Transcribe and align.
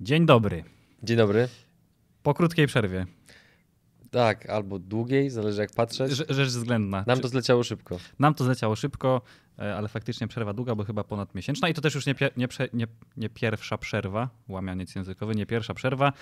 Dzień 0.00 0.26
dobry. 0.26 0.64
Dzień 1.02 1.16
dobry. 1.16 1.48
Po 2.22 2.34
krótkiej 2.34 2.66
przerwie. 2.66 3.06
Tak, 4.10 4.50
albo 4.50 4.78
długiej, 4.78 5.30
zależy 5.30 5.60
jak 5.60 5.70
patrzeć. 5.72 6.12
Rze- 6.12 6.34
Rzecz 6.34 6.48
względna. 6.48 7.04
Nam 7.06 7.20
to 7.20 7.28
zleciało 7.28 7.62
szybko. 7.62 7.98
Nam 8.18 8.34
to 8.34 8.44
zleciało 8.44 8.76
szybko, 8.76 9.20
e, 9.58 9.76
ale 9.76 9.88
faktycznie 9.88 10.28
przerwa 10.28 10.52
długa, 10.52 10.74
bo 10.74 10.84
chyba 10.84 11.04
ponad 11.04 11.34
miesięczna. 11.34 11.68
I 11.68 11.74
to 11.74 11.80
też 11.80 11.94
już 11.94 12.06
nie, 12.06 12.14
nie, 12.36 12.48
nie, 12.72 12.86
nie 13.16 13.28
pierwsza 13.28 13.78
przerwa, 13.78 14.28
łamianiec 14.48 14.94
językowy, 14.94 15.34
nie 15.34 15.46
pierwsza 15.46 15.74
przerwa. 15.74 16.12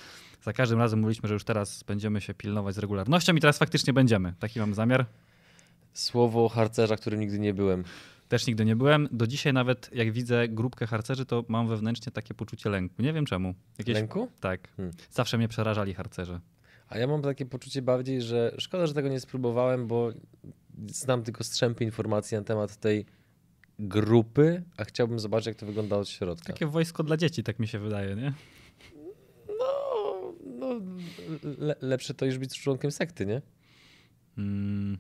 Za 0.42 0.52
każdym 0.52 0.78
razem 0.78 1.00
mówiliśmy, 1.00 1.28
że 1.28 1.34
już 1.34 1.44
teraz 1.44 1.82
będziemy 1.82 2.20
się 2.20 2.34
pilnować 2.34 2.74
z 2.74 2.78
regularnością 2.78 3.34
i 3.34 3.40
teraz 3.40 3.58
faktycznie 3.58 3.92
będziemy. 3.92 4.34
Taki 4.38 4.60
mam 4.60 4.74
zamiar. 4.74 5.06
Słowo 5.94 6.48
harcerza, 6.48 6.96
którym 6.96 7.20
nigdy 7.20 7.38
nie 7.38 7.54
byłem. 7.54 7.84
Też 8.28 8.46
nigdy 8.46 8.64
nie 8.64 8.76
byłem. 8.76 9.08
Do 9.12 9.26
dzisiaj 9.26 9.52
nawet 9.52 9.90
jak 9.92 10.12
widzę 10.12 10.48
grupkę 10.48 10.86
harcerzy, 10.86 11.26
to 11.26 11.44
mam 11.48 11.68
wewnętrznie 11.68 12.12
takie 12.12 12.34
poczucie 12.34 12.70
lęku. 12.70 13.02
Nie 13.02 13.12
wiem 13.12 13.26
czemu. 13.26 13.54
Jakieś... 13.78 13.94
Lęku? 13.94 14.28
Tak. 14.40 14.68
Hmm. 14.76 14.94
Zawsze 15.10 15.38
mnie 15.38 15.48
przerażali 15.48 15.94
harcerze. 15.94 16.40
A 16.88 16.98
ja 16.98 17.06
mam 17.06 17.22
takie 17.22 17.46
poczucie 17.46 17.82
bardziej, 17.82 18.22
że 18.22 18.54
szkoda, 18.58 18.86
że 18.86 18.94
tego 18.94 19.08
nie 19.08 19.20
spróbowałem, 19.20 19.86
bo 19.86 20.12
znam 20.86 21.22
tylko 21.22 21.44
strzępy 21.44 21.84
informacji 21.84 22.36
na 22.36 22.44
temat 22.44 22.76
tej 22.76 23.06
grupy, 23.78 24.62
a 24.76 24.84
chciałbym 24.84 25.18
zobaczyć, 25.18 25.46
jak 25.46 25.56
to 25.56 25.66
wygląda 25.66 25.96
od 25.96 26.08
środka. 26.08 26.52
Takie 26.52 26.66
wojsko 26.66 27.02
dla 27.02 27.16
dzieci, 27.16 27.42
tak 27.42 27.58
mi 27.58 27.68
się 27.68 27.78
wydaje, 27.78 28.16
nie? 28.16 28.32
No, 29.48 30.32
no 30.58 30.80
le 31.58 31.76
lepsze 31.80 32.14
to 32.14 32.26
niż 32.26 32.38
być 32.38 32.60
członkiem 32.60 32.90
sekty, 32.90 33.26
nie? 33.26 33.42
Mm. 34.38 34.98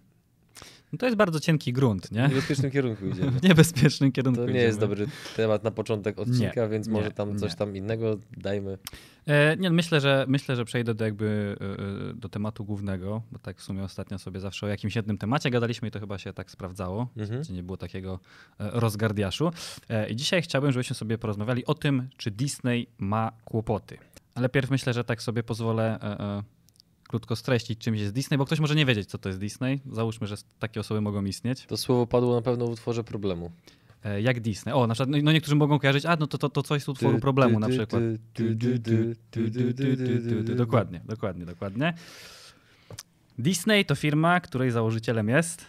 No 0.94 0.98
to 0.98 1.06
jest 1.06 1.16
bardzo 1.18 1.40
cienki 1.40 1.72
grunt, 1.72 2.12
nie? 2.12 2.28
W 2.28 2.30
niebezpiecznym 2.30 2.70
kierunku 2.70 3.06
idziemy. 3.12 3.30
W 3.30 3.42
niebezpiecznym 3.42 4.12
kierunku. 4.12 4.40
To 4.40 4.44
nie 4.46 4.50
idziemy. 4.50 4.64
jest 4.66 4.80
dobry 4.80 5.06
temat 5.36 5.64
na 5.64 5.70
początek 5.70 6.18
odcinka, 6.18 6.68
więc 6.68 6.86
nie, 6.86 6.92
może 6.92 7.10
tam 7.10 7.38
coś 7.38 7.50
nie. 7.50 7.56
tam 7.56 7.76
innego 7.76 8.18
dajmy. 8.36 8.78
E, 9.26 9.56
nie, 9.56 9.70
myślę, 9.70 10.00
że 10.00 10.24
myślę, 10.28 10.56
że 10.56 10.64
przejdę 10.64 10.94
do 10.94 11.04
jakby 11.04 11.56
e, 11.60 12.10
e, 12.10 12.14
do 12.14 12.28
tematu 12.28 12.64
głównego, 12.64 13.22
bo 13.32 13.38
tak 13.38 13.58
w 13.58 13.62
sumie 13.62 13.82
ostatnio 13.82 14.18
sobie 14.18 14.40
zawsze 14.40 14.66
o 14.66 14.68
jakimś 14.68 14.96
jednym 14.96 15.18
temacie 15.18 15.50
gadaliśmy 15.50 15.88
i 15.88 15.90
to 15.90 16.00
chyba 16.00 16.18
się 16.18 16.32
tak 16.32 16.50
sprawdzało, 16.50 17.08
Mhm. 17.16 17.42
nie 17.50 17.62
było 17.62 17.76
takiego 17.76 18.20
e, 18.60 18.70
rozgardiaszu. 18.80 19.50
E, 19.88 20.08
I 20.10 20.16
dzisiaj 20.16 20.42
chciałbym, 20.42 20.72
żebyśmy 20.72 20.96
sobie 20.96 21.18
porozmawiali 21.18 21.64
o 21.66 21.74
tym, 21.74 22.08
czy 22.16 22.30
Disney 22.30 22.86
ma 22.98 23.32
kłopoty. 23.44 23.98
Ale 24.34 24.48
pierw 24.48 24.70
myślę, 24.70 24.92
że 24.92 25.04
tak 25.04 25.22
sobie 25.22 25.42
pozwolę 25.42 25.98
krótko 27.08 27.36
streścić, 27.36 27.78
czym 27.78 27.94
jest 27.94 28.12
Disney, 28.14 28.38
bo 28.38 28.44
ktoś 28.44 28.60
może 28.60 28.74
nie 28.74 28.86
wiedzieć, 28.86 29.08
co 29.08 29.18
to 29.18 29.28
jest 29.28 29.40
Disney. 29.40 29.80
Załóżmy, 29.92 30.26
że 30.26 30.36
takie 30.58 30.80
osoby 30.80 31.00
mogą 31.00 31.24
istnieć. 31.24 31.66
To 31.66 31.76
słowo 31.76 32.06
padło 32.06 32.34
na 32.34 32.42
pewno 32.42 32.66
w 32.66 32.70
utworze 32.70 33.04
problemu. 33.04 33.50
E, 34.04 34.20
Jak 34.20 34.40
Disney. 34.40 34.74
O, 34.74 34.86
na 34.86 34.94
przykład, 34.94 35.08
no, 35.10 35.18
no 35.22 35.32
niektórzy 35.32 35.56
mogą 35.56 35.78
kojarzyć, 35.78 36.06
a 36.06 36.16
no 36.16 36.26
to, 36.26 36.38
to, 36.38 36.48
to 36.48 36.62
coś 36.62 36.82
z 36.82 36.88
utworu 36.88 37.18
problemu 37.18 37.58
na 37.58 37.68
przykład. 37.68 38.02
Dokładnie, 40.56 41.00
dokładnie, 41.04 41.44
dokładnie. 41.46 41.94
Disney 43.38 43.84
to 43.84 43.94
firma, 43.94 44.40
której 44.40 44.70
założycielem 44.70 45.28
jest. 45.28 45.66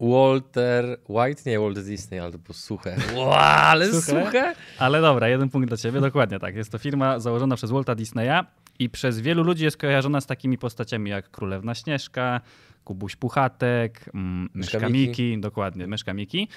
Walter 0.00 0.98
White? 1.08 1.42
Nie, 1.50 1.60
Walt 1.60 1.78
Disney, 1.78 2.20
ale 2.20 2.32
to 2.32 2.38
było 2.38 2.54
suche. 2.54 2.96
Wow, 3.14 3.32
ale 3.34 3.86
Suche? 3.92 4.24
suche? 4.24 4.54
Ale 4.78 5.00
dobra, 5.00 5.28
jeden 5.28 5.48
punkt 5.48 5.68
dla 5.68 5.76
ciebie, 5.76 6.00
dokładnie 6.00 6.38
tak. 6.38 6.54
Jest 6.56 6.72
to 6.72 6.78
firma 6.78 7.20
założona 7.20 7.56
przez 7.56 7.70
Walta 7.70 7.94
Disneya 7.94 8.44
i 8.78 8.90
przez 8.90 9.20
wielu 9.20 9.42
ludzi 9.42 9.64
jest 9.64 9.76
kojarzona 9.76 10.20
z 10.20 10.26
takimi 10.26 10.58
postaciami 10.58 11.10
jak 11.10 11.30
Królewna 11.30 11.74
Śnieżka, 11.74 12.40
Kubuś 12.84 13.16
Puchatek, 13.16 14.10
mm, 14.14 14.48
Myszka 14.54 14.88
Miki. 14.88 15.40
Dokładnie, 15.40 15.86
Myszka 15.86 16.14
Miki, 16.14 16.48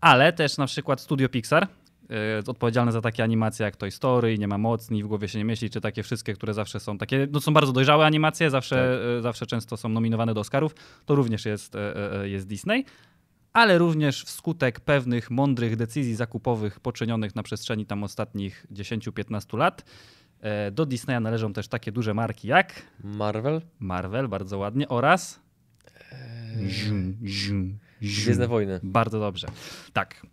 ale 0.00 0.32
też 0.32 0.58
na 0.58 0.66
przykład 0.66 1.00
Studio 1.00 1.28
Pixar, 1.28 1.68
y, 2.44 2.50
odpowiedzialne 2.50 2.92
za 2.92 3.00
takie 3.00 3.22
animacje 3.22 3.64
jak 3.64 3.76
Toy 3.76 3.90
Story, 3.90 4.38
Nie 4.38 4.48
ma 4.48 4.58
mocni, 4.58 5.02
w 5.02 5.06
głowie 5.06 5.28
się 5.28 5.38
nie 5.38 5.44
mieści, 5.44 5.70
czy 5.70 5.80
takie 5.80 6.02
wszystkie, 6.02 6.34
które 6.34 6.54
zawsze 6.54 6.80
są 6.80 6.98
takie, 6.98 7.28
no 7.30 7.40
są 7.40 7.52
bardzo 7.52 7.72
dojrzałe 7.72 8.06
animacje, 8.06 8.50
zawsze, 8.50 9.00
y, 9.18 9.22
zawsze 9.22 9.46
często 9.46 9.76
są 9.76 9.88
nominowane 9.88 10.34
do 10.34 10.40
Oscarów, 10.40 10.74
to 11.06 11.14
również 11.14 11.44
jest, 11.44 11.74
y, 12.24 12.28
jest 12.28 12.46
Disney 12.46 12.84
ale 13.52 13.78
również 13.78 14.24
wskutek 14.24 14.80
pewnych 14.80 15.30
mądrych 15.30 15.76
decyzji 15.76 16.14
zakupowych 16.14 16.80
poczynionych 16.80 17.36
na 17.36 17.42
przestrzeni 17.42 17.86
tam 17.86 18.04
ostatnich 18.04 18.66
10-15 18.72 19.58
lat. 19.58 19.84
E, 20.40 20.70
Do 20.70 20.86
Disneya 20.86 21.20
należą 21.20 21.52
też 21.52 21.68
takie 21.68 21.92
duże 21.92 22.14
marki 22.14 22.48
jak 22.48 22.82
Marvel? 23.04 23.62
Marvel, 23.80 24.28
bardzo 24.28 24.58
ładnie, 24.58 24.88
oraz 24.88 25.40
Zium, 26.68 27.16
zium, 27.24 27.78
zium. 28.02 28.24
Gwiezdne 28.24 28.48
Wojny. 28.48 28.80
Bardzo 28.82 29.20
dobrze. 29.20 29.46
Tak. 29.92 30.26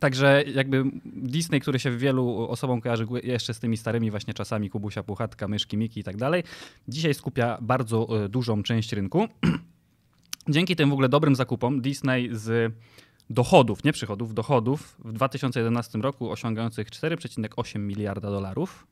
Także 0.00 0.42
jakby 0.54 0.84
Disney, 1.04 1.60
który 1.60 1.78
się 1.78 1.96
wielu 1.96 2.48
osobom 2.50 2.80
kojarzy 2.80 3.06
jeszcze 3.22 3.54
z 3.54 3.60
tymi 3.60 3.76
starymi 3.76 4.10
właśnie 4.10 4.34
czasami 4.34 4.70
Kubusia 4.70 5.02
Puchatka, 5.02 5.48
Myszki 5.48 5.76
Miki 5.76 6.00
i 6.00 6.04
tak 6.04 6.16
dalej, 6.16 6.42
dzisiaj 6.88 7.14
skupia 7.14 7.58
bardzo 7.60 8.24
e, 8.24 8.28
dużą 8.28 8.62
część 8.62 8.92
rynku. 8.92 9.28
Dzięki 10.48 10.76
tym 10.76 10.90
w 10.90 10.92
ogóle 10.92 11.08
dobrym 11.08 11.36
zakupom 11.36 11.80
Disney 11.80 12.28
z 12.32 12.74
dochodów, 13.30 13.84
nie 13.84 13.92
przychodów, 13.92 14.34
dochodów 14.34 14.96
w 15.04 15.12
2011 15.12 15.98
roku 15.98 16.30
osiągających 16.30 16.90
4,8 16.90 17.78
miliarda 17.78 18.30
dolarów 18.30 18.86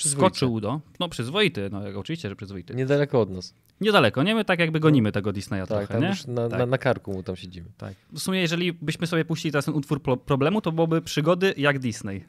Skoczył 0.00 0.60
do, 0.60 0.80
no 1.00 1.08
przyzwoity, 1.08 1.68
no 1.72 1.80
oczywiście, 1.98 2.28
że 2.28 2.36
przyzwoity. 2.36 2.74
Niedaleko 2.74 3.20
od 3.20 3.30
nas. 3.30 3.54
Niedaleko, 3.80 4.22
nie? 4.22 4.34
My 4.34 4.44
tak 4.44 4.58
jakby 4.58 4.80
gonimy 4.80 5.12
tego 5.12 5.32
Disneya 5.32 5.58
Tak, 5.60 5.68
trochę, 5.68 5.86
tam 5.86 6.02
nie? 6.02 6.08
już 6.08 6.26
na, 6.26 6.48
Tak. 6.48 6.58
na, 6.58 6.66
na 6.66 6.78
karku 6.78 7.12
mu 7.12 7.22
tam 7.22 7.36
siedzimy. 7.36 7.68
Tak. 7.78 7.94
W 8.12 8.18
sumie, 8.20 8.40
jeżeli 8.40 8.72
byśmy 8.72 9.06
sobie 9.06 9.24
puścili 9.24 9.52
teraz 9.52 9.64
ten 9.64 9.74
utwór 9.74 10.02
pro- 10.02 10.16
problemu, 10.16 10.60
to 10.60 10.72
byłoby 10.72 11.02
przygody 11.02 11.54
jak 11.56 11.78
Disney. 11.78 12.24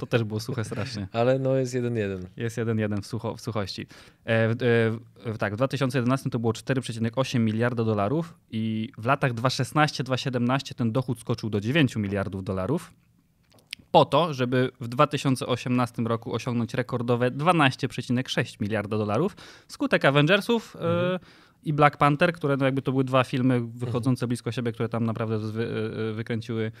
To 0.00 0.06
też 0.06 0.24
było 0.24 0.40
suche 0.40 0.64
strasznie. 0.64 1.08
Ale 1.12 1.38
no 1.38 1.54
jest 1.56 1.74
jeden 1.74 1.96
jeden. 1.96 2.26
Jest 2.36 2.56
jeden 2.56 2.78
jeden 2.78 3.02
w, 3.02 3.06
sucho, 3.06 3.36
w 3.36 3.40
suchości. 3.40 3.86
E, 4.26 4.30
e, 5.26 5.38
tak, 5.38 5.52
w 5.52 5.56
2011 5.56 6.30
to 6.30 6.38
było 6.38 6.52
4,8 6.52 7.40
miliarda 7.40 7.84
dolarów 7.84 8.34
i 8.50 8.92
w 8.98 9.06
latach 9.06 9.34
2016-2017 9.34 10.74
ten 10.74 10.92
dochód 10.92 11.20
skoczył 11.20 11.50
do 11.50 11.60
9 11.60 11.96
miliardów 11.96 12.44
dolarów. 12.44 12.92
Po 13.90 14.04
to, 14.04 14.34
żeby 14.34 14.70
w 14.80 14.88
2018 14.88 16.02
roku 16.02 16.34
osiągnąć 16.34 16.74
rekordowe 16.74 17.30
12,6 17.30 18.60
miliarda 18.60 18.98
dolarów. 18.98 19.36
Skutek 19.68 20.04
Avengersów 20.04 20.76
e, 20.80 21.18
i 21.64 21.72
Black 21.72 21.96
Panther, 21.96 22.32
które 22.32 22.56
no 22.56 22.64
jakby 22.64 22.82
to 22.82 22.92
były 22.92 23.04
dwa 23.04 23.24
filmy 23.24 23.60
wychodzące 23.60 24.26
blisko 24.26 24.52
siebie, 24.52 24.72
które 24.72 24.88
tam 24.88 25.04
naprawdę 25.04 25.38
wy, 25.38 25.68
e, 26.10 26.12
wykręciły 26.12 26.72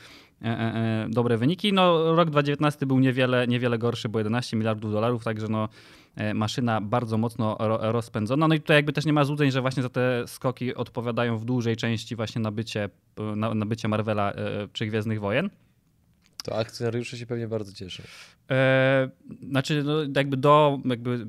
e, 0.42 0.46
e, 0.46 0.50
e, 0.50 1.06
dobre 1.10 1.38
wyniki. 1.38 1.72
No, 1.72 2.14
rok 2.14 2.30
2019 2.30 2.86
był 2.86 2.98
niewiele, 2.98 3.46
niewiele 3.46 3.78
gorszy, 3.78 4.08
bo 4.08 4.18
11 4.18 4.56
miliardów 4.56 4.92
dolarów, 4.92 5.24
także 5.24 5.48
no, 5.48 5.68
e, 6.16 6.34
maszyna 6.34 6.80
bardzo 6.80 7.18
mocno 7.18 7.56
ro, 7.60 7.92
rozpędzona. 7.92 8.48
No 8.48 8.54
i 8.54 8.60
tutaj 8.60 8.76
jakby 8.76 8.92
też 8.92 9.04
nie 9.04 9.12
ma 9.12 9.24
złudzeń, 9.24 9.50
że 9.50 9.60
właśnie 9.60 9.82
za 9.82 9.88
te 9.88 10.24
skoki 10.26 10.74
odpowiadają 10.74 11.38
w 11.38 11.44
dużej 11.44 11.76
części 11.76 12.16
właśnie 12.16 12.42
nabycie, 12.42 12.88
e, 13.18 13.22
na, 13.36 13.54
nabycie 13.54 13.88
Marvela 13.88 14.32
e, 14.32 14.68
czy 14.72 14.86
Gwiezdnych 14.86 15.20
Wojen. 15.20 15.50
To 16.44 16.58
akcjonariusze 16.58 17.18
się 17.18 17.26
pewnie 17.26 17.48
bardzo 17.48 17.72
cieszą. 17.72 18.02
E, 18.50 19.08
znaczy, 19.48 19.82
no, 19.82 19.94
jakby 20.16 20.36
do, 20.36 20.80
jakby 20.84 21.26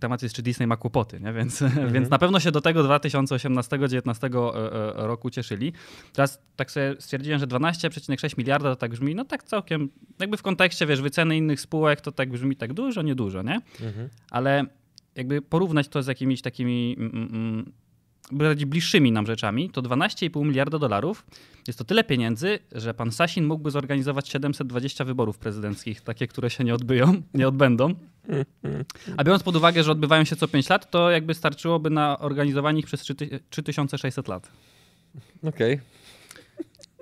temat 0.00 0.22
jest, 0.22 0.34
czy 0.34 0.42
Disney 0.42 0.66
ma 0.66 0.76
kłopoty, 0.76 1.20
nie? 1.20 1.32
Więc, 1.32 1.62
więc 1.94 2.10
na 2.10 2.18
pewno 2.18 2.40
się 2.40 2.50
do 2.50 2.60
tego 2.60 2.84
2018-2019 2.84 4.54
e, 4.54 4.98
e, 5.02 5.06
roku 5.06 5.30
cieszyli. 5.30 5.72
Teraz 6.12 6.42
tak 6.56 6.70
sobie 6.70 6.94
stwierdziłem, 6.98 7.40
że 7.40 7.46
12,6 7.46 8.38
miliarda 8.38 8.70
to 8.70 8.76
tak 8.76 8.90
brzmi, 8.90 9.14
no 9.14 9.24
tak 9.24 9.44
całkiem, 9.44 9.88
jakby 10.18 10.36
w 10.36 10.42
kontekście, 10.42 10.86
wiesz, 10.86 11.02
wyceny 11.02 11.36
innych 11.36 11.60
spółek 11.60 12.00
to 12.00 12.12
tak 12.12 12.30
brzmi 12.30 12.56
tak 12.56 12.72
dużo, 12.72 13.02
niedużo, 13.02 13.42
nie? 13.42 13.60
Mhm. 13.80 14.08
ale 14.30 14.64
jakby 15.14 15.42
porównać 15.42 15.88
to 15.88 16.02
z 16.02 16.06
jakimiś 16.06 16.42
takimi 16.42 16.96
mm, 16.98 17.28
mm, 17.32 17.72
bardziej 18.32 18.66
bliższymi 18.66 19.12
nam 19.12 19.26
rzeczami, 19.26 19.70
to 19.70 19.82
12,5 19.82 20.44
miliarda 20.44 20.78
dolarów 20.78 21.26
jest 21.66 21.78
to 21.78 21.84
tyle 21.84 22.04
pieniędzy, 22.04 22.58
że 22.72 22.94
pan 22.94 23.12
Sasin 23.12 23.46
mógłby 23.46 23.70
zorganizować 23.70 24.28
720 24.28 25.04
wyborów 25.04 25.38
prezydenckich, 25.38 26.00
takie, 26.00 26.26
które 26.26 26.50
się 26.50 26.64
nie 26.64 26.74
odbyją, 26.74 27.22
nie 27.34 27.48
odbędą. 27.48 27.94
A 29.16 29.24
biorąc 29.24 29.42
pod 29.42 29.56
uwagę, 29.56 29.82
że 29.82 29.92
odbywają 29.92 30.24
się 30.24 30.36
co 30.36 30.48
5 30.48 30.68
lat, 30.68 30.90
to 30.90 31.10
jakby 31.10 31.34
starczyłoby 31.34 31.90
na 31.90 32.18
organizowanie 32.18 32.80
ich 32.80 32.86
przez 32.86 33.00
3 33.00 33.14
3600 33.50 34.28
lat. 34.28 34.50
Okej. 35.42 35.80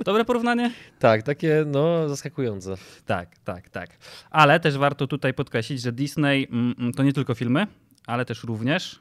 Dobre 0.04 0.24
porównanie? 0.24 0.70
Tak, 0.98 1.22
takie 1.22 1.64
no 1.66 2.08
zaskakujące. 2.08 2.74
Tak, 3.06 3.38
tak, 3.38 3.68
tak. 3.68 3.90
Ale 4.30 4.60
też 4.60 4.78
warto 4.78 5.06
tutaj 5.06 5.34
podkreślić, 5.34 5.82
że 5.82 5.92
Disney 5.92 6.48
mm, 6.50 6.74
mm, 6.78 6.92
to 6.92 7.02
nie 7.02 7.12
tylko 7.12 7.34
filmy, 7.34 7.66
ale 8.06 8.24
też 8.24 8.44
również 8.44 9.00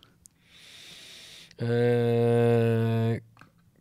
Eee, 1.62 3.22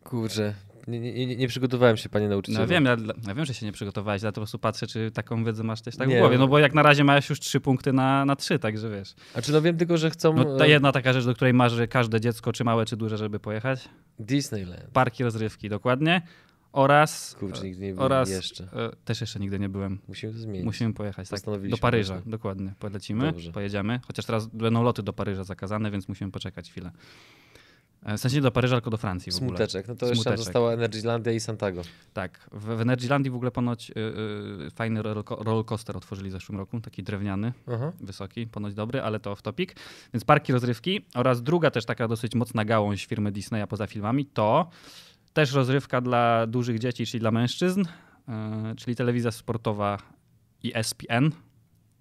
kurczę, 0.03 0.53
nie, 0.87 0.99
nie, 0.99 1.35
nie, 1.35 1.47
przygotowałem 1.47 1.97
się, 1.97 2.09
panie 2.09 2.29
nauczycielu. 2.29 2.59
No 2.63 2.67
wiem, 2.67 2.85
ja, 2.85 2.97
ja 3.27 3.33
wiem, 3.35 3.45
że 3.45 3.53
się 3.53 3.65
nie 3.65 3.71
przygotowałeś, 3.71 4.23
ale 4.23 4.31
po 4.31 4.41
prostu 4.41 4.59
patrzę, 4.59 4.87
czy 4.87 5.11
taką 5.11 5.43
wiedzę 5.43 5.63
masz 5.63 5.81
też 5.81 5.95
tak 5.97 6.07
Nie. 6.09 6.15
w 6.15 6.19
głowie. 6.19 6.37
No 6.37 6.47
bo 6.47 6.59
jak 6.59 6.73
na 6.73 6.83
razie 6.83 7.03
masz 7.03 7.29
już 7.29 7.39
trzy 7.39 7.59
punkty 7.59 7.93
na, 7.93 8.25
na 8.25 8.35
trzy, 8.35 8.59
także 8.59 8.89
wiesz. 8.89 9.15
A 9.33 9.41
czy 9.41 9.51
no 9.51 9.61
wiem 9.61 9.77
tylko, 9.77 9.97
że 9.97 10.09
chcą 10.09 10.33
No 10.33 10.57
ta 10.57 10.65
e, 10.65 10.69
jedna 10.69 10.91
taka 10.91 11.13
rzecz, 11.13 11.25
do 11.25 11.33
której 11.33 11.53
marzy 11.53 11.87
każde 11.87 12.21
dziecko, 12.21 12.53
czy 12.53 12.63
małe, 12.63 12.85
czy 12.85 12.97
duże, 12.97 13.17
żeby 13.17 13.39
pojechać. 13.39 13.89
Disneyland. 14.19 14.83
Parki 14.93 15.23
rozrywki, 15.23 15.69
dokładnie. 15.69 16.21
oraz... 16.71 17.35
Kurczę, 17.39 17.63
nigdy 17.63 17.85
nie 17.85 17.93
byłem 17.93 18.05
oraz 18.05 18.29
jeszcze. 18.29 18.63
e, 18.63 18.91
też 19.05 19.21
jeszcze 19.21 19.39
nigdy 19.39 19.59
nie 19.59 19.69
byłem. 19.69 19.99
Musimy 20.07 20.33
to 20.33 20.39
zmienić. 20.39 20.65
Musimy 20.65 20.93
pojechać, 20.93 21.29
tak. 21.29 21.39
Do 21.69 21.77
Paryża, 21.77 22.13
właśnie. 22.13 22.31
dokładnie. 22.31 22.73
Polecimy, 22.79 23.25
Dobrze. 23.25 23.51
pojedziemy. 23.51 23.99
Chociaż 24.07 24.25
teraz 24.25 24.47
będą 24.47 24.83
loty 24.83 25.03
do 25.03 25.13
Paryża 25.13 25.43
zakazane, 25.43 25.91
więc 25.91 26.07
musimy 26.07 26.31
poczekać 26.31 26.69
chwilę. 26.71 26.91
E, 28.05 28.17
W 28.17 28.21
sensie 28.21 28.37
nie 28.37 28.41
do 28.41 28.51
Paryża, 28.51 28.75
tylko 28.75 28.89
do 28.89 28.97
Francji 28.97 29.31
w 29.31 29.35
ogóle. 29.35 29.49
Smuteczek. 29.49 29.87
No 29.87 29.95
to 29.95 30.05
jeszcze 30.05 30.15
Smuteczek. 30.23 30.45
została 30.45 30.73
Energylandia 30.73 31.31
i 31.33 31.39
Santago. 31.39 31.81
Tak. 32.13 32.49
W, 32.51 32.65
w 32.77 32.81
Energylandii 32.81 33.31
w 33.31 33.35
ogóle 33.35 33.51
ponoć 33.51 33.89
y, 33.91 33.93
y, 34.67 34.71
fajny 34.71 35.01
roller- 35.01 35.43
rollercoaster 35.45 35.97
otworzyli 35.97 36.29
w 36.29 36.31
zeszłym 36.31 36.57
roku, 36.57 36.79
taki 36.81 37.03
drewniany, 37.03 37.53
Aha. 37.67 37.91
wysoki, 38.01 38.47
ponoć 38.47 38.73
dobry, 38.73 39.01
ale 39.01 39.19
to 39.19 39.31
off 39.31 39.41
topic. 39.41 39.69
Więc 40.13 40.23
parki 40.25 40.53
rozrywki 40.53 41.05
oraz 41.15 41.43
druga 41.43 41.71
też 41.71 41.85
taka 41.85 42.07
dosyć 42.07 42.35
mocna 42.35 42.65
gałąź 42.65 43.05
firmy 43.05 43.31
Disneya 43.31 43.67
poza 43.69 43.87
filmami 43.87 44.25
to 44.25 44.69
też 45.33 45.53
rozrywka 45.53 46.01
dla 46.01 46.47
dużych 46.47 46.79
dzieci, 46.79 47.05
czyli 47.05 47.19
dla 47.21 47.31
mężczyzn, 47.31 47.81
y, 47.81 47.85
czyli 48.75 48.95
telewizja 48.95 49.31
sportowa 49.31 49.97
ESPN. 50.75 51.31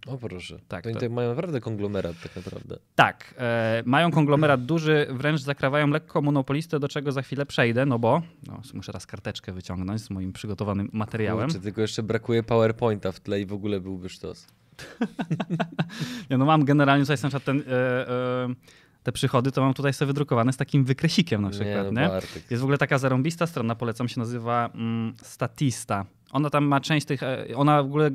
O 0.07 0.19
proszę. 0.19 0.59
Tak, 0.69 0.85
to 0.85 0.91
oni 0.91 0.99
to- 0.99 1.09
mają 1.11 1.29
naprawdę 1.29 1.61
konglomerat 1.61 2.17
tak 2.23 2.37
naprawdę. 2.37 2.79
Tak, 2.95 3.35
e, 3.39 3.83
mają 3.87 4.11
konglomerat 4.11 4.65
duży, 4.65 5.07
wręcz 5.11 5.41
zakrawają 5.41 5.89
lekko 5.89 6.23
monopolistę, 6.23 6.81
do 6.81 6.89
czego 6.89 7.13
za 7.13 7.23
chwilę 7.23 7.47
przejdę, 7.47 7.87
no 7.87 7.99
bo 7.99 8.23
no, 8.47 8.63
muszę 8.75 8.93
raz 8.93 9.07
karteczkę 9.07 9.53
wyciągnąć 9.53 10.01
z 10.01 10.11
moim 10.11 10.33
przygotowanym 10.33 10.91
materiałem. 10.93 11.47
Kurczę, 11.47 11.61
tylko 11.61 11.81
jeszcze 11.81 12.03
brakuje 12.03 12.43
PowerPointa 12.43 13.13
w 13.13 13.21
tle 13.21 13.41
i 13.41 13.47
w 13.47 13.53
ogóle 13.53 13.81
byłby 13.81 14.09
sztos. 14.09 14.47
Ja 16.31 16.39
no 16.39 16.45
mam 16.45 16.65
generalnie 16.65 17.05
tutaj 17.05 17.17
na 17.23 17.29
przykład 17.29 17.45
ten, 17.45 17.63
e, 17.69 18.09
e, 18.09 18.55
te 19.03 19.13
przychody, 19.13 19.53
to 19.53 19.61
mam 19.61 19.75
tutaj 19.75 19.93
sobie 19.93 20.07
wydrukowane 20.07 20.53
z 20.53 20.57
takim 20.57 20.85
wykresikiem 20.85 21.43
na 21.43 21.51
przykład, 21.51 21.87
nie, 21.87 21.93
nie? 21.93 22.03
no 22.03 22.09
Bartek. 22.09 22.51
Jest 22.51 22.61
w 22.61 22.65
ogóle 22.65 22.79
taka 22.79 22.99
zarąbista 22.99 23.47
strona, 23.47 23.75
polecam, 23.75 24.09
się 24.09 24.21
nazywa 24.21 24.71
mm, 24.75 25.15
Statista. 25.23 26.07
Ona 26.35 26.51
tam 26.51 26.65
ma 26.65 26.81
część 26.81 27.07
tych, 27.07 27.23
e, 27.23 27.47
ona 27.57 27.83
w 27.83 27.87
ogóle 27.87 28.11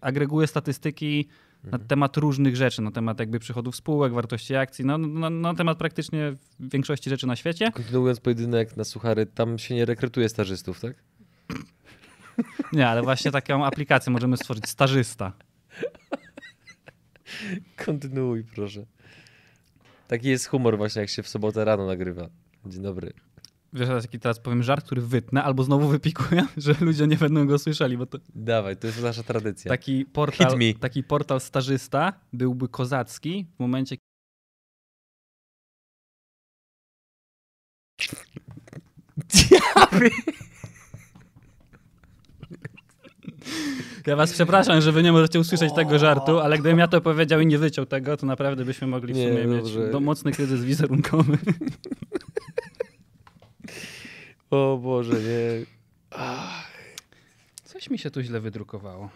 agreguje 0.00 0.46
statystyki 0.46 1.28
na 1.64 1.78
temat 1.78 2.16
różnych 2.16 2.56
rzeczy, 2.56 2.82
na 2.82 2.90
temat 2.90 3.20
jakby 3.20 3.38
przychodów 3.38 3.76
spółek, 3.76 4.12
wartości 4.12 4.56
akcji, 4.56 4.84
no, 4.84 4.98
no, 4.98 5.30
na 5.30 5.54
temat 5.54 5.78
praktycznie 5.78 6.32
większości 6.60 7.10
rzeczy 7.10 7.26
na 7.26 7.36
świecie. 7.36 7.72
Kontynuując 7.72 8.20
pojedynek 8.20 8.76
na 8.76 8.84
suchary, 8.84 9.26
tam 9.26 9.58
się 9.58 9.74
nie 9.74 9.84
rekrutuje 9.84 10.28
stażystów, 10.28 10.80
tak? 10.80 10.94
Nie, 12.72 12.88
ale 12.88 13.02
właśnie 13.02 13.30
taką 13.30 13.64
aplikację 13.64 14.12
możemy 14.12 14.36
stworzyć, 14.36 14.68
stażysta. 14.68 15.32
Kontynuuj, 17.86 18.44
proszę. 18.54 18.86
Taki 20.08 20.28
jest 20.28 20.46
humor 20.46 20.76
właśnie, 20.76 21.00
jak 21.00 21.10
się 21.10 21.22
w 21.22 21.28
sobotę 21.28 21.64
rano 21.64 21.86
nagrywa. 21.86 22.28
Dzień 22.66 22.82
dobry. 22.82 23.12
Wiesz, 23.76 23.88
taki 24.02 24.18
teraz 24.18 24.40
powiem 24.40 24.62
żart, 24.62 24.84
który 24.86 25.02
wytnę 25.02 25.42
albo 25.42 25.62
znowu 25.64 25.88
wypikuję, 25.88 26.46
że 26.56 26.74
ludzie 26.80 27.06
nie 27.06 27.16
będą 27.16 27.46
go 27.46 27.58
słyszeli, 27.58 27.98
bo 27.98 28.06
to 28.06 28.18
Dawaj, 28.34 28.76
to 28.76 28.86
jest 28.86 29.02
nasza 29.02 29.22
tradycja. 29.22 29.68
taki 29.68 30.04
portal, 30.04 30.58
taki 30.80 31.04
portal 31.04 31.40
stażysta 31.40 32.12
byłby 32.32 32.68
kozacki 32.68 33.46
w 33.56 33.60
momencie, 33.60 33.96
Ja 44.06 44.16
was 44.16 44.32
przepraszam, 44.32 44.80
że 44.80 44.92
wy 44.92 45.02
nie 45.02 45.12
możecie 45.12 45.40
usłyszeć 45.40 45.72
tego 45.74 45.98
żartu, 45.98 46.38
ale 46.38 46.58
gdybym 46.58 46.78
ja 46.78 46.88
to 46.88 47.00
powiedział 47.00 47.40
i 47.40 47.46
nie 47.46 47.58
wyciął 47.58 47.86
tego, 47.86 48.16
to 48.16 48.26
naprawdę 48.26 48.64
byśmy 48.64 48.86
mogli 48.86 49.14
w 49.14 49.16
Nie, 49.16 49.28
sumie 49.28 49.56
dobrze. 49.56 49.78
mieć 49.80 49.92
do, 49.92 50.00
mocny 50.00 50.32
kryzys 50.32 50.64
wizerunkowy. 50.64 51.38
O 54.50 54.78
Boże, 54.82 55.12
nie. 55.12 55.66
Coś 57.64 57.90
mi 57.90 57.98
się 57.98 58.10
tu 58.10 58.22
źle 58.22 58.40
wydrukowało. 58.40 59.10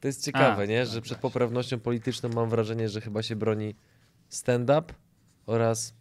To 0.00 0.08
jest 0.08 0.24
ciekawe, 0.24 0.62
A, 0.62 0.66
nie? 0.66 0.86
Że 0.86 1.00
przed 1.00 1.18
poprawnością 1.18 1.80
polityczną 1.80 2.28
mam 2.28 2.48
wrażenie, 2.48 2.88
że 2.88 3.00
chyba 3.00 3.22
się 3.22 3.36
broni 3.36 3.74
stand-up 4.28 4.94
oraz 5.46 5.94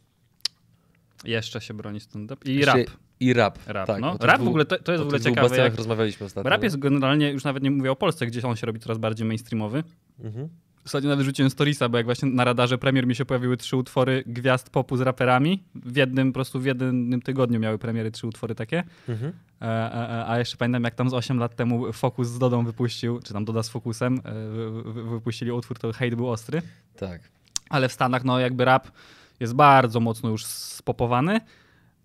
Jeszcze 1.23 1.61
się 1.61 1.73
broni 1.73 1.99
stand-up. 1.99 2.49
I 2.49 2.65
rap. 2.65 2.77
I 3.19 3.33
rap. 3.33 3.59
Rap, 3.67 3.87
tak, 3.87 4.01
no. 4.01 4.17
rap 4.19 4.41
w 4.41 4.47
ogóle 4.47 4.65
to, 4.65 4.79
to 4.79 4.91
jest 4.91 5.03
w 5.03 5.07
ogóle 5.07 5.21
ciekawe. 5.21 5.57
Jak... 5.57 5.75
rozmawialiśmy 5.75 6.25
ostatnio. 6.25 6.49
Rap 6.49 6.61
no. 6.61 6.65
jest 6.65 6.79
generalnie, 6.79 7.31
już 7.31 7.43
nawet 7.43 7.63
nie 7.63 7.71
mówię 7.71 7.91
o 7.91 7.95
Polsce, 7.95 8.25
gdzie 8.25 8.47
on 8.47 8.55
się 8.55 8.67
robi 8.67 8.79
coraz 8.79 8.97
bardziej 8.97 9.27
mainstreamowy. 9.27 9.83
Mhm. 10.19 10.49
Ostatnio 10.85 11.09
nawet 11.09 11.25
rzuciłem 11.25 11.49
storiesa, 11.49 11.89
bo 11.89 11.97
jak 11.97 12.05
właśnie 12.05 12.29
na 12.29 12.43
radarze 12.43 12.77
premier 12.77 13.07
mi 13.07 13.15
się 13.15 13.25
pojawiły 13.25 13.57
trzy 13.57 13.77
utwory 13.77 14.23
gwiazd 14.27 14.69
popu 14.69 14.97
z 14.97 15.01
raperami. 15.01 15.63
W 15.75 15.95
jednym, 15.97 16.31
po 16.31 16.33
prostu 16.33 16.59
w 16.59 16.65
jednym 16.65 17.21
tygodniu 17.21 17.59
miały 17.59 17.77
premiery 17.77 18.11
trzy 18.11 18.27
utwory 18.27 18.55
takie. 18.55 18.83
Mhm. 19.09 19.33
E, 19.61 19.65
e, 19.65 20.09
e, 20.19 20.27
a 20.27 20.39
jeszcze 20.39 20.57
pamiętam, 20.57 20.83
jak 20.83 20.95
tam 20.95 21.09
z 21.09 21.13
8 21.13 21.37
lat 21.39 21.55
temu 21.55 21.93
Focus 21.93 22.27
z 22.27 22.39
Dodą 22.39 22.65
wypuścił, 22.65 23.19
czy 23.19 23.33
tam 23.33 23.45
Doda 23.45 23.63
z 23.63 23.69
Focusem, 23.69 24.19
e, 24.23 24.31
wy- 24.49 24.83
wy- 24.93 25.03
wypuścili 25.03 25.51
utwór, 25.51 25.79
to 25.79 25.93
hejt 25.93 26.15
był 26.15 26.29
ostry. 26.29 26.61
Tak. 26.97 27.21
Ale 27.69 27.89
w 27.89 27.93
Stanach, 27.93 28.23
no 28.23 28.39
jakby 28.39 28.65
rap 28.65 28.91
jest 29.39 29.53
bardzo 29.55 29.99
mocno 29.99 30.29
już 30.29 30.45
spopowany. 30.45 31.39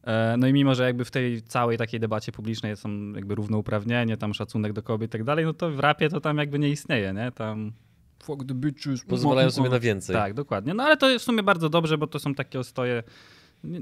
E, 0.04 0.36
No 0.38 0.46
i 0.46 0.52
mimo, 0.52 0.74
że 0.74 0.84
jakby 0.84 1.04
w 1.04 1.10
tej 1.10 1.42
całej 1.42 1.78
takiej 1.78 2.00
debacie 2.00 2.32
publicznej 2.32 2.76
są 2.76 3.12
jakby 3.12 3.34
równouprawnienie, 3.34 4.16
tam 4.16 4.34
szacunek 4.34 4.72
do 4.72 4.82
kobiet 4.82 5.10
i 5.10 5.12
tak 5.12 5.24
dalej, 5.24 5.44
no 5.44 5.52
to 5.52 5.70
w 5.70 5.78
rapie 5.78 6.08
to 6.08 6.20
tam 6.20 6.38
jakby 6.38 6.58
nie 6.58 6.68
istnieje, 6.68 7.12
nie? 7.12 7.32
Tam 7.32 7.72
fuck 8.24 8.44
the 8.48 8.54
bitches. 8.54 9.04
Pozwalają 9.04 9.50
sobie 9.50 9.68
na 9.70 9.80
więcej. 9.80 10.16
Tak, 10.16 10.34
dokładnie. 10.34 10.74
No 10.74 10.82
ale 10.82 10.96
to 10.96 11.10
jest 11.10 11.22
w 11.24 11.26
sumie 11.26 11.42
bardzo 11.42 11.68
dobrze, 11.68 11.98
bo 11.98 12.06
to 12.06 12.18
są 12.18 12.34
takie 12.34 12.58
ostoje, 12.58 13.02
nie, 13.64 13.80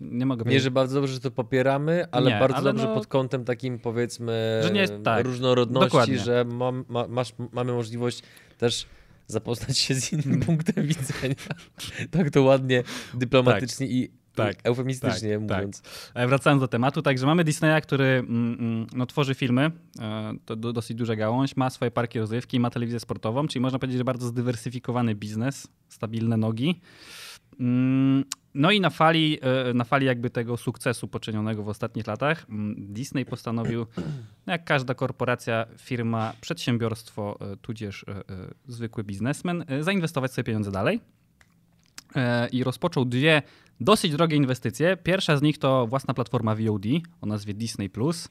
nie 0.00 0.26
mogę 0.26 0.40
Nie, 0.40 0.44
powiedzieć, 0.44 0.62
że 0.62 0.70
bardzo 0.70 0.94
dobrze, 1.00 1.14
że 1.14 1.20
to 1.20 1.30
popieramy, 1.30 2.06
ale 2.10 2.30
Nie, 2.32 2.38
bardzo 2.40 2.56
ale 2.56 2.64
dobrze 2.64 2.84
no- 2.88 2.94
pod 2.94 3.06
kątem 3.06 3.44
takim 3.44 3.78
powiedzmy 3.78 4.60
Że 4.64 4.70
nie 4.70 4.80
jest- 4.80 4.94
tak, 5.04 5.24
różnorodności, 5.26 5.86
dokładnie. 5.90 6.18
że 6.18 6.44
mam, 6.44 6.84
ma, 6.88 7.08
masz, 7.08 7.32
mamy 7.52 7.72
możliwość 7.72 8.22
też 8.58 8.86
zapoznać 9.26 9.78
się 9.78 9.94
z 9.94 10.12
innym 10.12 10.40
punktem 10.46 10.86
widzenia. 10.86 11.34
tak 12.10 12.30
to 12.30 12.42
ładnie, 12.42 12.82
dyplomatycznie 13.14 13.86
i 13.86 14.10
Tak, 14.46 14.56
eufemistycznie 14.64 15.38
tak, 15.38 15.48
tak. 15.48 15.58
mówiąc. 15.58 15.82
E, 16.14 16.26
Wracając 16.26 16.60
do 16.60 16.68
tematu, 16.68 17.02
także 17.02 17.26
mamy 17.26 17.44
Disneya, 17.44 17.80
który 17.82 18.04
mm, 18.04 18.56
mm, 18.60 18.86
no, 18.94 19.06
tworzy 19.06 19.34
filmy, 19.34 19.70
e, 20.00 20.32
to 20.44 20.56
do, 20.56 20.72
dosyć 20.72 20.96
duża 20.96 21.16
gałąź, 21.16 21.56
ma 21.56 21.70
swoje 21.70 21.90
parki 21.90 22.18
rozrywki, 22.18 22.60
ma 22.60 22.70
telewizję 22.70 23.00
sportową, 23.00 23.48
czyli 23.48 23.60
można 23.60 23.78
powiedzieć, 23.78 23.98
że 23.98 24.04
bardzo 24.04 24.26
zdywersyfikowany 24.26 25.14
biznes, 25.14 25.68
stabilne 25.88 26.36
nogi. 26.36 26.80
Mm, 27.60 28.24
No 28.54 28.70
i 28.70 28.80
na 28.80 28.90
fali, 28.90 29.38
e, 29.42 29.74
na 29.74 29.84
fali 29.84 30.06
jakby 30.06 30.30
tego 30.30 30.56
sukcesu 30.56 31.08
poczynionego 31.08 31.62
w 31.62 31.68
ostatnich 31.68 32.06
latach, 32.06 32.46
mm, 32.48 32.74
Disney 32.92 33.24
postanowił, 33.24 33.86
no 34.46 34.52
jak 34.52 34.64
każda 34.64 34.94
korporacja, 34.94 35.66
firma, 35.78 36.32
przedsiębiorstwo, 36.40 37.38
e, 37.40 37.56
tudzież 37.56 38.04
e, 38.08 38.12
e, 38.12 38.22
zwykły 38.66 39.04
biznesmen, 39.04 39.64
e, 39.68 39.82
zainwestować 39.82 40.32
sobie 40.32 40.44
pieniądze 40.44 40.70
dalej. 40.70 41.00
E, 42.16 42.48
I 42.48 42.64
rozpoczął 42.64 43.04
dwie 43.04 43.42
dosyć 43.80 44.12
drogie 44.12 44.36
inwestycje. 44.36 44.96
Pierwsza 44.96 45.36
z 45.36 45.42
nich 45.42 45.58
to 45.58 45.86
własna 45.86 46.14
platforma 46.14 46.54
VOD 46.54 46.84
o 47.20 47.26
nazwie 47.26 47.54
Disney 47.54 47.90
Plus. 47.90 48.28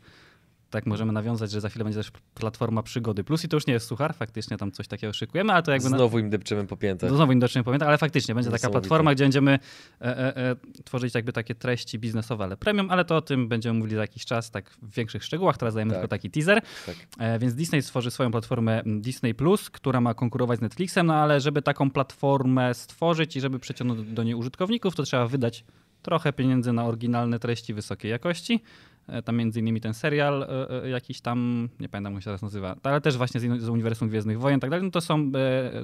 Tak 0.69 0.85
możemy 0.85 1.13
nawiązać, 1.13 1.51
że 1.51 1.61
za 1.61 1.69
chwilę 1.69 1.85
będzie 1.85 1.99
też 1.99 2.11
platforma 2.33 2.83
Przygody 2.83 3.23
Plus 3.23 3.43
i 3.43 3.47
to 3.47 3.57
już 3.57 3.67
nie 3.67 3.73
jest 3.73 3.87
suchar, 3.87 4.15
faktycznie 4.15 4.57
tam 4.57 4.71
coś 4.71 4.87
takiego 4.87 5.13
szykujemy, 5.13 5.53
ale 5.53 5.63
to 5.63 5.71
jakby... 5.71 5.89
na- 5.89 5.97
Znowu 5.97 6.19
im 6.19 6.29
depczemy 6.29 6.65
po 6.67 6.77
piętach. 6.77 7.09
znowu 7.09 7.33
nie 7.33 7.39
dotrzemy 7.39 7.63
pamiętam, 7.63 7.87
ale 7.87 7.97
faktycznie 7.97 8.35
będzie 8.35 8.51
taka 8.51 8.69
platforma, 8.69 9.13
gdzie 9.15 9.23
będziemy 9.23 9.51
e, 9.51 10.05
e, 10.17 10.37
e, 10.37 10.55
tworzyć 10.83 11.15
jakby 11.15 11.33
takie 11.33 11.55
treści 11.55 11.99
biznesowe, 11.99 12.43
ale 12.43 12.57
premium, 12.57 12.91
ale 12.91 13.05
to 13.05 13.15
o 13.15 13.21
tym 13.21 13.47
będziemy 13.47 13.79
mówili 13.79 13.95
za 13.95 14.01
jakiś 14.01 14.25
czas, 14.25 14.51
tak 14.51 14.69
w 14.81 14.95
większych 14.95 15.23
szczegółach. 15.23 15.57
Teraz 15.57 15.73
dajemy 15.73 15.91
Tak. 15.91 15.99
tylko 16.01 16.07
taki 16.09 16.29
teaser. 16.31 16.61
Tak. 16.85 16.95
E, 17.19 17.39
więc 17.39 17.53
Disney 17.55 17.81
stworzy 17.81 18.11
swoją 18.11 18.31
platformę 18.31 18.81
Disney 18.85 19.33
Plus, 19.33 19.69
która 19.69 20.01
ma 20.01 20.13
konkurować 20.13 20.59
z 20.59 20.61
Netflixem, 20.61 21.05
no 21.07 21.15
ale 21.15 21.41
żeby 21.41 21.61
taką 21.61 21.91
platformę 21.91 22.73
stworzyć 22.73 23.35
i 23.35 23.41
żeby 23.41 23.59
przyciągnąć 23.59 24.07
do 24.13 24.23
niej 24.23 24.35
użytkowników, 24.35 24.95
to 24.95 25.03
trzeba 25.03 25.27
wydać 25.27 25.65
trochę 26.01 26.33
pieniędzy 26.33 26.73
na 26.73 26.85
oryginalne 26.85 27.39
treści 27.39 27.73
wysokiej 27.73 28.11
jakości. 28.11 28.63
E, 29.07 29.21
Tam 29.21 29.35
między 29.35 29.59
innymi 29.59 29.81
ten 29.81 29.93
serial 29.93 30.43
e, 30.43 30.83
e, 30.83 30.89
jakiś 30.89 31.21
tam, 31.21 31.69
nie 31.79 31.89
pamiętam 31.89 32.13
jak 32.13 32.23
się 32.23 32.25
teraz 32.25 32.41
nazywa, 32.41 32.75
ale 32.83 33.01
też 33.01 33.17
właśnie 33.17 33.39
z, 33.39 33.69
Uniwersum 33.69 34.09
Gwiezdnych 34.09 34.39
Wojen 34.39 34.57
i 34.57 34.61
tak 34.61 34.69
dalej, 34.69 34.85
no 34.85 34.91
to 34.91 35.01
są, 35.01 35.31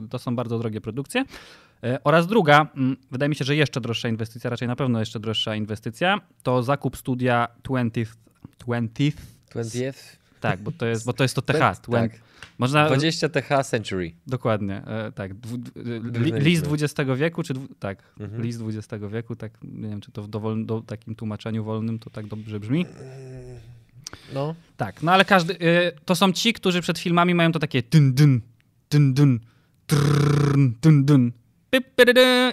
to 0.10 0.20
są 0.20 0.36
bardzo 0.36 0.60
drogie 0.60 0.82
produkcje. 0.82 1.26
Oraz 2.04 2.28
druga, 2.28 2.68
mm, 2.76 2.98
wydaje 3.12 3.30
mi 3.30 3.36
się, 3.36 3.46
że 3.46 3.56
jeszcze 3.56 3.82
droższa 3.82 4.10
inwestycja, 4.10 4.50
raczej 4.50 4.68
na 4.68 4.76
pewno 4.76 5.00
jeszcze 5.00 5.20
droższa 5.20 5.56
inwestycja, 5.56 6.22
to 6.44 6.64
zakup 6.64 6.98
studia 6.98 7.48
20th, 7.64 8.16
20th 8.68 9.14
20th? 9.56 10.18
Tak, 10.50 10.62
bo 10.64 10.72
to 10.72 10.86
jest, 10.86 11.06
bo 11.06 11.14
to, 11.14 11.24
jest 11.24 11.36
to 11.36 11.42
TH. 11.42 11.60
Tak. 11.60 11.80
20. 11.82 12.18
Można, 12.58 12.88
20 12.88 13.30
TH 13.30 13.64
Century. 13.64 14.12
Dokładnie, 14.28 14.76
e, 14.88 15.12
tak. 15.12 15.34
Dwu, 15.34 15.58
d- 15.58 15.72
li, 15.76 16.00
Różne 16.20 16.40
list. 16.40 16.66
XX 16.72 17.10
wieku, 17.18 17.44
czy 17.44 17.54
tak, 17.80 18.04
Mhm. 18.20 18.42
list 18.42 18.62
XX 18.68 19.04
wieku, 19.12 19.36
tak, 19.36 19.52
nie 19.64 19.90
wiem, 19.90 20.02
czy 20.02 20.12
to 20.12 20.24
w 20.24 20.28
dowol, 20.28 20.66
do, 20.66 20.82
takim 20.82 21.16
tłumaczeniu 21.16 21.64
wolnym 21.64 22.00
to 22.00 22.10
tak 22.10 22.28
dobrze 22.28 22.60
brzmi. 22.60 22.86
No. 24.34 24.56
Tak, 24.78 25.04
no 25.04 25.12
ale 25.12 25.26
każdy, 25.26 25.60
e, 25.60 25.92
to 26.06 26.16
są 26.16 26.32
ci, 26.34 26.54
którzy 26.54 26.82
przed 26.82 27.00
filmami 27.00 27.36
mają 27.36 27.52
to 27.52 27.60
takie 27.60 27.84
dyn, 27.84 28.14
dyn, 28.14 28.42
dyn, 28.90 29.14
dyn, 29.14 29.40
trrrn, 29.88 30.68
dyn, 30.82 31.06
dyn. 31.06 31.32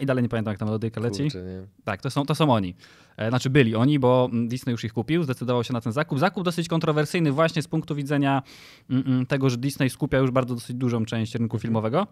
I 0.02 0.06
dalej 0.06 0.22
nie 0.22 0.28
pamiętam, 0.28 0.52
jak 0.52 0.58
ta 0.58 0.64
melodyka 0.64 1.00
leci. 1.00 1.22
Kurczę? 1.22 1.66
Tak, 1.84 2.02
to 2.02 2.10
są, 2.10 2.26
to 2.26 2.34
są 2.34 2.52
oni. 2.52 2.74
E, 3.16 3.28
Znaczy 3.28 3.50
byli 3.50 3.74
oni, 3.74 3.98
bo 3.98 4.28
mm, 4.32 4.48
Disney 4.48 4.72
już 4.72 4.84
ich 4.84 4.92
kupił, 4.92 5.22
zdecydował 5.22 5.64
się 5.64 5.72
na 5.72 5.80
ten 5.80 5.92
zakup. 5.92 6.18
Zakup 6.18 6.44
dosyć 6.44 6.68
kontrowersyjny 6.68 7.32
właśnie 7.32 7.62
z 7.62 7.68
punktu 7.68 7.94
widzenia 7.94 8.42
mm, 8.90 9.04
mm, 9.06 9.26
tego, 9.26 9.50
że 9.50 9.56
Disney 9.56 9.90
skupia 9.90 10.18
już 10.18 10.30
bardzo 10.30 10.54
dosyć 10.54 10.76
dużą 10.76 11.04
część 11.04 11.34
rynku 11.34 11.58
filmowego. 11.58 12.06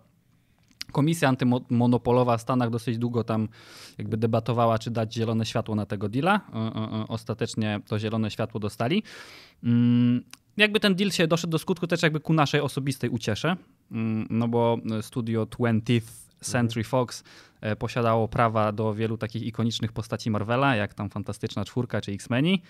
Komisja 0.92 1.28
antymonopolowa 1.28 2.36
w 2.36 2.40
Stanach 2.42 2.70
dosyć 2.70 2.98
długo 2.98 3.24
tam 3.24 3.48
jakby 3.98 4.16
debatowała, 4.16 4.78
czy 4.78 4.90
dać 4.90 5.14
zielone 5.14 5.46
światło 5.46 5.74
na 5.74 5.86
tego 5.86 6.08
deala. 6.08 6.40
E, 6.54 6.56
e, 6.56 7.08
Ostatecznie 7.08 7.80
to 7.86 7.98
zielone 7.98 8.30
światło 8.30 8.60
dostali. 8.60 9.02
Jakby 10.56 10.80
ten 10.80 10.94
deal 10.94 11.10
się 11.10 11.26
doszedł 11.26 11.50
do 11.50 11.58
skutku 11.58 11.86
też 11.86 12.02
jakby 12.02 12.20
ku 12.20 12.32
naszej 12.32 12.60
osobistej 12.60 13.10
uciesze, 13.10 13.56
no 14.30 14.48
bo 14.48 14.78
studio 15.00 15.46
20th 15.46 16.27
Century 16.40 16.84
Fox 16.84 17.24
e, 17.60 17.76
posiadało 17.76 18.28
prawa 18.28 18.72
do 18.72 18.94
wielu 18.94 19.18
takich 19.18 19.42
ikonicznych 19.42 19.92
postaci 19.92 20.30
Marvela, 20.30 20.76
jak 20.76 20.94
tam 20.94 21.10
Fantastyczna 21.10 21.64
Czwórka 21.64 22.00
czy 22.00 22.12
X-Meni, 22.12 22.62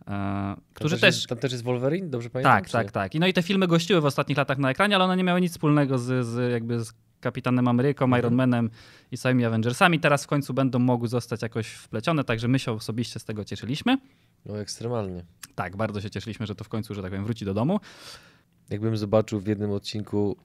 e, 0.00 0.04
Tam 0.06 0.60
którzy 0.74 0.98
też... 1.00 1.16
też... 1.16 1.26
Tam 1.26 1.38
też 1.38 1.52
jest 1.52 1.64
Wolverine, 1.64 2.08
dobrze 2.08 2.30
pamiętam? 2.30 2.52
Tak, 2.52 2.66
czy 2.66 2.72
tak, 2.72 2.92
tak. 2.92 3.14
I 3.14 3.20
no 3.20 3.26
i 3.26 3.32
te 3.32 3.42
filmy 3.42 3.66
gościły 3.66 4.00
w 4.00 4.04
ostatnich 4.04 4.38
latach 4.38 4.58
na 4.58 4.70
ekranie, 4.70 4.94
ale 4.94 5.04
one 5.04 5.16
nie 5.16 5.24
miały 5.24 5.40
nic 5.40 5.52
wspólnego 5.52 5.98
z, 5.98 6.26
z 6.26 6.52
jakby 6.52 6.84
z 6.84 6.92
Kapitanem 7.20 7.68
Ameryką, 7.68 8.04
Mhm. 8.04 8.20
Iron 8.20 8.34
Manem 8.34 8.70
i 9.12 9.18
całymi 9.18 9.44
Avengersami. 9.44 10.00
Teraz 10.00 10.24
w 10.24 10.26
końcu 10.26 10.54
będą 10.54 10.78
mogły 10.78 11.08
zostać 11.08 11.42
jakoś 11.42 11.68
wplecione, 11.68 12.24
także 12.24 12.48
my 12.48 12.58
się 12.58 12.72
osobiście 12.72 13.20
z 13.20 13.24
tego 13.24 13.44
cieszyliśmy. 13.44 13.98
No 14.46 14.60
ekstremalnie. 14.60 15.24
Tak, 15.54 15.76
bardzo 15.76 16.00
się 16.00 16.10
cieszyliśmy, 16.10 16.46
że 16.46 16.54
to 16.54 16.64
w 16.64 16.68
końcu, 16.68 16.94
że 16.94 17.02
tak 17.02 17.10
powiem, 17.10 17.24
wróci 17.24 17.44
do 17.44 17.54
domu. 17.54 17.80
Jakbym 18.70 18.96
zobaczył 18.96 19.40
w 19.40 19.46
jednym 19.46 19.70
odcinku 19.70 20.36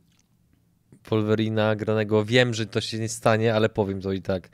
Wolverina 1.10 1.76
granego, 1.76 2.26
wiem, 2.26 2.54
że 2.54 2.66
to 2.66 2.82
się 2.82 3.00
nie 3.00 3.10
stanie, 3.10 3.56
ale 3.56 3.70
powiem 3.70 4.02
to 4.02 4.12
i 4.12 4.22
tak. 4.22 4.50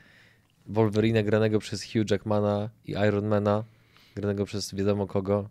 Wolverina 0.66 1.22
granego 1.22 1.58
przez 1.58 1.84
Hugh 1.84 2.10
Jackmana 2.10 2.70
i 2.84 2.90
Ironmana, 2.90 3.64
granego 4.14 4.44
przez 4.44 4.74
wiadomo 4.74 5.06
kogo. 5.06 5.48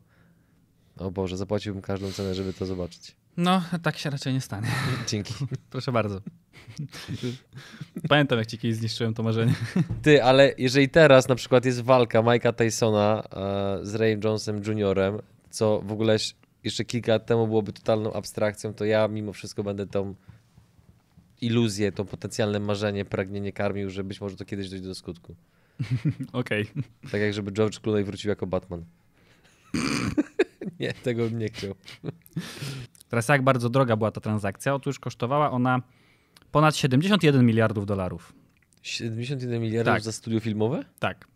O 0.97 1.11
Boże, 1.11 1.37
zapłaciłbym 1.37 1.81
każdą 1.81 2.11
cenę, 2.11 2.35
żeby 2.35 2.53
to 2.53 2.65
zobaczyć. 2.65 3.15
No, 3.37 3.63
tak 3.83 3.97
się 3.97 4.09
raczej 4.09 4.33
nie 4.33 4.41
stanie. 4.41 4.67
Dzięki. 5.07 5.33
Proszę 5.69 5.91
bardzo. 5.91 6.21
Pamiętam, 8.09 8.39
jak 8.39 8.47
ci 8.47 8.57
kiedyś 8.57 8.77
zniszczyłem 8.77 9.13
to 9.13 9.23
marzenie. 9.23 9.55
Ty, 10.01 10.23
ale 10.23 10.53
jeżeli 10.57 10.89
teraz 10.89 11.27
na 11.27 11.35
przykład 11.35 11.65
jest 11.65 11.81
walka 11.81 12.19
Mike'a 12.23 12.53
Tysona 12.53 13.23
e, 13.23 13.85
z 13.85 13.95
Rayem 13.95 14.19
Jonesem 14.23 14.61
Jr., 14.63 15.23
co 15.49 15.81
w 15.81 15.91
ogóle 15.91 16.17
jeszcze 16.63 16.85
kilka 16.85 17.11
lat 17.11 17.25
temu 17.25 17.47
byłoby 17.47 17.73
totalną 17.73 18.13
abstrakcją, 18.13 18.73
to 18.73 18.85
ja 18.85 19.07
mimo 19.07 19.33
wszystko 19.33 19.63
będę 19.63 19.87
tą 19.87 20.15
iluzję, 21.41 21.91
to 21.91 22.05
potencjalne 22.05 22.59
marzenie, 22.59 23.05
pragnienie 23.05 23.51
karmił, 23.51 23.89
że 23.89 24.03
być 24.03 24.21
może 24.21 24.35
to 24.35 24.45
kiedyś 24.45 24.69
dojdzie 24.69 24.87
do 24.87 24.95
skutku. 24.95 25.35
Okej. 26.33 26.65
Tak 27.11 27.21
jak 27.21 27.33
żeby 27.33 27.51
George 27.51 27.79
Clooney 27.79 28.03
wrócił 28.03 28.29
jako 28.29 28.47
Batman. 28.47 28.85
nie, 30.79 30.93
tego 30.93 31.29
bym 31.29 31.39
nie 31.39 31.49
chciał. 31.49 31.75
Teraz 33.09 33.27
jak 33.27 33.43
bardzo 33.43 33.69
droga 33.69 33.95
była 33.95 34.11
ta 34.11 34.21
transakcja? 34.21 34.75
Otóż 34.75 34.99
kosztowała 34.99 35.51
ona 35.51 35.81
ponad 36.51 36.75
71 36.75 37.45
miliardów 37.45 37.85
dolarów. 37.85 38.33
71 38.81 39.61
miliardów 39.61 39.93
Tak. 39.93 40.03
za 40.03 40.11
studio 40.11 40.39
filmowe? 40.39 40.85
Tak. 40.99 41.27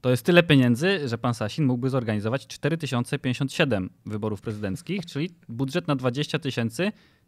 To 0.00 0.10
jest 0.10 0.22
tyle 0.26 0.42
pieniędzy, 0.42 1.08
że 1.08 1.18
pan 1.18 1.34
Sasin 1.34 1.64
mógłby 1.64 1.90
zorganizować 1.90 2.46
4057 2.46 3.90
wyborów 4.06 4.40
prezydenckich, 4.40 5.06
czyli 5.06 5.30
budżet 5.48 5.88
na 5.88 5.96
20 5.96 6.38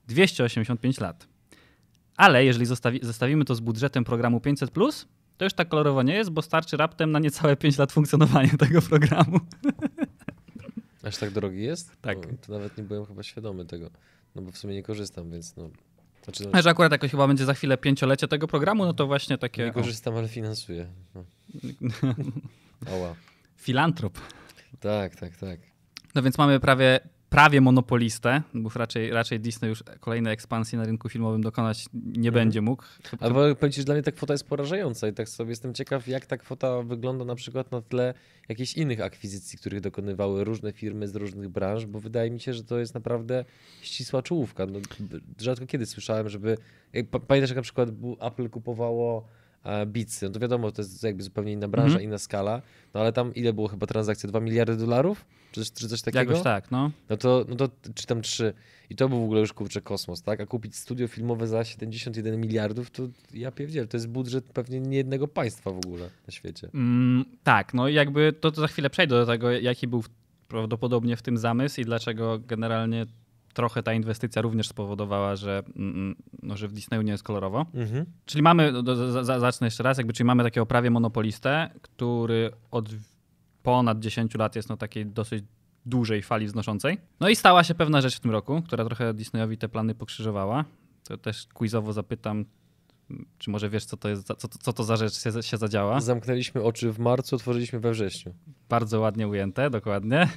285 0.07 1.00
lat. 1.00 1.28
Ale 2.16 2.44
jeżeli 2.44 2.66
zostawi, 2.66 3.00
zestawimy 3.02 3.44
to 3.44 3.54
z 3.54 3.61
budżetem 3.61 4.04
programu 4.04 4.40
500, 4.40 4.70
to 5.37 5.44
już 5.44 5.54
tak 5.54 5.68
kolorowo 5.68 6.02
nie 6.02 6.14
jest, 6.14 6.30
bo 6.30 6.42
starczy 6.42 6.76
raptem 6.76 7.12
na 7.12 7.18
niecałe 7.18 7.56
5 7.56 7.78
lat 7.78 7.92
funkcjonowania 7.92 8.50
tego 8.58 8.82
programu. 8.82 9.40
Aż 11.02 11.16
tak 11.16 11.30
drogi 11.30 11.62
jest? 11.62 11.96
Tak. 12.00 12.18
No, 12.32 12.38
to 12.46 12.52
nawet 12.52 12.78
nie 12.78 12.85
byłem 12.85 13.06
chyba 13.06 13.23
świadomy 13.23 13.64
tego. 13.64 13.90
No 14.35 14.42
bo 14.42 14.52
w 14.52 14.58
sumie 14.58 14.75
nie 14.75 14.82
korzystam, 14.82 15.30
więc 15.30 15.56
no. 15.56 15.70
Znaczy, 16.25 16.44
no 16.44 16.50
A 16.52 16.62
że 16.62 16.70
akurat 16.70 16.92
jakoś 16.92 17.11
chyba 17.11 17.26
będzie 17.26 17.44
za 17.44 17.54
chwilę 17.54 17.78
pięciolecie 17.78 18.28
tego 18.28 18.46
programu, 18.46 18.85
no 18.85 18.94
to 18.94 19.06
właśnie 19.06 19.38
takie. 19.38 19.64
nie 19.64 19.73
korzystam, 19.73 20.16
ale 20.16 20.28
finansuję. 20.28 20.88
No. 21.14 21.25
Oła. 22.96 23.14
filantrop. 23.56 24.18
Tak, 24.80 25.16
tak, 25.16 25.37
tak. 25.37 25.61
No 26.14 26.23
więc 26.23 26.38
mamy 26.38 26.61
prawie, 26.61 27.00
prawie 27.30 27.61
monopolistę, 27.61 28.42
bo 28.54 28.71
raczej, 28.75 29.11
raczej 29.11 29.40
Disney 29.40 29.68
już 29.68 29.85
kolejnej 30.00 30.33
ekspansji 30.33 30.78
na 30.78 30.85
rynku 30.85 31.09
filmowym 31.09 31.42
dokonać 31.42 31.87
nie 31.95 32.28
Mhm. 32.28 32.33
będzie 32.35 32.61
mógł. 32.61 32.83
Ale 33.21 33.54
powiem 33.54 33.73
ci, 33.73 33.80
że 33.80 33.85
dla 33.85 33.95
mnie 33.95 34.02
ta 34.02 34.12
kwota 34.12 34.35
jest 34.35 34.47
porażająca 34.47 35.09
i 35.09 35.12
tak 35.12 35.28
sobie 35.28 35.50
jestem 35.50 35.75
ciekaw, 35.75 36.09
jak 36.09 36.26
ta 36.26 36.37
kwota 36.37 36.83
wygląda 36.83 37.25
na 37.25 37.35
przykład 37.35 37.73
na 37.73 37.83
tle 37.83 38.14
jakichś 38.49 38.75
innych 38.75 39.00
akwizycji, 39.00 39.59
których 39.59 39.80
dokonywały 39.80 40.45
różne 40.45 40.73
firmy 40.73 41.09
z 41.09 41.16
różnych 41.16 41.49
branż, 41.49 41.87
bo 41.87 42.00
wydaje 42.00 42.30
mi 42.30 42.40
się, 42.40 42.54
że 42.54 42.64
to 42.64 42.78
jest 42.78 42.95
naprawdę 42.95 43.45
ścisła 43.83 44.23
czołówka. 44.23 44.66
No, 44.66 44.78
rzadko 45.40 45.66
kiedy 45.66 45.87
słyszałem, 45.87 46.28
żeby... 46.28 46.59
pa- 47.11 47.21
Pamiętasz, 47.21 47.50
jak 47.50 47.56
na 47.56 47.62
przykład 47.62 47.88
Apple 48.21 48.49
kupowało 48.49 49.28
e, 49.66 49.87
Beatsy, 49.87 50.26
no 50.26 50.32
to 50.32 50.40
wiadomo, 50.40 50.73
to 50.73 50.82
jest 50.82 51.02
jakby 51.02 51.23
zupełnie 51.23 51.52
inna 51.52 51.68
branża, 51.68 51.87
Mhm. 51.87 52.04
inna 52.04 52.18
skala, 52.18 52.62
no 52.94 53.00
ale 53.00 53.12
tam 53.12 53.35
ile 53.35 53.52
było 53.52 53.68
chyba 53.68 53.87
transakcji? 53.87 54.28
2 54.28 54.40
miliardy 54.40 54.76
dolarów? 54.76 55.25
Czy, 55.52 55.61
coś- 55.61 55.73
czy 55.73 55.88
coś 55.88 56.02
takiego? 56.02 56.18
Jakoś 56.32 56.44
tak, 56.44 56.70
no. 56.70 56.90
No 57.11 57.16
to, 57.16 57.44
no 57.49 57.56
to 57.56 57.68
czy 57.94 58.06
tam 58.06 58.23
trzy. 58.23 58.54
I 58.90 58.96
to 58.96 59.08
był 59.08 59.20
w 59.20 59.25
ogóle 59.25 59.40
już 59.40 59.52
kurczę 59.52 59.80
kosmos, 59.80 60.23
tak? 60.23 60.40
A 60.40 60.46
kupić 60.46 60.76
studio 60.76 61.08
filmowe 61.08 61.46
za 61.46 61.64
71 61.64 62.40
miliardów, 62.40 62.90
to 62.90 63.02
ja 63.35 63.50
pierdzielę, 63.52 63.87
to 63.87 63.96
jest 63.96 64.08
budżet 64.08 64.44
pewnie 64.44 64.80
nie 64.80 64.96
jednego 64.96 65.28
państwa 65.28 65.70
w 65.70 65.76
ogóle 65.76 66.11
na 66.26 66.32
świecie. 66.32 66.68
Mm, 66.75 67.25
tak, 67.44 67.75
no 67.75 67.88
i 67.88 67.94
jakby 67.94 68.32
to, 68.40 68.50
to 68.52 68.61
za 68.61 68.66
chwilę 68.68 68.90
przejdę 68.90 69.14
do 69.14 69.26
tego, 69.26 69.50
jaki 69.52 69.87
był 69.88 70.04
prawdopodobnie 70.49 71.16
w 71.16 71.23
tym 71.23 71.38
zamysł 71.38 71.80
i 71.80 71.85
dlaczego 71.85 72.38
generalnie 72.38 73.06
trochę 73.56 73.82
ta 73.82 73.92
inwestycja 73.92 74.42
również 74.42 74.68
spowodowała, 74.68 75.36
że, 75.36 75.62
mm, 75.76 76.16
no, 76.42 76.56
że 76.56 76.68
w 76.68 76.72
Disneyu 76.72 77.02
nie 77.02 77.12
jest 77.12 77.25
kolorowo. 77.25 77.66
Mhm. 77.75 78.06
Czyli 78.25 78.42
mamy, 78.42 78.72
no, 78.72 78.96
zacznę 79.25 79.66
jeszcze 79.66 79.82
raz, 79.82 79.98
jakby, 79.98 80.12
czyli 80.12 80.25
mamy 80.25 80.42
takiego 80.42 80.66
prawie 80.66 80.90
monopolistę, 80.90 81.70
który 81.82 82.50
od 82.70 82.88
ponad 83.62 83.98
10 84.00 84.34
lat 84.34 84.56
jest 84.56 84.68
na 84.68 84.76
takiej 84.76 85.06
dosyć 85.06 85.44
dużej 85.86 86.22
fali 86.22 86.46
wznoszącej. 86.46 86.98
No 87.20 87.28
i 87.28 87.36
stała 87.36 87.64
się 87.64 87.75
pewna 87.75 88.00
rzecz 88.00 88.16
w 88.16 88.20
tym 88.20 88.30
roku, 88.30 88.62
która 88.62 88.84
trochę 88.84 89.14
Disneyowi 89.14 89.58
te 89.58 89.68
plany 89.68 89.94
pokrzyżowała. 89.94 90.64
To 91.08 91.18
też 91.18 91.46
quizowo 91.54 91.92
zapytam, 91.92 92.44
czy 93.38 93.50
może 93.50 93.70
wiesz, 93.70 93.84
co 93.84 93.96
to 93.96 94.08
jest, 94.08 94.26
za- 94.26 94.34
co, 94.34 94.48
co 94.48 94.72
to 94.72 94.84
za 94.84 94.96
rzecz 94.96 95.14
się, 95.22 95.42
się 95.42 95.56
zadziała? 95.56 96.00
Zamknęliśmy 96.00 96.62
oczy 96.62 96.92
w 96.92 96.98
marcu, 96.98 97.36
otworzyliśmy 97.36 97.80
we 97.80 97.90
wrześniu, 97.90 98.34
Bardzo 98.68 99.00
ładnie 99.00 99.28
ujęte, 99.28 99.70
dokładnie. 99.70 100.28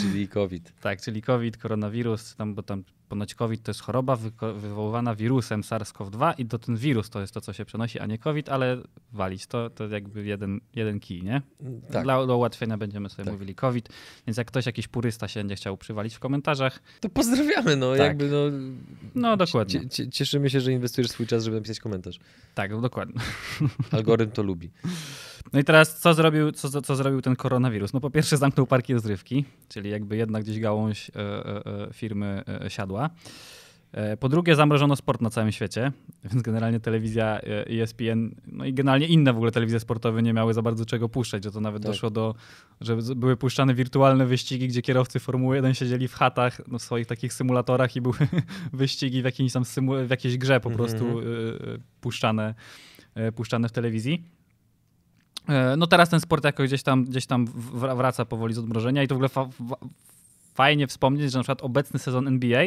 czyli 0.00 0.28
COVID. 0.28 0.72
Tak, 0.80 1.00
czyli 1.02 1.22
COVID, 1.22 1.56
koronawirus, 1.56 2.36
tam, 2.36 2.54
bo 2.54 2.62
tam 2.62 2.84
ponoć 3.10 3.34
COVID 3.34 3.62
to 3.62 3.70
jest 3.70 3.80
choroba 3.80 4.16
wywoływana 4.56 5.14
wirusem 5.14 5.60
SARS-CoV-2 5.62 6.34
i 6.38 6.46
to 6.46 6.58
ten 6.58 6.76
wirus 6.76 7.10
to 7.10 7.20
jest 7.20 7.34
to, 7.34 7.40
co 7.40 7.52
się 7.52 7.64
przenosi, 7.64 7.98
a 7.98 8.06
nie 8.06 8.18
COVID, 8.18 8.48
ale 8.48 8.76
walić 9.12 9.46
to, 9.46 9.70
to 9.70 9.88
jakby 9.88 10.24
jeden, 10.24 10.60
jeden 10.74 11.00
kij, 11.00 11.22
nie? 11.22 11.42
Tak, 11.92 12.02
Dla 12.02 12.26
do 12.26 12.36
ułatwienia 12.36 12.78
będziemy 12.78 13.08
sobie 13.08 13.24
Tak. 13.24 13.32
mówili 13.32 13.54
COVID, 13.54 13.88
więc 14.26 14.36
jak 14.38 14.46
ktoś, 14.46 14.66
jakiś 14.66 14.88
purysta 14.88 15.28
się 15.28 15.40
będzie 15.40 15.54
chciał 15.56 15.76
przywalić 15.76 16.14
w 16.14 16.18
komentarzach, 16.18 16.82
to 17.00 17.08
pozdrawiamy, 17.08 17.76
no 17.76 17.90
Tak. 17.90 18.00
jakby 18.00 18.28
no... 18.28 18.38
no 19.14 19.36
dokładnie, 19.36 19.80
cie- 19.80 19.88
cie- 19.88 20.10
Cieszymy 20.10 20.50
się, 20.50 20.60
że 20.60 20.72
inwestujesz 20.72 21.10
swój 21.10 21.26
czas, 21.26 21.44
żeby 21.44 21.56
napisać 21.56 21.80
komentarz. 21.80 22.18
tak, 22.54 22.70
no, 22.70 22.80
dokładnie. 22.80 23.20
Algorytm 23.90 24.32
to 24.32 24.42
lubi. 24.42 24.70
No 25.52 25.60
i 25.60 25.64
teraz 25.64 25.98
co 26.00 26.14
zrobił, 26.14 26.52
co, 26.52 26.82
co 26.82 26.96
zrobił 26.96 27.20
ten 27.22 27.36
koronawirus? 27.36 27.92
No 27.92 28.00
po 28.00 28.10
pierwsze 28.10 28.36
zamknął 28.36 28.66
parki 28.66 28.94
rozrywki, 28.94 29.44
czyli 29.68 29.90
jakby 29.90 30.16
jedna 30.16 30.40
gdzieś 30.40 30.60
gałąź 30.60 31.10
e, 31.10 31.14
e, 31.16 31.66
e, 31.66 31.88
firmy 31.92 32.42
e, 32.64 32.70
siadła. 32.70 33.10
E, 33.92 34.16
Po 34.16 34.28
drugie 34.28 34.56
zamrożono 34.56 34.96
sport 34.96 35.20
na 35.20 35.30
całym 35.30 35.52
świecie, 35.52 35.92
więc 36.24 36.42
generalnie 36.42 36.80
telewizja 36.80 37.40
e, 37.40 37.66
ESPN, 37.82 38.34
no 38.46 38.64
i 38.64 38.74
generalnie 38.74 39.06
inne 39.06 39.32
w 39.32 39.36
ogóle 39.36 39.50
telewizje 39.52 39.80
sportowe 39.80 40.22
nie 40.22 40.32
miały 40.32 40.54
za 40.54 40.62
bardzo 40.62 40.86
czego 40.86 41.08
puszczać, 41.08 41.44
że 41.44 41.52
to 41.52 41.60
nawet 41.60 41.82
Tak. 41.82 41.92
doszło 41.92 42.10
do, 42.10 42.34
że 42.80 42.96
były 43.16 43.36
puszczane 43.36 43.74
wirtualne 43.74 44.26
wyścigi, 44.26 44.68
gdzie 44.68 44.82
kierowcy 44.82 45.20
Formuły 45.20 45.56
1 45.56 45.74
siedzieli 45.74 46.08
w 46.08 46.14
chatach, 46.14 46.60
no, 46.68 46.78
w 46.78 46.82
swoich 46.82 47.06
takich 47.06 47.32
symulatorach 47.32 47.96
i 47.96 48.00
były 48.00 48.14
wyścigi 48.72 49.22
w 49.22 49.24
jakiejś 49.24 49.52
tam 49.52 49.62
symu- 49.62 50.06
w 50.06 50.10
jakiejś 50.10 50.38
grze 50.38 50.60
po 50.60 50.70
Mhm. 50.70 50.88
prostu 50.88 51.18
e, 51.18 51.22
e, 51.22 51.78
puszczane, 52.00 52.54
e, 53.14 53.32
puszczane 53.32 53.68
w 53.68 53.72
telewizji. 53.72 54.24
E, 55.48 55.76
No 55.76 55.86
teraz 55.86 56.08
ten 56.08 56.20
sport 56.20 56.44
jakoś 56.44 56.68
gdzieś 56.68 56.82
tam, 56.82 57.04
gdzieś 57.04 57.26
tam 57.26 57.46
wraca 57.96 58.24
powoli 58.24 58.54
z 58.54 58.58
odmrożenia 58.58 59.02
i 59.02 59.08
to 59.08 59.14
w 59.14 59.16
ogóle 59.16 59.28
fa- 59.28 59.48
fa- 59.68 59.76
fajnie 60.54 60.86
wspomnieć, 60.86 61.32
że 61.32 61.38
na 61.38 61.42
przykład 61.42 61.62
obecny 61.62 61.98
sezon 61.98 62.28
NBA 62.28 62.64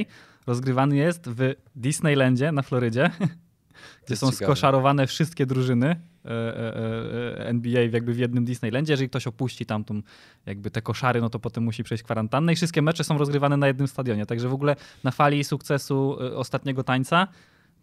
rozgrywany 0.47 0.95
jest 0.95 1.29
w 1.29 1.53
Disneylandzie 1.75 2.51
na 2.51 2.61
Florydzie, 2.61 3.09
gdzie 4.05 4.15
są 4.15 4.31
ciekawe. 4.31 4.45
skoszarowane 4.45 5.07
wszystkie 5.07 5.45
drużyny 5.45 5.87
e, 6.25 6.29
e, 6.29 7.47
NBA 7.47 7.81
jakby 7.81 8.13
w 8.13 8.17
jednym 8.19 8.45
Disneylandzie. 8.45 8.93
Jeżeli 8.93 9.09
ktoś 9.09 9.27
opuści 9.27 9.65
tamtą 9.65 10.01
jakby 10.45 10.71
te 10.71 10.81
koszary, 10.81 11.21
no 11.21 11.29
to 11.29 11.39
potem 11.39 11.63
musi 11.63 11.83
przejść 11.83 12.03
kwarantannę 12.03 12.53
i 12.53 12.55
wszystkie 12.55 12.81
mecze 12.81 13.03
są 13.03 13.17
rozgrywane 13.17 13.57
na 13.57 13.67
jednym 13.67 13.87
stadionie. 13.87 14.25
Także 14.25 14.49
w 14.49 14.53
ogóle 14.53 14.75
na 15.03 15.11
fali 15.11 15.43
sukcesu 15.43 16.17
ostatniego 16.35 16.83
tańca 16.83 17.27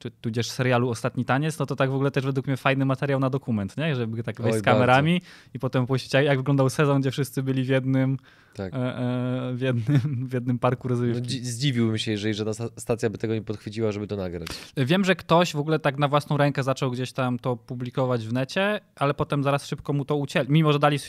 czy 0.01 0.11
tudzież 0.11 0.51
serialu 0.51 0.91
Ostatni 0.91 1.25
Taniec, 1.25 1.59
no 1.59 1.67
to 1.67 1.77
tak 1.77 1.91
w 1.91 1.95
ogóle 1.95 2.11
też 2.11 2.25
według 2.25 2.47
mnie 2.47 2.57
fajny 2.57 2.85
materiał 2.85 3.21
na 3.21 3.31
dokument, 3.31 3.77
nie? 3.77 3.97
Żeby 3.97 4.23
tak 4.23 4.41
wejść 4.43 4.55
Oj, 4.55 4.61
z 4.61 4.63
kamerami 4.65 5.23
i 5.55 5.59
potem 5.59 5.87
puścić, 5.87 6.15
jak, 6.15 6.39
wyglądał 6.39 6.71
sezon, 6.71 7.01
gdzie 7.01 7.11
wszyscy 7.11 7.43
byli 7.43 7.65
w 7.65 7.69
jednym, 7.69 8.17
Tak. 8.55 8.75
e, 8.75 8.77
e, 8.77 9.53
w 9.55 9.61
jednym, 9.61 10.01
w 10.31 10.33
jednym 10.33 10.59
parku 10.59 10.89
No, 10.89 10.91
rozrywki. 10.91 11.23
dzi- 11.29 11.45
zdziwiłbym 11.45 11.99
się, 11.99 12.11
jeżeli 12.11 12.35
żadna 12.35 12.55
sta- 12.55 12.69
stacja 12.77 13.11
by 13.11 13.19
tego 13.19 13.35
nie 13.35 13.43
podchwyciła, 13.43 13.93
żeby 13.93 14.07
to 14.07 14.17
nagrać. 14.17 14.49
Wiem, 14.77 15.05
że 15.05 15.15
ktoś 15.17 15.53
w 15.53 15.57
ogóle 15.59 15.79
tak 15.79 15.99
na 15.99 16.09
własną 16.09 16.37
rękę 16.37 16.63
zaczął 16.63 16.91
gdzieś 16.91 17.13
tam 17.13 17.39
to 17.39 17.57
publikować 17.57 18.27
w 18.27 18.33
necie, 18.33 18.81
ale 18.97 19.15
potem 19.15 19.43
zaraz 19.45 19.67
szybko 19.67 19.93
mu 19.93 20.05
to 20.05 20.17
ucięli. 20.17 20.47
Mimo, 20.51 20.73
że 20.73 20.79
dali 20.79 20.97
e, 20.97 21.01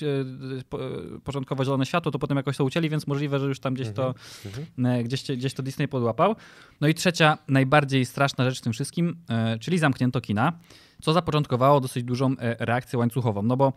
po- 0.69 0.79
początkowo 1.23 1.65
zielone 1.65 1.85
światło, 1.85 2.11
to 2.11 2.19
potem 2.19 2.37
jakoś 2.37 2.57
to 2.57 2.63
ucięli, 2.63 2.89
więc 2.89 3.07
możliwe, 3.07 3.39
że 3.39 3.45
już 3.47 3.59
tam 3.59 3.73
gdzieś 3.73 3.89
to, 3.91 4.13
Mhm. 4.45 4.85
e, 4.85 5.03
gdzieś, 5.03 5.23
gdzieś 5.23 5.53
to 5.53 5.63
Disney 5.63 5.87
podłapał. 5.87 6.35
No 6.81 6.87
i 6.87 6.93
trzecia, 6.93 7.37
najbardziej 7.47 8.05
straszna 8.05 8.49
rzecz 8.49 8.59
w 8.59 8.61
tym 8.61 8.73
wszystkim, 8.73 8.80
e, 9.29 9.59
czyli 9.59 9.77
zamknięto 9.77 10.21
kina, 10.21 10.53
co 11.01 11.13
zapoczątkowało 11.13 11.81
dosyć 11.81 12.03
dużą 12.03 12.35
e, 12.39 12.65
reakcję 12.65 12.99
łańcuchową. 12.99 13.41
No 13.41 13.57
bo 13.57 13.73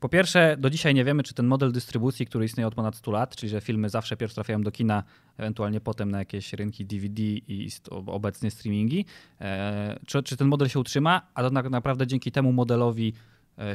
po 0.00 0.08
pierwsze, 0.08 0.56
do 0.58 0.70
dzisiaj 0.70 0.94
nie 0.94 1.04
wiemy, 1.04 1.22
czy 1.22 1.34
ten 1.34 1.46
model 1.46 1.72
dystrybucji, 1.72 2.26
który 2.26 2.44
istnieje 2.44 2.66
od 2.66 2.74
ponad 2.74 2.96
100 2.96 3.10
lat, 3.10 3.36
czyli 3.36 3.50
że 3.50 3.60
filmy 3.60 3.88
zawsze 3.88 4.16
pierw 4.16 4.34
trafiają 4.34 4.62
do 4.62 4.70
kina, 4.70 5.02
ewentualnie 5.38 5.80
potem 5.80 6.10
na 6.10 6.18
jakieś 6.18 6.52
rynki 6.52 6.86
DVD 6.86 7.22
i 7.22 7.70
obecnie 8.06 8.50
streamingi, 8.50 9.04
e, 9.40 9.98
czy, 10.06 10.22
czy 10.22 10.36
ten 10.36 10.48
model 10.48 10.68
się 10.68 10.80
utrzyma, 10.80 11.22
a 11.34 11.42
to 11.42 11.50
naprawdę 11.50 12.06
dzięki 12.06 12.32
temu 12.32 12.52
modelowi 12.52 13.12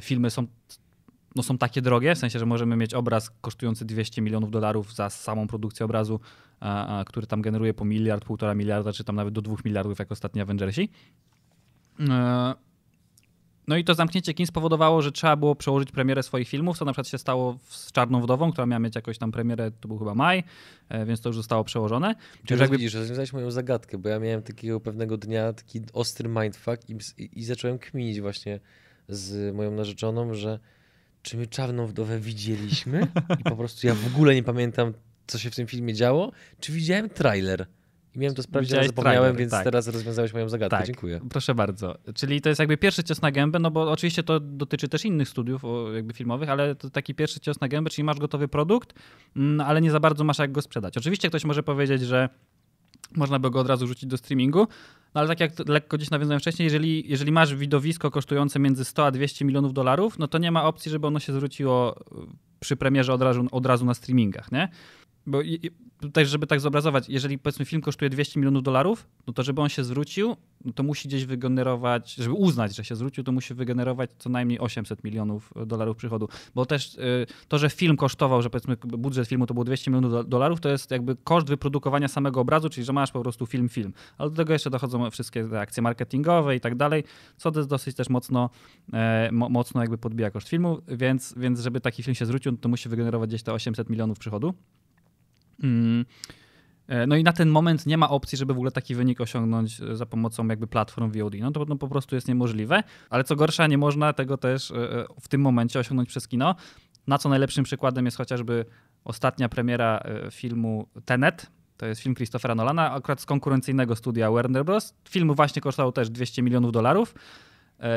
filmy 0.01 0.29
są, 0.29 0.47
no 1.35 1.43
są 1.43 1.57
takie 1.57 1.81
drogie, 1.81 2.15
w 2.15 2.17
sensie, 2.17 2.39
że 2.39 2.45
możemy 2.45 2.75
mieć 2.75 2.93
obraz 2.93 3.29
kosztujący 3.41 3.85
200 3.85 4.21
milionów 4.21 4.51
dolarów 4.51 4.95
za 4.95 5.09
samą 5.09 5.47
produkcję 5.47 5.85
obrazu, 5.85 6.19
a, 6.59 6.99
a, 6.99 7.05
który 7.05 7.27
tam 7.27 7.41
generuje 7.41 7.73
po 7.73 7.85
miliard, 7.85 8.25
półtora 8.25 8.55
miliarda, 8.55 8.93
czy 8.93 9.03
tam 9.03 9.15
nawet 9.15 9.33
do 9.33 9.41
dwóch 9.41 9.65
miliardów, 9.65 9.99
jak 9.99 10.11
ostatni 10.11 10.41
Avengersi. 10.41 10.89
E, 12.09 12.53
no 13.67 13.77
i 13.77 13.83
to 13.83 13.93
zamknięcie 13.93 14.33
kin 14.33 14.47
spowodowało, 14.47 15.01
że 15.01 15.11
trzeba 15.11 15.35
było 15.35 15.55
przełożyć 15.55 15.91
premierę 15.91 16.23
swoich 16.23 16.47
filmów, 16.47 16.77
co 16.77 16.85
na 16.85 16.91
przykład 16.91 17.07
się 17.07 17.17
stało 17.17 17.57
z 17.69 17.91
Czarną 17.91 18.21
Wdową, 18.21 18.51
która 18.51 18.65
miała 18.65 18.79
mieć 18.79 18.95
jakąś 18.95 19.17
tam 19.17 19.31
premierę, 19.31 19.71
to 19.71 19.87
był 19.87 19.97
chyba 19.97 20.15
maj, 20.15 20.43
e, 20.89 21.05
więc 21.05 21.21
to 21.21 21.29
już 21.29 21.35
zostało 21.35 21.63
przełożone. 21.63 22.15
Czy 22.45 22.53
jakby- 22.53 22.77
widzisz, 22.77 22.93
rozwiązałeś 22.93 23.33
moją 23.33 23.51
zagadkę, 23.51 23.97
bo 23.97 24.09
ja 24.09 24.19
miałem 24.19 24.41
takiego 24.41 24.79
pewnego 24.79 25.17
dnia 25.17 25.53
taki 25.53 25.81
ostry 25.93 26.29
mindfuck 26.29 26.89
i, 26.89 26.97
i 27.39 27.43
zacząłem 27.43 27.79
kminić 27.79 28.21
właśnie 28.21 28.59
z 29.07 29.55
moją 29.55 29.71
narzeczoną, 29.71 30.33
że 30.33 30.59
czy 31.21 31.37
my 31.37 31.47
Czarną 31.47 31.87
Wdowę 31.87 32.19
widzieliśmy 32.19 33.07
i 33.39 33.43
po 33.43 33.55
prostu 33.55 33.87
ja 33.87 33.95
w 33.95 34.07
ogóle 34.07 34.35
nie 34.35 34.43
pamiętam, 34.43 34.93
co 35.27 35.39
się 35.39 35.51
w 35.51 35.55
tym 35.55 35.67
filmie 35.67 35.93
działo, 35.93 36.31
czy 36.59 36.71
widziałem 36.71 37.09
trailer. 37.09 37.65
I 38.15 38.19
miałem 38.19 38.35
to 38.35 38.43
sprawdzić, 38.43 38.73
ale 38.73 38.87
zapomniałem, 38.87 39.19
trailer, 39.19 39.39
więc 39.39 39.51
tak. 39.51 39.63
teraz 39.63 39.87
rozwiązałeś 39.87 40.33
moją 40.33 40.49
zagadkę. 40.49 40.77
Tak. 40.77 40.85
Dziękuję. 40.87 41.19
Proszę 41.29 41.55
bardzo. 41.55 41.97
Czyli 42.15 42.41
to 42.41 42.49
jest 42.49 42.59
jakby 42.59 42.77
pierwszy 42.77 43.03
cios 43.03 43.21
na 43.21 43.31
gębę, 43.31 43.59
no 43.59 43.71
bo 43.71 43.91
oczywiście 43.91 44.23
to 44.23 44.39
dotyczy 44.39 44.89
też 44.89 45.05
innych 45.05 45.29
studiów 45.29 45.61
jakby 45.95 46.13
filmowych, 46.13 46.49
ale 46.49 46.75
to 46.75 46.89
taki 46.89 47.15
pierwszy 47.15 47.39
cios 47.39 47.61
na 47.61 47.67
gębę, 47.67 47.89
czyli 47.89 48.03
masz 48.03 48.19
gotowy 48.19 48.47
produkt, 48.47 48.93
mm, 49.35 49.61
ale 49.61 49.81
nie 49.81 49.91
za 49.91 49.99
bardzo 49.99 50.23
masz 50.23 50.39
jak 50.39 50.51
go 50.51 50.61
sprzedać. 50.61 50.97
Oczywiście 50.97 51.29
ktoś 51.29 51.45
może 51.45 51.63
powiedzieć, 51.63 52.01
że 52.01 52.29
można 53.15 53.39
by 53.39 53.49
go 53.51 53.59
od 53.59 53.67
razu 53.67 53.87
rzucić 53.87 54.09
do 54.09 54.17
streamingu, 54.17 54.67
no 55.15 55.21
ale 55.21 55.27
tak 55.27 55.39
jak 55.39 55.69
lekko 55.69 55.97
gdzieś 55.97 56.09
nawiązałem 56.09 56.39
wcześniej, 56.39 56.63
jeżeli, 56.63 57.09
jeżeli 57.09 57.31
masz 57.31 57.55
widowisko 57.55 58.11
kosztujące 58.11 58.59
między 58.59 58.85
100 58.85 59.05
a 59.05 59.11
200 59.11 59.45
milionów 59.45 59.73
dolarów, 59.73 60.19
no 60.19 60.27
to 60.27 60.37
nie 60.37 60.51
ma 60.51 60.63
opcji, 60.63 60.91
żeby 60.91 61.07
ono 61.07 61.19
się 61.19 61.33
zwróciło 61.33 61.99
y, 61.99 62.03
przy 62.59 62.75
premierze 62.75 63.13
od 63.13 63.21
razu, 63.21 63.47
od 63.51 63.65
razu 63.65 63.85
na 63.85 63.93
streamingach, 63.93 64.51
nie? 64.51 64.69
Bo 65.25 65.39
tutaj, 66.01 66.25
żeby 66.25 66.47
tak 66.47 66.59
zobrazować, 66.59 67.09
jeżeli 67.09 67.39
powiedzmy 67.39 67.65
film 67.65 67.81
kosztuje 67.81 68.09
200 68.09 68.39
milionów 68.39 68.63
dolarów, 68.63 69.07
no 69.27 69.33
to 69.33 69.43
żeby 69.43 69.61
on 69.61 69.69
się 69.69 69.83
zwrócił, 69.83 70.35
no 70.65 70.73
to 70.73 70.83
musi 70.83 71.07
gdzieś 71.07 71.25
wygenerować, 71.25 72.13
żeby 72.15 72.33
uznać, 72.33 72.75
że 72.75 72.83
się 72.83 72.95
zwrócił, 72.95 73.23
to 73.23 73.31
musi 73.31 73.53
wygenerować 73.53 74.09
co 74.17 74.29
najmniej 74.29 74.59
800 74.59 75.03
milionów 75.03 75.53
dolarów 75.65 75.97
przychodu. 75.97 76.29
Bo 76.55 76.65
też 76.65 76.95
y, 76.95 77.25
to, 77.47 77.57
że 77.57 77.69
film 77.69 77.97
kosztował, 77.97 78.41
że 78.41 78.49
powiedzmy 78.49 78.77
budżet 78.77 79.27
filmu 79.27 79.47
to 79.47 79.53
było 79.53 79.63
200 79.63 79.91
milionów 79.91 80.11
do- 80.11 80.23
dolarów, 80.23 80.59
to 80.59 80.69
jest 80.69 80.91
jakby 80.91 81.15
koszt 81.15 81.47
wyprodukowania 81.47 82.07
samego 82.07 82.41
obrazu, 82.41 82.69
czyli 82.69 82.85
że 82.85 82.93
masz 82.93 83.11
po 83.11 83.21
prostu 83.21 83.45
film, 83.45 83.69
film. 83.69 83.93
Ale 84.17 84.29
do 84.29 84.35
tego 84.35 84.53
jeszcze 84.53 84.69
dochodzą 84.69 85.09
wszystkie 85.09 85.59
akcje 85.59 85.83
marketingowe 85.83 86.55
i 86.55 86.59
tak 86.59 86.75
dalej, 86.75 87.03
co 87.37 87.51
jest 87.55 87.69
dosyć 87.69 87.95
też 87.95 88.09
mocno, 88.09 88.49
e, 88.93 89.29
mo, 89.31 89.49
mocno 89.49 89.81
jakby 89.81 89.97
podbija 89.97 90.31
koszt 90.31 90.49
filmu, 90.49 90.81
więc, 90.87 91.33
więc 91.37 91.59
żeby 91.59 91.81
taki 91.81 92.03
film 92.03 92.15
się 92.15 92.25
zwrócił, 92.25 92.51
no 92.51 92.57
to 92.57 92.69
musi 92.69 92.89
wygenerować 92.89 93.29
gdzieś 93.29 93.43
te 93.43 93.53
800 93.53 93.89
milionów 93.89 94.19
przychodu. 94.19 94.53
Mm. 95.63 96.05
E, 96.87 97.07
No 97.07 97.15
i 97.15 97.23
na 97.23 97.33
ten 97.33 97.49
moment 97.49 97.85
nie 97.85 97.97
ma 97.97 98.09
opcji, 98.09 98.37
żeby 98.37 98.53
w 98.53 98.57
ogóle 98.57 98.71
taki 98.71 98.95
wynik 98.95 99.21
osiągnąć 99.21 99.81
e, 99.81 99.95
za 99.95 100.05
pomocą 100.05 100.47
jakby 100.47 100.67
platform 100.67 101.11
VOD. 101.11 101.33
No 101.39 101.51
to 101.51 101.65
no, 101.65 101.75
po 101.75 101.87
prostu 101.87 102.15
jest 102.15 102.27
niemożliwe, 102.27 102.83
ale 103.09 103.23
co 103.23 103.35
gorsza, 103.35 103.67
nie 103.67 103.77
można 103.77 104.13
tego 104.13 104.37
też 104.37 104.71
e, 104.71 105.05
w 105.21 105.27
tym 105.27 105.41
momencie 105.41 105.79
osiągnąć 105.79 106.09
przez 106.09 106.27
kino. 106.27 106.55
Na 107.07 107.17
co 107.17 107.29
najlepszym 107.29 107.63
przykładem 107.63 108.05
jest 108.05 108.17
chociażby 108.17 108.65
ostatnia 109.03 109.49
premiera 109.49 110.03
filmu 110.31 110.87
Tenet. 111.05 111.51
To 111.77 111.85
jest 111.85 112.01
film 112.01 112.15
Christophera 112.15 112.55
Nolana, 112.55 112.91
akurat 112.91 113.21
z 113.21 113.25
konkurencyjnego 113.25 113.95
studia 113.95 114.31
Warner 114.31 114.65
Bros. 114.65 114.93
Film 115.09 115.35
właśnie 115.35 115.61
kosztował 115.61 115.91
też 115.91 116.09
200 116.09 116.41
milionów 116.41 116.71
dolarów. 116.71 117.15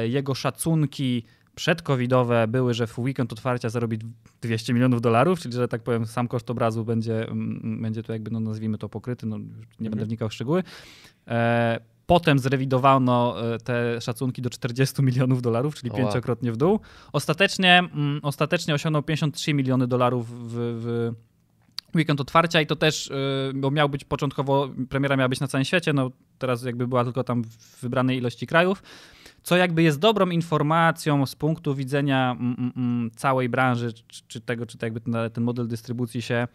Jego 0.03 0.35
szacunki 0.35 1.25
przedcovidowe 1.55 2.49
były, 2.49 2.75
że 2.75 2.87
w 2.87 2.99
weekend 2.99 3.33
otwarcia 3.33 3.69
zarobi 3.69 3.99
200 4.41 4.75
milionów 4.75 5.01
dolarów, 5.01 5.41
czyli 5.41 5.55
że 5.55 5.69
tak 5.69 5.83
powiem 5.83 6.07
sam 6.07 6.29
koszt 6.29 6.51
obrazu 6.51 6.85
będzie, 6.85 7.29
mm, 7.29 7.83
będzie 7.83 8.03
to 8.03 8.13
jakby, 8.13 8.31
no 8.31 8.41
nazwijmy 8.41 8.79
to 8.79 8.89
pokryty, 8.89 9.27
no, 9.27 9.39
nie 9.81 9.91
będę 9.91 10.05
wnikał 10.05 10.29
w 10.29 10.35
szczegóły. 10.35 10.63
E, 11.29 11.81
Potem 12.07 12.39
zrewidowano 12.39 13.37
e, 13.55 13.59
te 13.59 14.01
szacunki 14.01 14.43
do 14.43 14.51
40 14.51 15.03
milionów 15.03 15.43
dolarów, 15.43 15.75
czyli 15.75 15.91
pięciokrotnie 15.91 16.53
w 16.53 16.57
dół. 16.57 16.81
Ostatecznie, 17.13 17.79
mm, 17.79 18.21
ostatecznie 18.23 18.75
osiągnął 18.75 19.03
53 19.03 19.55
miliony 19.55 19.87
dolarów 19.87 20.31
w, 20.31 20.55
w 20.55 21.15
weekend 21.95 22.21
otwarcia 22.21 22.61
i 22.61 22.67
to 22.67 22.77
też, 22.77 23.07
y, 23.07 23.53
bo 23.55 23.71
miał 23.71 23.89
być 23.89 24.05
początkowo, 24.05 24.69
premiera 24.89 25.17
miała 25.17 25.29
być 25.29 25.41
na 25.41 25.49
całym 25.49 25.65
świecie, 25.65 25.93
no 25.93 26.11
teraz 26.39 26.65
jakby 26.65 26.87
była 26.87 27.05
tylko 27.05 27.25
tam 27.25 27.45
w 27.45 27.81
wybranej 27.83 28.19
ilości 28.19 28.47
krajów, 28.47 28.83
co 29.45 29.57
jakby 29.57 29.83
jest 29.83 29.99
dobrą 29.99 30.31
informacją 30.31 31.27
z 31.27 31.35
punktu 31.35 31.75
widzenia 31.75 32.37
mm, 32.41 32.57
mm, 32.59 32.73
mm, 32.77 33.11
całej 33.11 33.49
branży, 33.49 33.93
czy, 34.29 34.41
tego, 34.41 34.67
czy 34.67 34.79
to 34.79 34.87
jakby 34.87 35.01
ten, 35.01 35.15
ten 35.33 35.45
model 35.45 35.69
dystrybucji 35.69 36.23
się, 36.23 36.49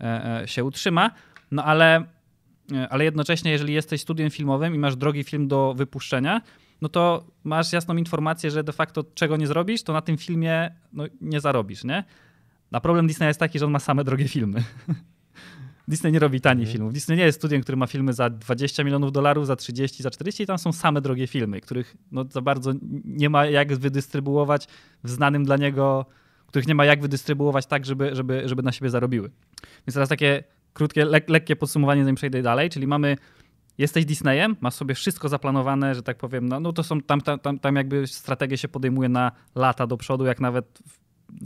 e, 0.00 0.40
e, 0.42 0.48
się 0.48 0.64
utrzyma, 0.64 1.10
no 1.50 1.64
ale, 1.64 2.04
e, 2.72 2.88
ale 2.88 3.04
jednocześnie 3.04 3.50
jeżeli 3.50 3.74
jesteś 3.74 4.00
studiem 4.00 4.30
filmowym 4.30 4.74
i 4.74 4.78
masz 4.78 4.96
drogi 4.96 5.24
film 5.24 5.48
do 5.48 5.74
wypuszczenia, 5.74 6.40
no 6.80 6.88
to 6.88 7.26
masz 7.44 7.72
jasną 7.72 7.96
informację, 7.96 8.50
że 8.50 8.64
de 8.64 8.72
facto 8.72 9.04
czego 9.14 9.36
nie 9.36 9.46
zrobisz, 9.46 9.82
to 9.82 9.92
na 9.92 10.00
tym 10.00 10.16
filmie 10.16 10.70
no, 10.92 11.04
nie 11.20 11.40
zarobisz, 11.40 11.84
nie? 11.84 12.04
A 12.72 12.80
problem 12.80 13.06
Disneya 13.06 13.28
jest 13.28 13.40
taki, 13.40 13.58
że 13.58 13.66
on 13.66 13.72
ma 13.72 13.78
same 13.78 14.04
drogie 14.04 14.28
filmy. 14.28 14.64
Disney 15.88 16.12
nie 16.12 16.18
robi 16.18 16.40
tanich 16.40 16.62
Mhm. 16.62 16.72
filmów. 16.72 16.92
Disney 16.92 17.16
nie 17.16 17.24
jest 17.24 17.38
studiem, 17.38 17.62
który 17.62 17.76
ma 17.76 17.86
filmy 17.86 18.12
za 18.12 18.30
20 18.30 18.84
milionów 18.84 19.12
dolarów, 19.12 19.46
za 19.46 19.56
30, 19.56 20.02
za 20.02 20.10
40 20.10 20.42
i 20.42 20.46
tam 20.46 20.58
są 20.58 20.72
same 20.72 21.00
drogie 21.00 21.26
filmy, 21.26 21.60
których 21.60 21.96
no, 22.12 22.24
za 22.30 22.40
bardzo 22.40 22.72
nie 23.04 23.30
ma 23.30 23.46
jak 23.46 23.76
wydystrybuować 23.76 24.66
w 25.04 25.10
znanym 25.10 25.44
dla 25.44 25.56
niego, 25.56 26.06
których 26.46 26.68
nie 26.68 26.74
ma 26.74 26.84
jak 26.84 27.00
wydystrybuować 27.00 27.66
tak, 27.66 27.84
żeby, 27.86 28.16
żeby, 28.16 28.42
żeby 28.48 28.62
na 28.62 28.72
siebie 28.72 28.90
zarobiły. 28.90 29.30
Więc 29.86 29.94
teraz 29.94 30.08
takie 30.08 30.44
krótkie, 30.72 31.04
lek, 31.04 31.28
lekkie 31.30 31.56
podsumowanie, 31.56 32.02
zanim 32.02 32.16
przejdę 32.16 32.42
dalej, 32.42 32.70
czyli 32.70 32.86
mamy 32.86 33.16
jesteś 33.78 34.04
Disneyem, 34.04 34.56
masz 34.60 34.74
sobie 34.74 34.94
wszystko 34.94 35.28
zaplanowane, 35.28 35.94
że 35.94 36.02
tak 36.02 36.16
powiem, 36.18 36.48
no, 36.48 36.60
no 36.60 36.72
to 36.72 36.82
są 36.82 37.00
tam, 37.00 37.20
tam, 37.20 37.58
tam, 37.58 37.76
jakby 37.76 38.06
strategię 38.06 38.58
się 38.58 38.68
podejmuje 38.68 39.08
na 39.08 39.32
lata 39.54 39.86
do 39.86 39.96
przodu, 39.96 40.24
jak 40.24 40.40
nawet 40.40 40.78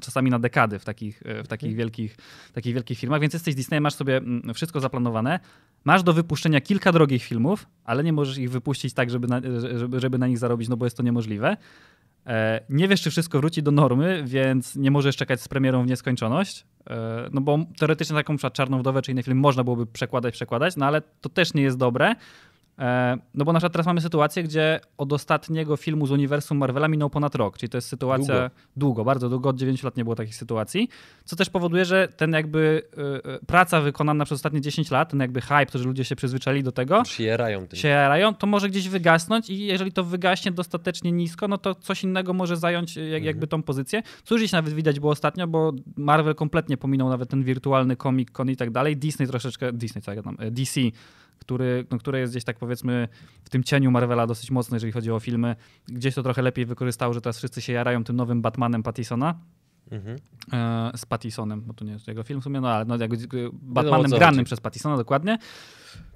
czasami 0.01 0.31
na 0.31 0.39
dekady 0.39 0.79
w 0.79 0.85
takich, 0.85 1.23
e, 1.25 1.43
w 1.43 1.49
takich, 1.49 1.77
wielkich, 1.77 2.17
takich 2.53 2.75
wielkich 2.75 2.99
firmach, 2.99 3.21
więc 3.21 3.33
jesteś 3.33 3.55
Disneyem, 3.55 3.83
masz 3.83 3.95
sobie 3.95 4.17
mm, 4.17 4.55
wszystko 4.55 4.81
zaplanowane, 4.81 5.41
masz 5.85 6.03
do 6.03 6.13
wypuszczenia 6.13 6.61
kilka 6.61 6.93
drogich 6.93 7.23
filmów, 7.23 7.67
ale 7.85 8.05
nie 8.05 8.13
możesz 8.13 8.39
ich 8.39 8.51
wypuścić 8.51 8.95
tak, 8.95 9.11
żeby 9.11 9.29
na, 9.29 9.41
żeby, 9.77 10.01
żeby 10.01 10.19
na 10.19 10.27
nich 10.27 10.39
zarobić, 10.39 10.69
no 10.69 10.77
bo 10.77 10.87
jest 10.87 10.97
to 10.97 11.03
niemożliwe. 11.03 11.57
E, 12.27 12.61
Nie 12.69 12.89
wiesz, 12.89 13.03
czy 13.03 13.11
wszystko 13.11 13.39
wróci 13.39 13.63
do 13.63 13.71
normy, 13.71 14.23
więc 14.27 14.77
nie 14.77 14.91
możesz 14.91 15.17
czekać 15.17 15.41
z 15.41 15.49
premierą 15.49 15.83
w 15.83 15.87
nieskończoność. 15.87 16.67
E, 16.91 17.29
No 17.33 17.41
bo 17.41 17.59
teoretycznie 17.79 18.17
taką 18.17 18.37
Czarną 18.53 18.79
Wdowę 18.79 19.03
czy 19.03 19.13
inny 19.13 19.23
film 19.23 19.39
można 19.39 19.65
byłoby 19.65 19.87
przekładać, 19.87 20.35
przekładać, 20.35 20.77
no 20.77 20.87
ale 20.87 21.03
to 21.21 21.29
też 21.29 21.55
nie 21.55 21.63
jest 21.63 21.77
dobre. 21.77 22.15
E, 22.79 23.19
No 23.35 23.45
bo 23.45 23.53
na 23.53 23.59
przykład 23.59 23.73
teraz 23.73 23.87
mamy 23.87 24.01
sytuację, 24.01 24.43
gdzie 24.43 24.81
od 24.99 25.13
ostatniego 25.13 25.77
filmu 25.77 26.07
z 26.07 26.11
uniwersum 26.11 26.59
Marvela 26.59 26.89
minął 26.89 27.11
ponad 27.11 27.35
rok, 27.35 27.59
czyli 27.59 27.71
to 27.71 27.79
jest 27.79 27.89
sytuacja 27.89 28.35
Długo. 28.35 28.51
długo, 28.77 29.05
bardzo 29.05 29.29
długo, 29.29 29.49
od 29.49 29.57
9 29.57 29.83
lat 29.83 29.97
nie 29.97 30.05
było 30.05 30.17
takich 30.17 30.35
sytuacji, 30.35 30.89
co 31.25 31.37
też 31.37 31.51
powoduje, 31.51 31.85
że 31.85 32.09
ten 32.17 32.33
jakby 32.33 32.83
e, 33.25 33.47
praca 33.47 33.81
wykonana 33.81 34.25
przez 34.25 34.37
ostatnie 34.37 34.61
10 34.61 34.91
lat, 34.91 35.11
ten 35.11 35.21
jakby 35.21 35.41
hype, 35.41 35.67
to, 35.67 35.79
że 35.79 35.85
ludzie 35.85 36.05
się 36.05 36.17
przyzwyczaili 36.17 36.63
do 36.63 36.73
tego, 36.73 37.05
Się 37.05 37.25
jarają 37.25 37.67
tym. 37.67 37.79
się 37.79 37.89
jarają, 37.89 38.35
to 38.35 38.47
może 38.47 38.69
gdzieś 38.69 38.89
wygasnąć 38.89 39.51
i 39.51 39.67
jeżeli 39.67 39.93
to 39.93 40.05
wygaśnie 40.05 40.53
dostatecznie 40.53 41.13
nisko, 41.13 41.49
no 41.49 41.59
to 41.59 41.75
coś 41.75 42.05
innego 42.05 42.33
może 42.33 42.57
zająć 42.57 42.97
jak, 42.97 43.25
jakby 43.25 43.47
tą 43.47 43.63
pozycję. 43.63 44.03
Co 44.25 44.35
już 44.35 44.43
dziś 44.43 44.53
nawet 44.53 44.75
widać 44.75 45.01
było 45.01 45.13
ostatnio, 45.13 45.47
bo 45.47 45.73
Marvel 45.97 46.35
kompletnie 46.35 46.77
pominął 46.77 47.09
nawet 47.09 47.29
ten 47.31 47.43
wirtualny 47.45 47.97
Comic 47.97 48.31
Con 48.31 48.51
i 48.51 48.57
tak 48.57 48.71
dalej. 48.71 48.97
Disney 48.97 49.27
troszeczkę, 49.29 49.73
Disney, 49.73 50.03
co 50.03 50.13
ja 50.13 50.23
tam, 50.23 50.37
e, 50.41 50.51
DC 50.51 50.81
który, 51.39 51.87
no, 51.91 51.99
które 51.99 52.21
jest 52.21 52.33
gdzieś 52.33 52.45
tak 52.45 52.59
powiedzmy 52.59 53.09
w 53.45 53.51
tym 53.51 53.65
cieniu 53.65 53.91
Marvela 53.91 54.27
dosyć 54.27 54.51
mocno, 54.51 54.77
jeżeli 54.77 54.93
chodzi 54.93 55.11
o 55.11 55.21
filmy. 55.21 55.57
Gdzieś 55.89 56.15
to 56.15 56.23
trochę 56.23 56.43
lepiej 56.43 56.67
wykorzystało, 56.67 57.15
że 57.15 57.21
teraz 57.21 57.39
wszyscy 57.39 57.61
się 57.61 57.73
jarają 57.73 58.05
tym 58.05 58.17
nowym 58.17 58.43
Batmanem 58.43 58.83
Pattisona. 58.83 59.41
Mhm. 59.91 60.17
E, 60.53 60.91
z 60.99 61.07
Pattisonem, 61.07 61.61
bo 61.67 61.75
to 61.75 61.85
nie 61.85 61.93
jest 61.93 62.09
jego 62.09 62.23
film 62.23 62.41
w 62.41 62.45
sumie, 62.45 62.61
no 62.61 62.69
ale 62.69 62.85
no, 62.85 62.97
jakby, 62.97 63.51
Batmanem 63.53 64.11
granym 64.11 64.45
przez 64.45 64.61
Pattisona, 64.61 64.97
dokładnie. 64.97 65.39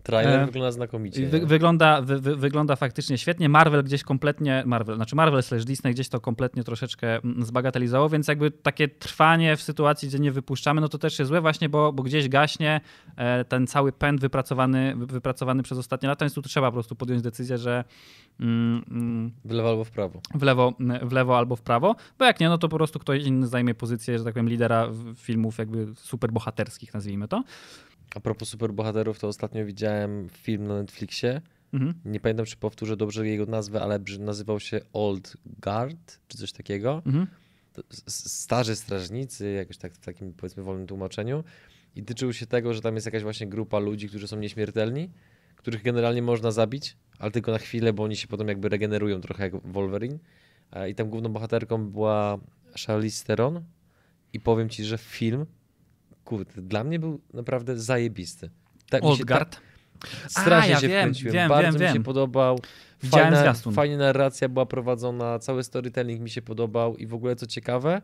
Trailer 0.02 0.40
E, 0.40 0.46
wygląda 0.46 0.70
znakomicie. 0.70 1.26
Wy, 1.26 1.46
wygląda, 1.46 2.02
wy, 2.02 2.18
wy, 2.20 2.36
wygląda 2.36 2.76
faktycznie 2.76 3.18
świetnie. 3.18 3.48
Marvel 3.48 3.84
gdzieś 3.84 4.02
kompletnie, 4.02 4.62
Marvel, 4.66 4.96
znaczy 4.96 5.16
Marvel 5.16 5.42
slash 5.42 5.64
Disney 5.64 5.92
gdzieś 5.94 6.08
to 6.08 6.20
kompletnie 6.20 6.64
troszeczkę 6.64 7.16
mm, 7.16 7.44
zbagatelizowało, 7.44 8.08
więc 8.08 8.28
jakby 8.28 8.50
takie 8.50 8.88
trwanie 8.88 9.56
w 9.56 9.62
sytuacji, 9.62 10.08
gdzie 10.08 10.18
nie 10.18 10.32
wypuszczamy, 10.32 10.80
no 10.80 10.88
to 10.88 10.98
też 10.98 11.18
jest 11.18 11.28
złe 11.28 11.40
właśnie, 11.40 11.68
bo, 11.68 11.92
bo 11.92 12.02
gdzieś 12.02 12.28
gaśnie 12.28 12.80
e, 13.16 13.44
ten 13.44 13.66
cały 13.66 13.92
pęd 13.92 14.20
wypracowany, 14.20 14.94
wy- 14.96 15.06
wypracowany 15.06 15.62
przez 15.62 15.78
ostatnie 15.78 16.08
lata, 16.08 16.24
więc 16.24 16.34
tu 16.34 16.42
trzeba 16.42 16.66
po 16.68 16.72
prostu 16.72 16.96
podjąć 16.96 17.22
decyzję, 17.22 17.58
że 17.58 17.84
mm, 18.40 18.84
mm, 18.90 19.32
W 19.44 19.50
lewo 19.50 19.68
albo 19.70 19.84
w 19.84 19.90
prawo. 19.90 20.20
w 20.34 20.42
lewo, 20.42 20.72
w 21.02 21.12
lewo 21.12 21.38
albo 21.38 21.56
w 21.56 21.62
prawo, 21.62 21.96
bo 22.18 22.24
jak 22.24 22.40
nie, 22.40 22.48
no 22.48 22.58
to 22.58 22.68
po 22.68 22.76
prostu 22.76 22.98
ktoś 22.98 23.22
inny 23.24 23.46
zajmie 23.46 23.61
pozycję, 23.74 24.18
że 24.18 24.24
tak 24.24 24.34
powiem, 24.34 24.48
lidera 24.48 24.88
filmów 25.16 25.58
jakby 25.58 25.86
superbohaterskich, 25.96 26.94
nazwijmy 26.94 27.28
to. 27.28 27.44
A 28.14 28.20
propos 28.20 28.48
superbohaterów, 28.48 29.18
to 29.18 29.28
ostatnio 29.28 29.64
widziałem 29.64 30.28
film 30.28 30.66
na 30.66 30.74
Netflixie. 30.74 31.40
Mhm. 31.72 31.94
Nie 32.04 32.20
pamiętam, 32.20 32.46
czy 32.46 32.56
powtórzę 32.56 32.96
dobrze 32.96 33.28
jego 33.28 33.46
nazwę, 33.46 33.82
ale 33.82 34.00
nazywał 34.18 34.60
się 34.60 34.80
Old 34.92 35.36
Guard, 35.62 36.18
czy 36.28 36.38
coś 36.38 36.52
takiego. 36.52 37.02
Mhm. 37.06 37.26
Starzy 38.08 38.76
strażnicy, 38.76 39.52
jakoś 39.52 39.76
tak 39.76 39.92
w 39.92 39.98
takim 39.98 40.32
powiedzmy 40.32 40.62
wolnym 40.62 40.86
tłumaczeniu. 40.86 41.44
I 41.96 42.02
tyczył 42.02 42.32
się 42.32 42.46
tego, 42.46 42.74
że 42.74 42.80
tam 42.80 42.94
jest 42.94 43.06
jakaś 43.06 43.22
właśnie 43.22 43.46
grupa 43.46 43.78
ludzi, 43.78 44.08
którzy 44.08 44.28
są 44.28 44.36
nieśmiertelni, 44.36 45.10
których 45.56 45.82
generalnie 45.82 46.22
można 46.22 46.50
zabić, 46.50 46.96
ale 47.18 47.30
tylko 47.30 47.52
na 47.52 47.58
chwilę, 47.58 47.92
bo 47.92 48.02
oni 48.02 48.16
się 48.16 48.28
potem 48.28 48.48
jakby 48.48 48.68
regenerują 48.68 49.20
trochę 49.20 49.44
jak 49.44 49.66
Wolverine. 49.66 50.18
E, 50.72 50.90
I 50.90 50.94
tam 50.94 51.10
główną 51.10 51.28
bohaterką 51.28 51.90
była 51.90 52.38
Charlize 52.86 53.24
Theron. 53.24 53.64
I 54.32 54.40
powiem 54.40 54.68
ci, 54.68 54.84
że 54.84 54.98
film, 54.98 55.46
kurde, 56.24 56.62
dla 56.62 56.84
mnie 56.84 56.98
był 56.98 57.20
naprawdę 57.34 57.78
zajebisty. 57.78 58.50
Tak, 58.90 59.02
mi 59.02 59.08
się 59.08 59.12
Old 59.12 59.24
Guard. 59.24 59.56
Tak, 60.00 60.30
strasznie 60.30 60.70
A, 60.72 60.74
ja 60.74 60.80
się 60.80 60.88
wiem, 60.88 61.00
wkręciłem. 61.00 61.34
wiem, 61.34 61.48
Bardzo 61.48 61.64
wiem, 61.64 61.74
mi 61.74 61.80
wiem. 61.80 61.94
się 61.96 62.02
podobał. 62.02 62.58
Widziałem 63.02 63.26
Fajna, 63.26 63.40
zwiastun. 63.40 63.74
fajnie 63.74 63.96
narracja 63.96 64.48
była 64.48 64.66
prowadzona, 64.66 65.38
cały 65.38 65.64
storytelling 65.64 66.20
mi 66.20 66.30
się 66.30 66.42
podobał 66.42 66.96
i 66.96 67.06
w 67.06 67.14
ogóle 67.14 67.36
co 67.36 67.46
ciekawe, 67.46 68.02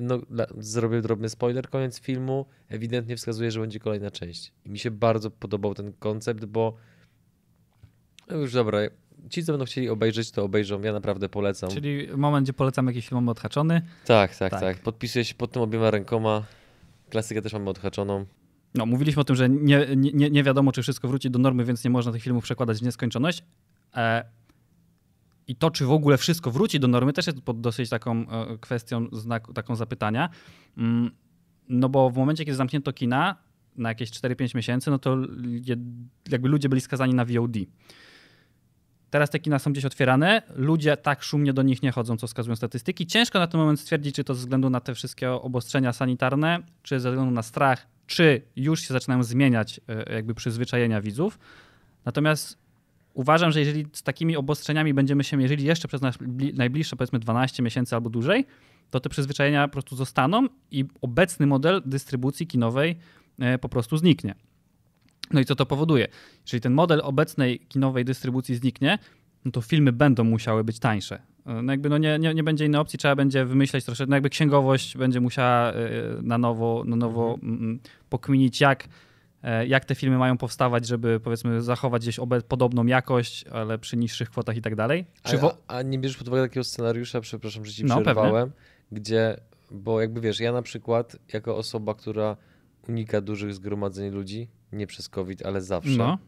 no, 0.00 0.18
zrobię 0.58 1.00
drobny 1.00 1.28
spoiler, 1.28 1.68
koniec 1.70 2.00
filmu 2.00 2.46
ewidentnie 2.68 3.16
wskazuje, 3.16 3.50
że 3.50 3.60
będzie 3.60 3.78
kolejna 3.80 4.10
część. 4.10 4.52
I 4.64 4.70
mi 4.70 4.78
się 4.78 4.90
bardzo 4.90 5.30
podobał 5.30 5.74
ten 5.74 5.92
koncept, 5.92 6.44
bo 6.44 6.74
no 8.30 8.36
już 8.36 8.52
dobra, 8.52 8.78
ci 9.30 9.44
co 9.44 9.52
będą 9.52 9.64
chcieli 9.64 9.88
obejrzeć, 9.88 10.30
to 10.30 10.44
obejrzą, 10.44 10.80
ja 10.82 10.92
naprawdę 10.92 11.28
polecam. 11.28 11.70
Czyli 11.70 12.08
moment, 12.16 12.46
gdzie 12.46 12.52
polecam 12.52 12.86
jakiś 12.86 13.08
film 13.08 13.16
mamy 13.16 13.30
odhaczony. 13.30 13.82
Tak, 14.06 14.36
tak, 14.36 14.50
Tak. 14.50 14.60
tak, 14.60 14.78
Podpisuję 14.78 15.24
się 15.24 15.34
pod 15.34 15.52
tym 15.52 15.62
obiema 15.62 15.90
rękoma. 15.90 16.42
Klasykę 17.10 17.42
też 17.42 17.52
mamy 17.52 17.70
odhaczoną. 17.70 18.24
No, 18.74 18.86
mówiliśmy 18.86 19.20
o 19.20 19.24
tym, 19.24 19.36
że 19.36 19.48
nie, 19.48 19.86
nie, 19.96 20.30
nie 20.30 20.42
wiadomo, 20.42 20.72
czy 20.72 20.82
wszystko 20.82 21.08
wróci 21.08 21.30
do 21.30 21.38
normy, 21.38 21.64
więc 21.64 21.84
nie 21.84 21.90
można 21.90 22.12
tych 22.12 22.22
filmów 22.22 22.44
przekładać 22.44 22.78
w 22.78 22.82
nieskończoność. 22.82 23.44
E, 23.96 24.24
I 25.48 25.56
to, 25.56 25.70
czy 25.70 25.84
w 25.86 25.90
ogóle 25.90 26.16
wszystko 26.18 26.50
wróci 26.50 26.80
do 26.80 26.88
normy, 26.88 27.12
też 27.12 27.26
jest 27.26 27.40
pod 27.40 27.60
dosyć 27.60 27.90
taką 27.90 28.12
e, 28.30 28.58
kwestią, 28.60 29.06
znak, 29.12 29.46
taką 29.54 29.76
zapytania. 29.76 30.28
Mm, 30.78 31.10
No 31.68 31.88
bo 31.88 32.10
w 32.10 32.16
momencie, 32.16 32.44
kiedy 32.44 32.56
zamknięto 32.56 32.92
kina 32.92 33.36
na 33.76 33.88
jakieś 33.88 34.10
4-5 34.10 34.54
miesięcy, 34.56 34.90
no 34.90 34.98
to 34.98 35.16
jakby 36.28 36.48
ludzie 36.48 36.68
byli 36.68 36.80
skazani 36.80 37.14
na 37.14 37.24
VOD. 37.24 37.56
Teraz 39.14 39.30
te 39.30 39.38
kina 39.38 39.58
są 39.58 39.72
gdzieś 39.72 39.84
otwierane, 39.84 40.42
ludzie 40.54 40.96
tak 40.96 41.22
szumnie 41.22 41.52
do 41.52 41.62
nich 41.62 41.82
nie 41.82 41.92
chodzą, 41.92 42.16
co 42.16 42.26
wskazują 42.26 42.56
statystyki. 42.56 43.06
Ciężko 43.06 43.38
na 43.38 43.46
ten 43.46 43.60
moment 43.60 43.80
stwierdzić, 43.80 44.14
czy 44.14 44.24
to 44.24 44.34
ze 44.34 44.40
względu 44.40 44.70
na 44.70 44.80
te 44.80 44.94
wszystkie 44.94 45.30
obostrzenia 45.30 45.92
sanitarne, 45.92 46.58
czy 46.82 47.00
ze 47.00 47.10
względu 47.10 47.32
na 47.34 47.42
strach, 47.42 47.86
czy 48.06 48.42
już 48.56 48.80
się 48.80 48.94
zaczynają 48.94 49.22
zmieniać 49.22 49.80
e, 49.88 50.14
jakby 50.14 50.34
przyzwyczajenia 50.34 51.00
widzów. 51.00 51.38
Natomiast 52.04 52.58
uważam, 53.12 53.52
że 53.52 53.60
jeżeli 53.60 53.86
z 53.92 54.02
takimi 54.02 54.36
obostrzeniami 54.36 54.94
będziemy 54.94 55.24
się 55.24 55.36
mierzyli 55.36 55.64
jeszcze 55.64 55.88
przez 55.88 56.00
najbliższe 56.54 56.96
powiedzmy 56.96 57.18
12 57.18 57.62
miesięcy 57.62 57.94
albo 57.94 58.10
dłużej, 58.10 58.46
to 58.90 59.00
te 59.00 59.08
przyzwyczajenia 59.08 59.68
po 59.68 59.72
prostu 59.72 59.96
zostaną 59.96 60.46
i 60.70 60.84
obecny 61.02 61.46
model 61.46 61.82
dystrybucji 61.86 62.46
kinowej 62.46 62.96
e, 63.38 63.58
po 63.58 63.68
prostu 63.68 63.96
zniknie. 63.96 64.34
No 65.32 65.40
i 65.40 65.44
co 65.44 65.54
to 65.56 65.66
powoduje? 65.66 66.08
Jeżeli 66.46 66.60
ten 66.60 66.72
model 66.72 67.00
obecnej 67.04 67.58
kinowej 67.58 68.04
dystrybucji 68.04 68.54
zniknie, 68.54 68.98
no 69.44 69.50
to 69.50 69.60
filmy 69.60 69.92
będą 69.92 70.24
musiały 70.24 70.64
być 70.64 70.78
tańsze. 70.78 71.22
E, 71.46 71.62
No 71.62 71.72
jakby 71.72 71.88
no 71.88 71.98
nie, 71.98 72.18
nie, 72.18 72.34
nie 72.34 72.44
będzie 72.44 72.66
innej 72.66 72.80
opcji, 72.80 72.98
trzeba 72.98 73.16
będzie 73.16 73.44
wymyśleć 73.44 73.84
troszeczkę, 73.84 74.10
no 74.10 74.16
jakby 74.16 74.30
księgowość 74.30 74.96
będzie 74.96 75.20
musiała 75.20 75.72
e, 75.72 75.74
na 76.22 76.38
nowo, 76.38 76.84
na 76.86 76.96
nowo 76.96 77.38
mm, 77.42 77.80
pokminić, 78.08 78.60
jak, 78.60 78.88
e, 79.42 79.66
jak 79.66 79.84
te 79.84 79.94
filmy 79.94 80.18
mają 80.18 80.38
powstawać, 80.38 80.86
żeby 80.86 81.20
powiedzmy 81.20 81.62
zachować 81.62 82.02
gdzieś 82.02 82.20
podobną 82.48 82.86
jakość, 82.86 83.44
ale 83.44 83.78
przy 83.78 83.96
niższych 83.96 84.30
kwotach 84.30 84.56
i 84.56 84.62
tak 84.62 84.76
dalej. 84.76 85.04
Czy 85.22 85.40
A, 85.40 85.76
a, 85.76 85.82
nie 85.82 85.98
bierzesz 85.98 86.16
pod 86.18 86.28
uwagę 86.28 86.42
takiego 86.42 86.64
scenariusza, 86.64 87.20
przepraszam, 87.20 87.64
że 87.64 87.72
ci 87.72 87.84
No, 87.84 88.02
gdzie, 88.92 89.36
bo 89.70 90.00
jakby 90.00 90.20
wiesz, 90.20 90.40
ja 90.40 90.52
na 90.52 90.62
przykład 90.62 91.16
jako 91.32 91.56
osoba, 91.56 91.94
która 91.94 92.36
unika 92.88 93.20
dużych 93.20 93.54
zgromadzeń 93.54 94.10
ludzi, 94.10 94.48
nie 94.72 94.86
przez 94.86 95.08
COVID, 95.08 95.46
ale 95.46 95.62
zawsze, 95.62 95.96
no, 95.98 96.18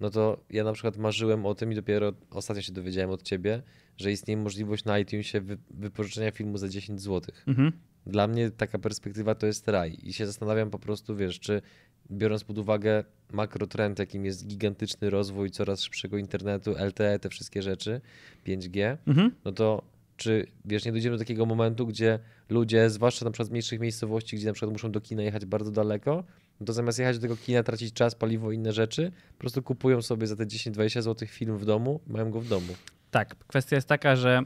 no 0.00 0.10
to 0.10 0.44
ja 0.50 0.64
na 0.64 0.72
przykład 0.72 0.96
marzyłem 0.96 1.46
o 1.46 1.54
tym 1.54 1.72
i 1.72 1.74
dopiero 1.74 2.12
ostatnio 2.30 2.62
się 2.62 2.72
dowiedziałem 2.72 3.10
od 3.10 3.22
ciebie, 3.22 3.62
że 3.96 4.12
istnieje 4.12 4.36
możliwość 4.38 4.84
na 4.84 4.98
iTunesie 4.98 5.40
wy, 5.40 5.58
wypożyczenia 5.70 6.30
filmu 6.30 6.58
za 6.58 6.68
10 6.68 7.00
zł. 7.02 7.34
mhm. 7.46 7.72
Dla 8.06 8.26
mnie 8.26 8.50
taka 8.50 8.78
perspektywa 8.78 9.34
to 9.34 9.46
jest 9.46 9.68
raj 9.68 9.98
i 10.02 10.12
się 10.12 10.26
zastanawiam 10.26 10.70
po 10.70 10.78
prostu, 10.78 11.16
wiesz, 11.16 11.40
czy 11.40 11.62
biorąc 12.10 12.44
pod 12.44 12.58
uwagę 12.58 13.04
makrotrend, 13.32 13.98
jakim 13.98 14.24
jest 14.24 14.46
gigantyczny 14.46 15.10
rozwój 15.10 15.50
coraz 15.50 15.82
szybszego 15.82 16.18
internetu, 16.18 16.74
LTE, 16.86 17.18
te 17.18 17.28
wszystkie 17.28 17.62
rzeczy, 17.62 18.00
5G, 18.46 18.96
Mhm. 19.06 19.30
no 19.44 19.52
to 19.52 19.82
czy 20.18 20.46
wiesz, 20.64 20.84
nie 20.84 20.92
dojdziemy 20.92 21.16
do 21.16 21.18
takiego 21.18 21.46
momentu, 21.46 21.86
gdzie 21.86 22.18
ludzie, 22.48 22.90
zwłaszcza 22.90 23.24
na 23.24 23.30
przykład 23.30 23.48
z 23.48 23.50
mniejszych 23.50 23.80
miejscowości, 23.80 24.36
gdzie 24.36 24.46
na 24.46 24.52
przykład 24.52 24.72
muszą 24.72 24.92
do 24.92 25.00
kina 25.00 25.22
jechać 25.22 25.46
bardzo 25.46 25.70
daleko, 25.70 26.24
no 26.60 26.66
to 26.66 26.72
zamiast 26.72 26.98
jechać 26.98 27.16
do 27.16 27.22
tego 27.22 27.36
kina, 27.36 27.62
tracić 27.62 27.92
czas, 27.92 28.14
paliwo 28.14 28.52
i 28.52 28.54
inne 28.54 28.72
rzeczy, 28.72 29.12
po 29.32 29.38
prostu 29.38 29.62
kupują 29.62 30.02
sobie 30.02 30.26
za 30.26 30.36
te 30.36 30.46
10-20 30.46 31.02
zł 31.02 31.28
film 31.28 31.58
w 31.58 31.64
domu, 31.64 32.00
mają 32.06 32.30
go 32.30 32.40
w 32.40 32.48
domu. 32.48 32.74
Tak, 33.10 33.34
kwestia 33.46 33.76
jest 33.76 33.88
taka, 33.88 34.16
że 34.16 34.42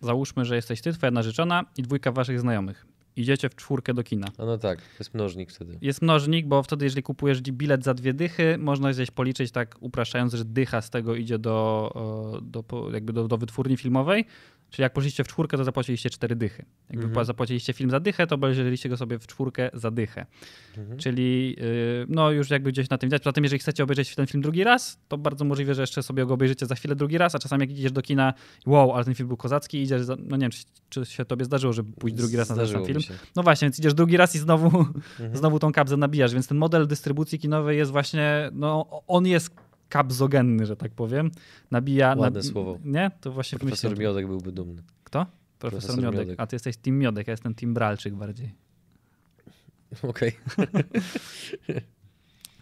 załóżmy, 0.00 0.44
że 0.44 0.56
jesteś 0.56 0.80
ty, 0.80 0.92
twoja 0.92 1.10
narzeczona 1.10 1.64
i 1.76 1.82
dwójka 1.82 2.12
waszych 2.12 2.40
znajomych. 2.40 2.91
Idziecie 3.16 3.48
w 3.48 3.54
czwórkę 3.54 3.94
do 3.94 4.02
kina. 4.02 4.26
No, 4.38 4.46
no 4.46 4.58
tak, 4.58 4.78
jest 4.98 5.14
mnożnik 5.14 5.50
wtedy. 5.52 5.78
Jest 5.80 6.02
mnożnik, 6.02 6.46
bo 6.46 6.62
wtedy, 6.62 6.84
jeżeli 6.84 7.02
kupujesz 7.02 7.42
bilet 7.42 7.84
za 7.84 7.94
dwie 7.94 8.14
dychy, 8.14 8.58
można 8.58 8.92
gdzieś 8.92 9.10
policzyć 9.10 9.50
tak 9.50 9.76
upraszczając, 9.80 10.34
że 10.34 10.44
dycha 10.44 10.80
z 10.80 10.90
tego 10.90 11.14
idzie 11.14 11.38
do, 11.38 12.40
do, 12.42 12.90
jakby 12.92 13.12
do, 13.12 13.28
do 13.28 13.38
wytwórni 13.38 13.76
filmowej. 13.76 14.24
Czyli 14.70 14.82
jak 14.82 14.92
poszliście 14.92 15.24
w 15.24 15.28
czwórkę, 15.28 15.56
to 15.56 15.64
zapłaciliście 15.64 16.10
cztery 16.10 16.36
dychy. 16.36 16.64
Jakby 16.90 17.06
Mhm. 17.06 17.26
zapłaciliście 17.26 17.72
film 17.72 17.90
za 17.90 18.00
dychę, 18.00 18.26
to 18.26 18.34
obejrzeliście 18.34 18.88
go 18.88 18.96
sobie 18.96 19.18
w 19.18 19.26
czwórkę 19.26 19.70
za 19.74 19.90
dychę. 19.90 20.26
Mhm. 20.78 20.98
Czyli 20.98 21.56
yy, 21.58 22.06
no 22.08 22.30
już 22.30 22.50
jakby 22.50 22.72
gdzieś 22.72 22.90
na 22.90 22.98
tym 22.98 23.08
widać. 23.08 23.22
Poza 23.22 23.32
tym, 23.32 23.44
jeżeli 23.44 23.60
chcecie 23.60 23.84
obejrzeć 23.84 24.14
ten 24.14 24.26
film 24.26 24.42
drugi 24.42 24.64
raz, 24.64 24.98
to 25.08 25.18
bardzo 25.18 25.44
możliwe, 25.44 25.74
że 25.74 25.82
jeszcze 25.82 26.02
sobie 26.02 26.26
go 26.26 26.34
obejrzycie 26.34 26.66
za 26.66 26.74
chwilę 26.74 26.96
drugi 26.96 27.18
raz, 27.18 27.34
a 27.34 27.38
czasami 27.38 27.60
jak 27.60 27.70
idziesz 27.70 27.92
do 27.92 28.02
kina, 28.02 28.34
wow, 28.66 28.92
ale 28.92 29.04
ten 29.04 29.14
film 29.14 29.28
był 29.28 29.36
kozacki 29.36 29.82
idziesz, 29.82 30.02
za, 30.02 30.16
no 30.18 30.36
nie 30.36 30.40
wiem, 30.40 30.50
czy, 30.50 30.64
czy 30.88 31.06
się 31.06 31.24
tobie 31.24 31.44
zdarzyło, 31.44 31.72
żeby 31.72 31.92
pójść 31.92 32.16
drugi 32.16 32.36
raz 32.36 32.50
na 32.50 32.56
ten 32.56 32.66
sam 32.66 32.86
film. 32.86 33.01
Się. 33.02 33.14
No 33.36 33.42
właśnie, 33.42 33.66
więc 33.66 33.78
idziesz 33.78 33.94
drugi 33.94 34.16
raz 34.16 34.34
i 34.34 34.38
znowu, 34.38 34.66
Mhm. 34.66 35.36
znowu 35.36 35.58
tą 35.58 35.72
kabzę 35.72 35.96
nabijasz, 35.96 36.32
więc 36.32 36.48
ten 36.48 36.58
model 36.58 36.86
dystrybucji 36.86 37.38
kinowej 37.38 37.78
jest 37.78 37.90
właśnie, 37.90 38.50
no 38.52 39.02
on 39.06 39.26
jest 39.26 39.50
kabzogenny, 39.88 40.66
że 40.66 40.76
tak 40.76 40.92
powiem. 40.92 41.30
Nabija... 41.70 42.14
Ładne 42.18 42.42
słowo. 42.42 42.78
Nie? 42.84 43.10
To 43.20 43.32
właśnie 43.32 43.58
Profesor. 43.58 43.98
Miodek 43.98 44.26
byłby 44.26 44.52
dumny. 44.52 44.82
Kto? 45.04 45.26
Profesor, 45.58 45.80
Profesor 45.80 46.04
Miodek. 46.04 46.20
Miodek. 46.20 46.40
A 46.40 46.46
ty 46.46 46.56
jesteś 46.56 46.76
Team 46.76 46.98
Miodek, 46.98 47.26
ja 47.26 47.30
jestem 47.30 47.54
Team 47.54 47.74
Bralczyk 47.74 48.14
bardziej. 48.14 48.54
Okej. 50.02 50.32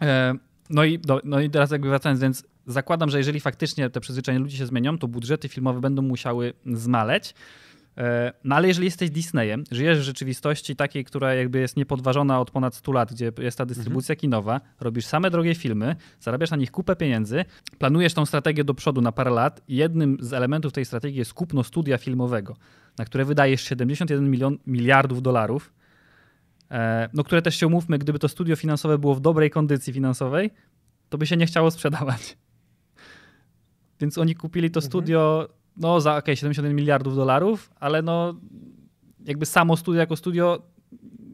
E, 0.02 0.34
No 0.70 0.84
i, 0.84 0.98
no, 1.08 1.20
no 1.24 1.40
i 1.40 1.50
teraz 1.50 1.70
jakby 1.70 1.88
wracając, 1.88 2.20
więc 2.20 2.44
zakładam, 2.66 3.10
że 3.10 3.18
jeżeli 3.18 3.40
faktycznie 3.40 3.90
te 3.90 4.00
przyzwyczajenia 4.00 4.42
ludzi 4.42 4.56
się 4.56 4.66
zmienią, 4.66 4.98
to 4.98 5.08
budżety 5.08 5.48
filmowe 5.48 5.80
będą 5.80 6.02
musiały 6.02 6.52
zmaleć. 6.66 7.34
E, 7.98 8.32
No 8.44 8.56
ale 8.56 8.68
jeżeli 8.68 8.84
jesteś 8.84 9.10
Disneyem, 9.10 9.64
żyjesz 9.70 9.98
w 9.98 10.02
rzeczywistości 10.02 10.76
takiej, 10.76 11.04
która 11.04 11.34
jakby 11.34 11.58
jest 11.60 11.76
niepodważona 11.76 12.40
od 12.40 12.50
ponad 12.50 12.74
100 12.74 12.92
lat, 12.92 13.12
gdzie 13.12 13.32
jest 13.38 13.58
ta 13.58 13.66
dystrybucja 13.66 14.16
kinowa, 14.16 14.60
robisz 14.80 15.06
same 15.06 15.30
drogie 15.30 15.54
filmy, 15.54 15.96
zarabiasz 16.20 16.50
na 16.50 16.56
nich 16.56 16.70
kupę 16.70 16.96
pieniędzy, 16.96 17.44
planujesz 17.78 18.14
tą 18.14 18.26
strategię 18.26 18.64
do 18.64 18.74
przodu 18.74 19.00
na 19.00 19.12
parę 19.12 19.30
lat 19.30 19.60
i 19.68 19.76
jednym 19.76 20.16
z 20.20 20.32
elementów 20.32 20.72
tej 20.72 20.84
strategii 20.84 21.18
jest 21.18 21.34
kupno 21.34 21.64
studia 21.64 21.98
filmowego, 21.98 22.56
na 22.98 23.04
które 23.04 23.24
wydajesz 23.24 23.62
71 23.62 24.30
milion, 24.30 24.58
miliardów 24.66 25.22
dolarów, 25.22 25.72
E, 26.70 27.08
no 27.14 27.24
które 27.24 27.42
też 27.42 27.56
się 27.56 27.66
umówmy, 27.66 27.98
gdyby 27.98 28.18
to 28.18 28.28
studio 28.28 28.56
finansowe 28.56 28.98
było 28.98 29.14
w 29.14 29.20
dobrej 29.20 29.50
kondycji 29.50 29.92
finansowej, 29.92 30.50
to 31.08 31.18
by 31.18 31.26
się 31.26 31.36
nie 31.36 31.46
chciało 31.46 31.70
sprzedawać. 31.70 32.38
Więc 34.00 34.18
oni 34.18 34.34
kupili 34.34 34.70
to 34.70 34.78
Mhm. 34.80 34.90
studio 34.90 35.48
no 35.76 36.00
za 36.00 36.16
okay, 36.16 36.36
71 36.36 36.76
miliardów 36.76 37.16
dolarów, 37.16 37.70
ale 37.80 38.02
no 38.02 38.34
jakby 39.24 39.46
samo 39.46 39.76
studio 39.76 40.00
jako 40.00 40.16
studio 40.16 40.62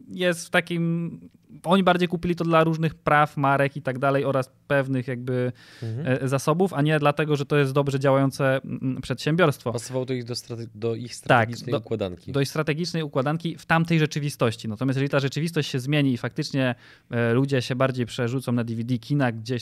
jest 0.09 0.47
w 0.47 0.49
takim 0.49 1.19
oni 1.63 1.83
bardziej 1.83 2.07
kupili 2.07 2.35
to 2.35 2.43
dla 2.43 2.63
różnych 2.63 2.95
praw, 2.95 3.37
marek 3.37 3.77
i 3.77 3.81
tak 3.81 3.99
dalej 3.99 4.25
oraz 4.25 4.51
pewnych 4.67 5.07
jakby 5.07 5.51
Mhm. 5.83 6.23
e, 6.23 6.27
zasobów, 6.27 6.73
a 6.73 6.81
nie 6.81 6.99
dlatego, 6.99 7.35
że 7.35 7.45
to 7.45 7.57
jest 7.57 7.71
dobrze 7.73 7.99
działające 7.99 8.61
mm, 8.63 9.01
przedsiębiorstwo. 9.01 9.73
Pasowało 9.73 10.05
to 10.05 10.13
ich 10.13 10.23
do, 10.23 10.33
strate- 10.33 10.67
do 10.75 10.95
ich 10.95 11.15
strategicznej 11.15 11.71
do- 11.71 11.77
układanki. 11.79 12.31
dość 12.31 12.49
strategicznej 12.49 13.03
układanki 13.03 13.57
w 13.57 13.65
tamtej 13.65 13.99
rzeczywistości. 13.99 14.67
Natomiast 14.67 14.97
jeżeli 14.97 15.09
ta 15.09 15.19
rzeczywistość 15.19 15.69
się 15.71 15.79
zmieni 15.79 16.13
i 16.13 16.17
faktycznie 16.17 16.75
e, 17.11 17.33
ludzie 17.33 17.61
się 17.61 17.75
bardziej 17.75 18.05
przerzucą 18.05 18.51
na 18.51 18.63
DVD, 18.63 18.97
kina 18.97 19.31
gdzieś 19.31 19.61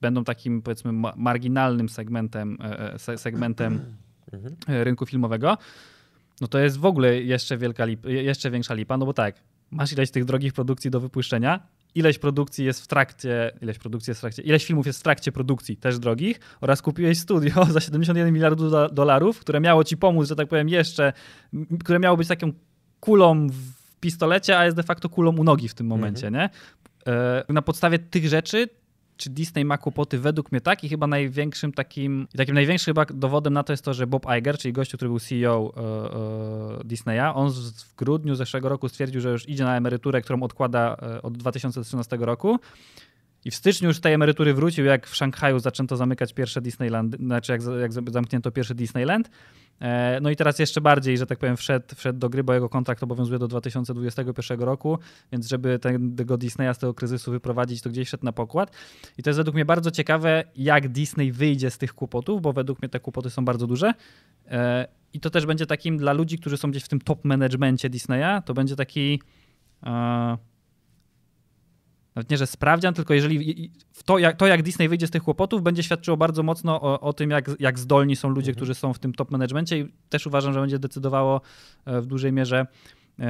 będą 0.00 0.24
takim 0.24 0.62
powiedzmy 0.62 0.92
ma- 0.92 1.12
marginalnym 1.16 1.88
segmentem, 1.88 2.58
e, 2.60 2.92
e, 2.94 2.98
se- 2.98 3.18
segmentem 3.18 3.80
Mhm. 4.32 4.56
e, 4.68 4.84
rynku 4.84 5.06
filmowego, 5.06 5.58
no 6.40 6.46
to 6.48 6.58
jest 6.58 6.76
w 6.78 6.84
ogóle 6.84 7.22
jeszcze, 7.22 7.58
wielka 7.58 7.84
lip, 7.84 8.04
jeszcze 8.06 8.50
większa 8.50 8.74
lipa, 8.74 8.96
no 8.96 9.06
bo 9.06 9.12
tak, 9.12 9.42
masz 9.70 9.92
ileś 9.92 10.10
tych 10.10 10.24
drogich 10.24 10.52
produkcji 10.52 10.90
do 10.90 11.00
wypuszczenia, 11.00 11.60
ileś 11.94 12.18
produkcji 12.18 12.64
jest 12.64 12.82
w 12.82 12.86
trakcie, 12.86 13.50
ileś 13.62 13.78
produkcji 13.78 14.10
jest 14.10 14.20
w 14.20 14.22
trakcie, 14.22 14.42
ileś 14.42 14.66
filmów 14.66 14.86
jest 14.86 15.00
w 15.00 15.02
trakcie 15.02 15.32
produkcji, 15.32 15.76
też 15.76 15.98
drogich, 15.98 16.40
oraz 16.60 16.82
kupiłeś 16.82 17.18
studio 17.18 17.64
za 17.72 17.80
71 17.80 18.34
miliardów 18.34 18.70
do, 18.70 18.88
dolarów, 18.88 19.40
które 19.40 19.60
miało 19.60 19.84
ci 19.84 19.96
pomóc, 19.96 20.28
że 20.28 20.36
tak 20.36 20.48
powiem, 20.48 20.68
jeszcze, 20.68 21.12
które 21.80 21.98
miało 21.98 22.16
być 22.16 22.28
taką 22.28 22.52
kulą 23.00 23.46
w 23.46 23.96
pistolecie, 24.00 24.58
a 24.58 24.64
jest 24.64 24.76
de 24.76 24.82
facto 24.82 25.08
kulą 25.08 25.36
u 25.36 25.44
nogi 25.44 25.68
w 25.68 25.74
tym 25.74 25.86
momencie, 25.86 26.30
nie? 26.30 26.50
Na 27.48 27.62
podstawie 27.62 27.98
tych 27.98 28.28
rzeczy 28.28 28.68
czy 29.16 29.30
Disney 29.30 29.64
ma 29.64 29.78
kłopoty 29.78 30.18
według 30.18 30.52
mnie 30.52 30.60
tak 30.60 30.84
i 30.84 30.88
chyba 30.88 31.06
największym 31.06 31.72
takim, 31.72 32.28
takim 32.36 32.54
największym 32.54 32.94
chyba 32.94 33.04
dowodem 33.14 33.52
na 33.52 33.62
to 33.62 33.72
jest 33.72 33.84
to, 33.84 33.94
że 33.94 34.06
Bob 34.06 34.26
Iger, 34.38 34.58
czyli 34.58 34.72
gościu, 34.72 34.96
który 34.96 35.08
był 35.08 35.20
CEO 35.20 35.72
e, 35.76 36.80
e, 36.80 36.84
Disneya, 36.84 37.32
on 37.34 37.50
z- 37.50 37.82
w 37.82 37.94
grudniu 37.96 38.34
zeszłego 38.34 38.68
roku 38.68 38.88
stwierdził, 38.88 39.20
że 39.20 39.30
już 39.30 39.48
idzie 39.48 39.64
na 39.64 39.76
emeryturę, 39.76 40.22
którą 40.22 40.42
odkłada 40.42 40.96
e, 41.02 41.22
od 41.22 41.36
2013 41.38 42.16
roku 42.20 42.58
i 43.46 43.50
w 43.50 43.54
styczniu 43.54 43.88
już 43.88 44.00
tej 44.00 44.12
emerytury 44.12 44.54
wrócił, 44.54 44.84
jak 44.84 45.06
w 45.06 45.16
Szanghaju 45.16 45.58
zaczęto 45.58 45.96
zamykać 45.96 46.32
pierwsze 46.34 46.60
Disneyland, 46.60 47.16
znaczy 47.16 47.52
jak, 47.52 47.60
jak 47.80 47.92
za- 47.92 48.00
zamknięto 48.12 48.50
pierwszy 48.50 48.74
Disneyland. 48.74 49.30
E, 49.80 50.18
No 50.22 50.30
i 50.30 50.36
teraz 50.36 50.58
jeszcze 50.58 50.80
bardziej, 50.80 51.18
że 51.18 51.26
tak 51.26 51.38
powiem, 51.38 51.56
wszedł, 51.56 51.94
wszedł 51.96 52.18
do 52.18 52.28
gry, 52.28 52.44
bo 52.44 52.54
jego 52.54 52.68
kontrakt 52.68 53.02
obowiązuje 53.02 53.38
do 53.38 53.48
2021 53.48 54.60
roku, 54.60 54.98
więc 55.32 55.48
żeby 55.48 55.78
tego 56.16 56.36
Disneya 56.38 56.74
z 56.74 56.78
tego 56.78 56.94
kryzysu 56.94 57.30
wyprowadzić, 57.30 57.82
to 57.82 57.90
gdzieś 57.90 58.08
szedł 58.08 58.24
na 58.24 58.32
pokład. 58.32 58.70
I 59.18 59.22
to 59.22 59.30
jest 59.30 59.38
według 59.40 59.54
mnie 59.54 59.64
bardzo 59.64 59.90
ciekawe, 59.90 60.44
jak 60.56 60.88
Disney 60.88 61.32
wyjdzie 61.32 61.70
z 61.70 61.78
tych 61.78 61.94
kłopotów, 61.94 62.42
bo 62.42 62.52
według 62.52 62.82
mnie 62.82 62.88
te 62.88 63.00
kłopoty 63.00 63.30
są 63.30 63.44
bardzo 63.44 63.66
duże. 63.66 63.92
E, 64.48 64.88
I 65.12 65.20
to 65.20 65.30
też 65.30 65.46
będzie 65.46 65.66
takim 65.66 65.98
dla 65.98 66.12
ludzi, 66.12 66.38
którzy 66.38 66.56
są 66.56 66.70
gdzieś 66.70 66.82
w 66.84 66.88
tym 66.88 67.00
top 67.00 67.24
managemencie 67.24 67.90
Disneya, 67.90 68.42
to 68.44 68.54
będzie 68.54 68.76
taki. 68.76 69.20
Nawet 72.16 72.30
nie, 72.30 72.36
że 72.36 72.46
sprawdzian, 72.46 72.94
tylko 72.94 73.14
jeżeli 73.14 73.70
to 74.04 74.18
jak, 74.18 74.36
to, 74.36 74.46
jak 74.46 74.62
Disney 74.62 74.88
wyjdzie 74.88 75.06
z 75.06 75.10
tych 75.10 75.22
kłopotów, 75.22 75.62
będzie 75.62 75.82
świadczyło 75.82 76.16
bardzo 76.16 76.42
mocno 76.42 76.82
o, 76.82 77.00
o 77.00 77.12
tym, 77.12 77.30
jak, 77.30 77.50
jak 77.58 77.78
zdolni 77.78 78.16
są 78.16 78.28
ludzie, 78.28 78.50
Mhm. 78.50 78.56
którzy 78.56 78.74
są 78.74 78.92
w 78.92 78.98
tym 78.98 79.12
top 79.14 79.30
managemencie 79.30 79.78
i 79.78 79.92
też 80.08 80.26
uważam, 80.26 80.52
że 80.52 80.60
będzie 80.60 80.78
decydowało 80.78 81.40
e, 81.84 82.00
w 82.00 82.06
dużej 82.06 82.32
mierze 82.32 82.66
e, 83.18 83.24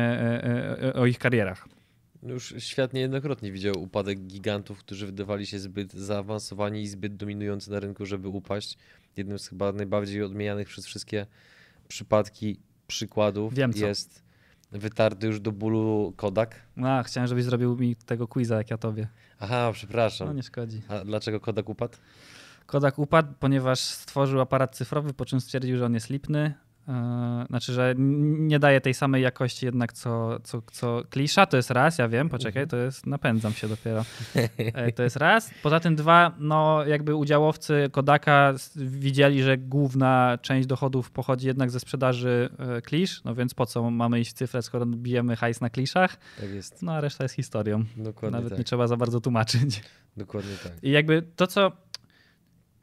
e, 0.83 0.95
o 0.95 1.07
ich 1.07 1.19
karierach. 1.19 1.69
Już 2.23 2.55
świat 2.59 2.93
niejednokrotnie 2.93 3.53
widział 3.53 3.75
upadek 3.83 4.19
gigantów, 4.19 4.79
którzy 4.79 5.07
wydawali 5.07 5.47
się 5.47 5.59
zbyt 5.59 5.93
zaawansowani 5.93 6.83
i 6.83 6.89
zbyt 6.89 7.17
dominujący 7.17 7.71
na 7.71 7.81
rynku, 7.81 8.07
żeby 8.07 8.29
upaść. 8.29 8.79
Jednym 9.17 9.39
z 9.39 9.49
chyba 9.49 9.73
najbardziej 9.73 10.23
odmienianych 10.23 10.69
przez 10.69 10.87
wszystkie 10.87 11.27
przypadki 11.89 12.57
przykładów 12.87 13.55
Wiem 13.55 13.73
jest 13.77 14.26
wytarty 14.79 15.27
już 15.27 15.41
do 15.41 15.53
bólu 15.53 16.13
Kodak. 16.17 16.55
A, 16.85 17.03
chciałem, 17.03 17.29
żebyś 17.29 17.45
zrobił 17.45 17.77
mi 17.77 17.97
tego 17.97 18.29
quiza, 18.29 18.57
jak 18.57 18.71
ja 18.71 18.79
tobie. 18.79 19.09
Aha, 19.41 19.71
przepraszam. 19.73 20.27
No 20.27 20.33
nie 20.33 20.43
szkodzi. 20.43 20.83
A 20.89 21.05
dlaczego 21.05 21.41
Kodak 21.41 21.69
upadł? 21.69 21.97
Kodak 22.67 22.99
upadł, 22.99 23.33
ponieważ 23.41 23.81
stworzył 23.81 24.41
aparat 24.41 24.77
cyfrowy, 24.77 25.13
po 25.13 25.25
czym 25.25 25.41
stwierdził, 25.41 25.77
że 25.77 25.87
on 25.87 25.95
jest 25.95 26.11
lipny. 26.11 26.55
Yy, 26.89 26.95
Znaczy, 27.49 27.73
że 27.73 27.95
nie 27.99 28.59
daje 28.59 28.81
tej 28.81 28.95
samej 28.95 29.23
jakości 29.23 29.67
jednak 29.67 29.93
co, 29.93 30.41
co, 30.41 30.63
co 30.73 31.03
klisza, 31.11 31.47
to 31.47 31.57
jest 31.57 31.71
raz, 31.71 31.99
ja 31.99 32.09
wiem, 32.09 32.29
poczekaj, 32.29 32.63
Mhm. 32.63 32.69
to 32.69 32.77
jest, 32.77 33.07
napędzam 33.07 33.53
się 33.53 33.69
dopiero. 33.69 34.05
E, 34.57 34.93
To 34.97 35.03
jest 35.03 35.17
raz. 35.17 35.51
Poza 35.63 35.81
tym 35.81 35.97
dwa, 35.97 36.33
no 36.39 36.85
jakby 36.87 37.15
udziałowcy 37.15 37.89
Kodaka 37.93 38.55
widzieli, 38.77 39.43
że 39.43 39.59
główna 39.59 40.39
część 40.43 40.67
dochodów 40.69 41.11
pochodzi 41.11 41.47
jednak 41.47 41.71
ze 41.71 41.81
sprzedaży 41.81 42.49
e, 42.59 42.83
klisz, 42.83 43.25
no 43.25 43.35
więc 43.35 43.55
po 43.55 43.67
co 43.67 43.91
mamy 43.91 44.21
iść 44.21 44.31
w 44.31 44.35
cyfrę, 44.35 44.63
skoro 44.63 44.87
bijemy 44.87 45.37
hajs 45.37 45.61
na 45.61 45.71
kliszach, 45.71 46.17
Tak 46.41 46.51
jest. 46.51 46.83
no 46.83 46.93
a 46.93 47.01
reszta 47.01 47.25
jest 47.25 47.35
historią. 47.35 47.85
Dokładnie 47.97 48.37
Nawet 48.37 48.51
tak. 48.51 48.59
nie 48.59 48.65
trzeba 48.65 48.87
za 48.87 48.97
bardzo 48.97 49.21
tłumaczyć. 49.21 49.83
Dokładnie 50.17 50.53
tak. 50.63 50.73
I 50.83 50.91
jakby 50.91 51.23
to, 51.37 51.47
co. 51.47 51.73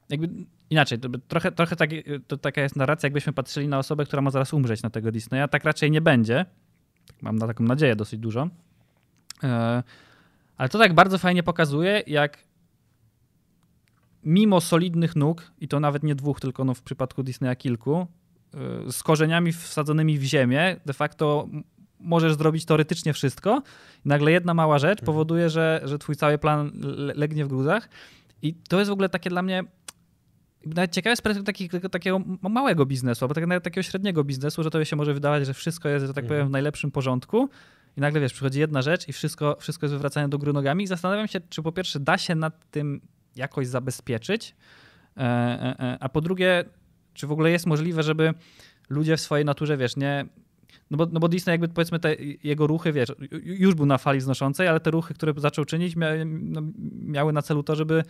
Jakby 0.10 0.30
inaczej, 0.74 1.00
to 1.00 1.10
trochę, 1.28 1.52
trochę 1.52 1.76
tak, 1.76 1.90
to 2.28 2.38
taka 2.38 2.62
jest 2.62 2.76
narracja, 2.76 3.08
jakbyśmy 3.08 3.34
patrzyli 3.34 3.68
na 3.68 3.78
osobę, 3.80 4.06
która 4.06 4.22
ma 4.22 4.32
zaraz 4.32 4.54
umrzeć 4.54 4.84
na 4.84 4.90
tego 4.90 5.12
Disneya. 5.12 5.48
Tak 5.52 5.64
raczej 5.64 5.92
nie 5.92 6.02
będzie. 6.02 6.46
Mam 7.22 7.36
na 7.36 7.48
taką 7.48 7.64
nadzieję 7.64 7.96
dosyć 7.96 8.20
dużo. 8.20 8.50
E, 9.44 9.84
Ale 10.58 10.70
to 10.70 10.80
tak 10.80 10.94
bardzo 10.94 11.18
fajnie 11.18 11.44
pokazuje, 11.44 12.04
jak 12.08 12.38
mimo 14.24 14.62
solidnych 14.62 15.16
nóg, 15.16 15.52
i 15.62 15.68
to 15.68 15.80
nawet 15.80 16.04
nie 16.04 16.16
dwóch, 16.16 16.40
tylko 16.40 16.64
no 16.66 16.74
w 16.74 16.82
przypadku 16.82 17.24
Disneya 17.24 17.56
kilku, 17.58 18.08
e, 18.88 18.92
z 18.92 19.04
korzeniami 19.04 19.54
wsadzonymi 19.54 20.18
w 20.20 20.24
ziemię, 20.24 20.76
de 20.86 20.94
facto 20.94 21.48
możesz 22.00 22.34
zrobić 22.36 22.66
teoretycznie 22.66 23.14
wszystko. 23.14 23.62
Nagle 24.06 24.32
jedna 24.32 24.54
mała 24.54 24.80
rzecz 24.80 25.00
Mhm. 25.00 25.06
powoduje, 25.06 25.50
że, 25.50 25.82
że 25.84 26.00
twój 26.00 26.16
cały 26.16 26.38
plan 26.38 26.72
le- 26.82 27.14
legnie 27.14 27.46
w 27.46 27.48
gruzach. 27.48 27.90
I 28.42 28.54
to 28.54 28.80
jest 28.80 28.90
w 28.90 28.94
ogóle 28.94 29.10
takie 29.10 29.30
dla 29.30 29.42
mnie 29.42 29.64
nawet 30.66 30.92
ciekawe 30.92 31.16
z 31.16 31.22
perspektywy 31.22 31.70
taki- 31.80 31.90
takiego, 31.90 32.22
małego 32.42 32.86
biznesu, 32.86 33.26
albo 33.26 33.36
tak, 33.36 33.48
nawet 33.48 33.64
takiego 33.64 33.84
średniego 33.84 34.24
biznesu, 34.24 34.64
że 34.64 34.70
to 34.70 34.86
się 34.86 34.96
może 34.96 35.14
wydawać, 35.14 35.46
że 35.46 35.54
wszystko 35.54 35.90
jest, 35.90 36.06
że 36.06 36.14
tak 36.14 36.24
Mhm. 36.24 36.28
powiem, 36.40 36.48
w 36.48 36.52
najlepszym 36.52 36.92
porządku. 36.92 37.50
I 37.98 38.02
nagle 38.02 38.22
wiesz, 38.22 38.34
przychodzi 38.34 38.60
jedna 38.60 38.82
rzecz 38.82 39.08
i 39.08 39.14
wszystko, 39.14 39.58
wszystko 39.60 39.86
jest 39.86 39.94
wywracane 39.94 40.30
do 40.30 40.38
góry 40.38 40.54
nogami. 40.54 40.84
I 40.84 40.88
zastanawiam 40.88 41.28
się, 41.28 41.40
czy 41.50 41.62
po 41.62 41.72
pierwsze 41.72 42.00
da 42.00 42.18
się 42.18 42.36
nad 42.36 42.70
tym 42.72 43.02
jakoś 43.36 43.68
zabezpieczyć, 43.68 44.56
e, 45.18 45.22
e, 45.22 45.80
e, 45.80 45.98
a 46.00 46.10
po 46.10 46.22
drugie, 46.22 46.64
czy 47.14 47.28
w 47.28 47.32
ogóle 47.32 47.52
jest 47.52 47.66
możliwe, 47.66 48.04
żeby 48.04 48.34
ludzie 48.90 49.18
w 49.18 49.22
swojej 49.22 49.46
naturze, 49.46 49.78
wiesz, 49.78 49.96
nie. 49.96 50.26
No 50.92 50.98
bo, 50.98 51.06
no 51.12 51.20
bo 51.20 51.28
Disney 51.28 51.52
jakby 51.54 51.68
powiedzmy 51.68 52.00
te 52.00 52.16
jego 52.44 52.68
ruchy, 52.68 52.94
wiesz, 52.94 53.10
ju- 53.10 53.40
już 53.44 53.76
był 53.76 53.86
na 53.86 53.98
fali 53.98 54.20
wznoszącej, 54.20 54.68
ale 54.68 54.80
te 54.80 54.92
ruchy, 54.92 55.14
które 55.14 55.34
zaczął 55.38 55.66
czynić, 55.66 55.96
no, 56.26 56.62
miały 57.02 57.34
na 57.34 57.42
celu 57.42 57.64
to, 57.64 57.76
żeby 57.76 58.04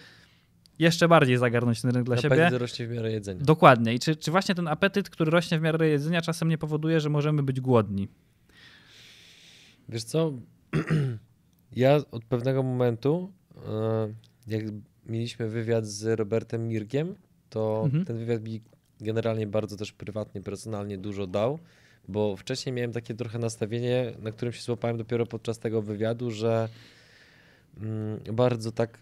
jeszcze 0.80 1.08
bardziej 1.08 1.38
zagarnąć 1.38 1.82
ten 1.82 1.92
rynek 1.92 2.06
dla 2.06 2.18
siebie. 2.18 2.42
Apetyt 2.46 2.62
rośnie 2.62 2.88
w 2.88 2.92
miarę 2.92 3.12
jedzenia. 3.12 3.42
Dokładnie. 3.44 3.94
I 3.94 4.00
czy, 4.00 4.16
czy 4.16 4.32
właśnie 4.32 4.56
ten 4.56 4.68
apetyt, 4.68 5.10
który 5.10 5.32
rośnie 5.32 5.60
w 5.60 5.62
miarę 5.62 5.88
jedzenia, 5.88 6.22
czasem 6.22 6.50
nie 6.50 6.58
powoduje, 6.58 7.00
że 7.00 7.10
możemy 7.10 7.44
być 7.44 7.62
głodni? 7.62 8.08
Wiesz 9.90 10.04
co? 10.04 10.32
Ja 11.76 11.98
od 12.12 12.26
pewnego 12.26 12.64
momentu, 12.64 13.32
e, 13.68 14.14
jak 14.48 14.64
mieliśmy 15.06 15.50
wywiad 15.50 15.86
z 15.86 16.20
Robertem 16.20 16.68
Mirkiem, 16.68 17.16
to 17.50 17.82
Mhm. 17.86 18.06
ten 18.06 18.18
wywiad 18.18 18.44
mi 18.44 18.62
generalnie 19.02 19.48
bardzo 19.48 19.76
też 19.78 19.92
prywatnie, 19.92 20.42
personalnie 20.42 20.98
dużo 20.98 21.28
dał, 21.28 21.60
bo 22.08 22.36
wcześniej 22.38 22.74
miałem 22.74 22.92
takie 22.92 23.14
trochę 23.14 23.40
nastawienie, 23.40 24.14
na 24.20 24.32
którym 24.32 24.54
się 24.54 24.62
złapałem 24.62 24.98
dopiero 24.98 25.26
podczas 25.26 25.60
tego 25.60 25.82
wywiadu, 25.82 26.32
że 26.32 26.70
mm, 27.82 28.20
bardzo 28.34 28.72
tak 28.72 28.98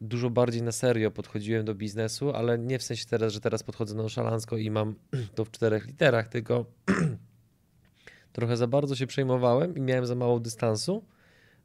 dużo 0.00 0.30
bardziej 0.30 0.62
na 0.62 0.72
serio 0.72 1.10
podchodziłem 1.10 1.64
do 1.64 1.74
biznesu, 1.74 2.30
ale 2.30 2.58
nie 2.58 2.78
w 2.78 2.82
sensie 2.82 3.06
teraz, 3.06 3.32
że 3.32 3.40
teraz 3.40 3.62
podchodzę 3.62 3.94
nonszalancko 3.94 4.56
i 4.56 4.70
mam 4.70 4.94
to 5.34 5.44
w 5.44 5.50
czterech 5.50 5.86
literach, 5.86 6.28
tylko 6.28 6.64
trochę 8.32 8.56
za 8.56 8.66
bardzo 8.66 8.96
się 8.96 9.06
przejmowałem 9.06 9.76
i 9.76 9.80
miałem 9.80 10.06
za 10.06 10.14
mało 10.14 10.40
dystansu, 10.40 11.04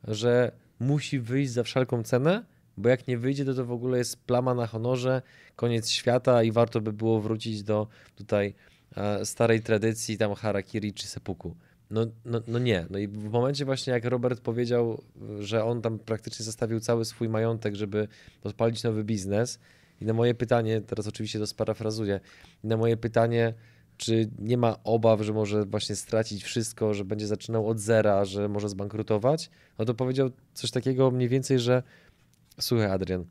że 0.03 0.51
musi 0.79 1.19
wyjść 1.19 1.51
za 1.51 1.63
wszelką 1.63 2.03
cenę, 2.03 2.45
bo 2.77 2.89
jak 2.89 3.07
nie 3.07 3.17
wyjdzie, 3.17 3.45
to 3.45 3.53
to 3.53 3.65
w 3.65 3.71
ogóle 3.71 3.97
jest 3.97 4.23
plama 4.23 4.53
na 4.53 4.67
honorze, 4.67 5.21
koniec 5.55 5.89
świata 5.89 6.43
i 6.43 6.51
warto 6.51 6.81
by 6.81 6.93
było 6.93 7.21
wrócić 7.21 7.63
do 7.63 7.87
tutaj 8.15 8.53
e, 8.95 9.25
starej 9.25 9.61
tradycji, 9.61 10.17
tam 10.17 10.35
harakiri 10.35 10.93
czy 10.93 11.07
sepuku. 11.07 11.55
No, 11.89 12.05
no, 12.25 12.41
no 12.47 12.59
nie. 12.59 12.85
No 12.89 12.99
i 12.99 13.07
w 13.07 13.29
momencie 13.29 13.65
właśnie 13.65 13.93
jak 13.93 14.05
Robert 14.05 14.41
powiedział, 14.41 15.01
że 15.39 15.63
on 15.63 15.81
tam 15.81 15.99
praktycznie 15.99 16.45
zostawił 16.45 16.79
cały 16.79 17.05
swój 17.05 17.29
majątek, 17.29 17.75
żeby 17.75 18.07
odpalić 18.43 18.83
nowy 18.83 19.03
biznes 19.03 19.59
i 20.01 20.05
na 20.05 20.13
moje 20.13 20.33
pytanie, 20.33 20.81
teraz 20.81 21.07
oczywiście 21.07 21.39
to 21.39 21.47
sparafrazuję, 21.47 22.19
na 22.63 22.77
moje 22.77 22.97
pytanie, 22.97 23.53
czy 23.97 24.29
nie 24.39 24.57
ma 24.57 24.83
obaw, 24.83 25.21
że 25.21 25.33
może 25.33 25.65
właśnie 25.65 25.95
stracić 25.95 26.43
wszystko, 26.43 26.93
że 26.93 27.05
będzie 27.05 27.27
zaczynał 27.27 27.69
od 27.69 27.79
zera, 27.79 28.25
że 28.25 28.49
może 28.49 28.69
zbankrutować, 28.69 29.49
no 29.79 29.85
to 29.85 29.93
powiedział 29.93 30.31
coś 30.53 30.71
takiego 30.71 31.11
mniej 31.11 31.29
więcej, 31.29 31.59
że 31.59 31.83
słuchaj 32.59 32.87
Adrian, 32.87 33.25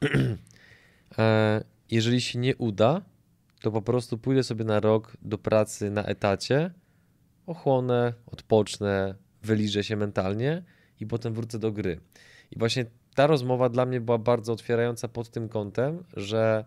E, 1.18 1.64
jeżeli 1.90 2.20
się 2.20 2.38
nie 2.38 2.56
uda, 2.56 3.02
to 3.60 3.72
po 3.72 3.82
prostu 3.82 4.18
pójdę 4.18 4.42
sobie 4.42 4.64
na 4.64 4.80
rok 4.80 5.16
do 5.22 5.38
pracy 5.38 5.90
na 5.90 6.04
etacie, 6.04 6.70
ochłonę, 7.46 8.12
odpocznę, 8.26 9.14
wyliżę 9.42 9.84
się 9.84 9.96
mentalnie 9.96 10.62
i 11.00 11.06
potem 11.06 11.34
wrócę 11.34 11.58
do 11.58 11.72
gry. 11.72 12.00
I 12.50 12.58
właśnie 12.58 12.86
ta 13.14 13.26
rozmowa 13.26 13.68
dla 13.68 13.86
mnie 13.86 14.00
była 14.00 14.18
bardzo 14.18 14.52
otwierająca 14.52 15.08
pod 15.08 15.30
tym 15.30 15.48
kątem, 15.48 16.04
że 16.16 16.64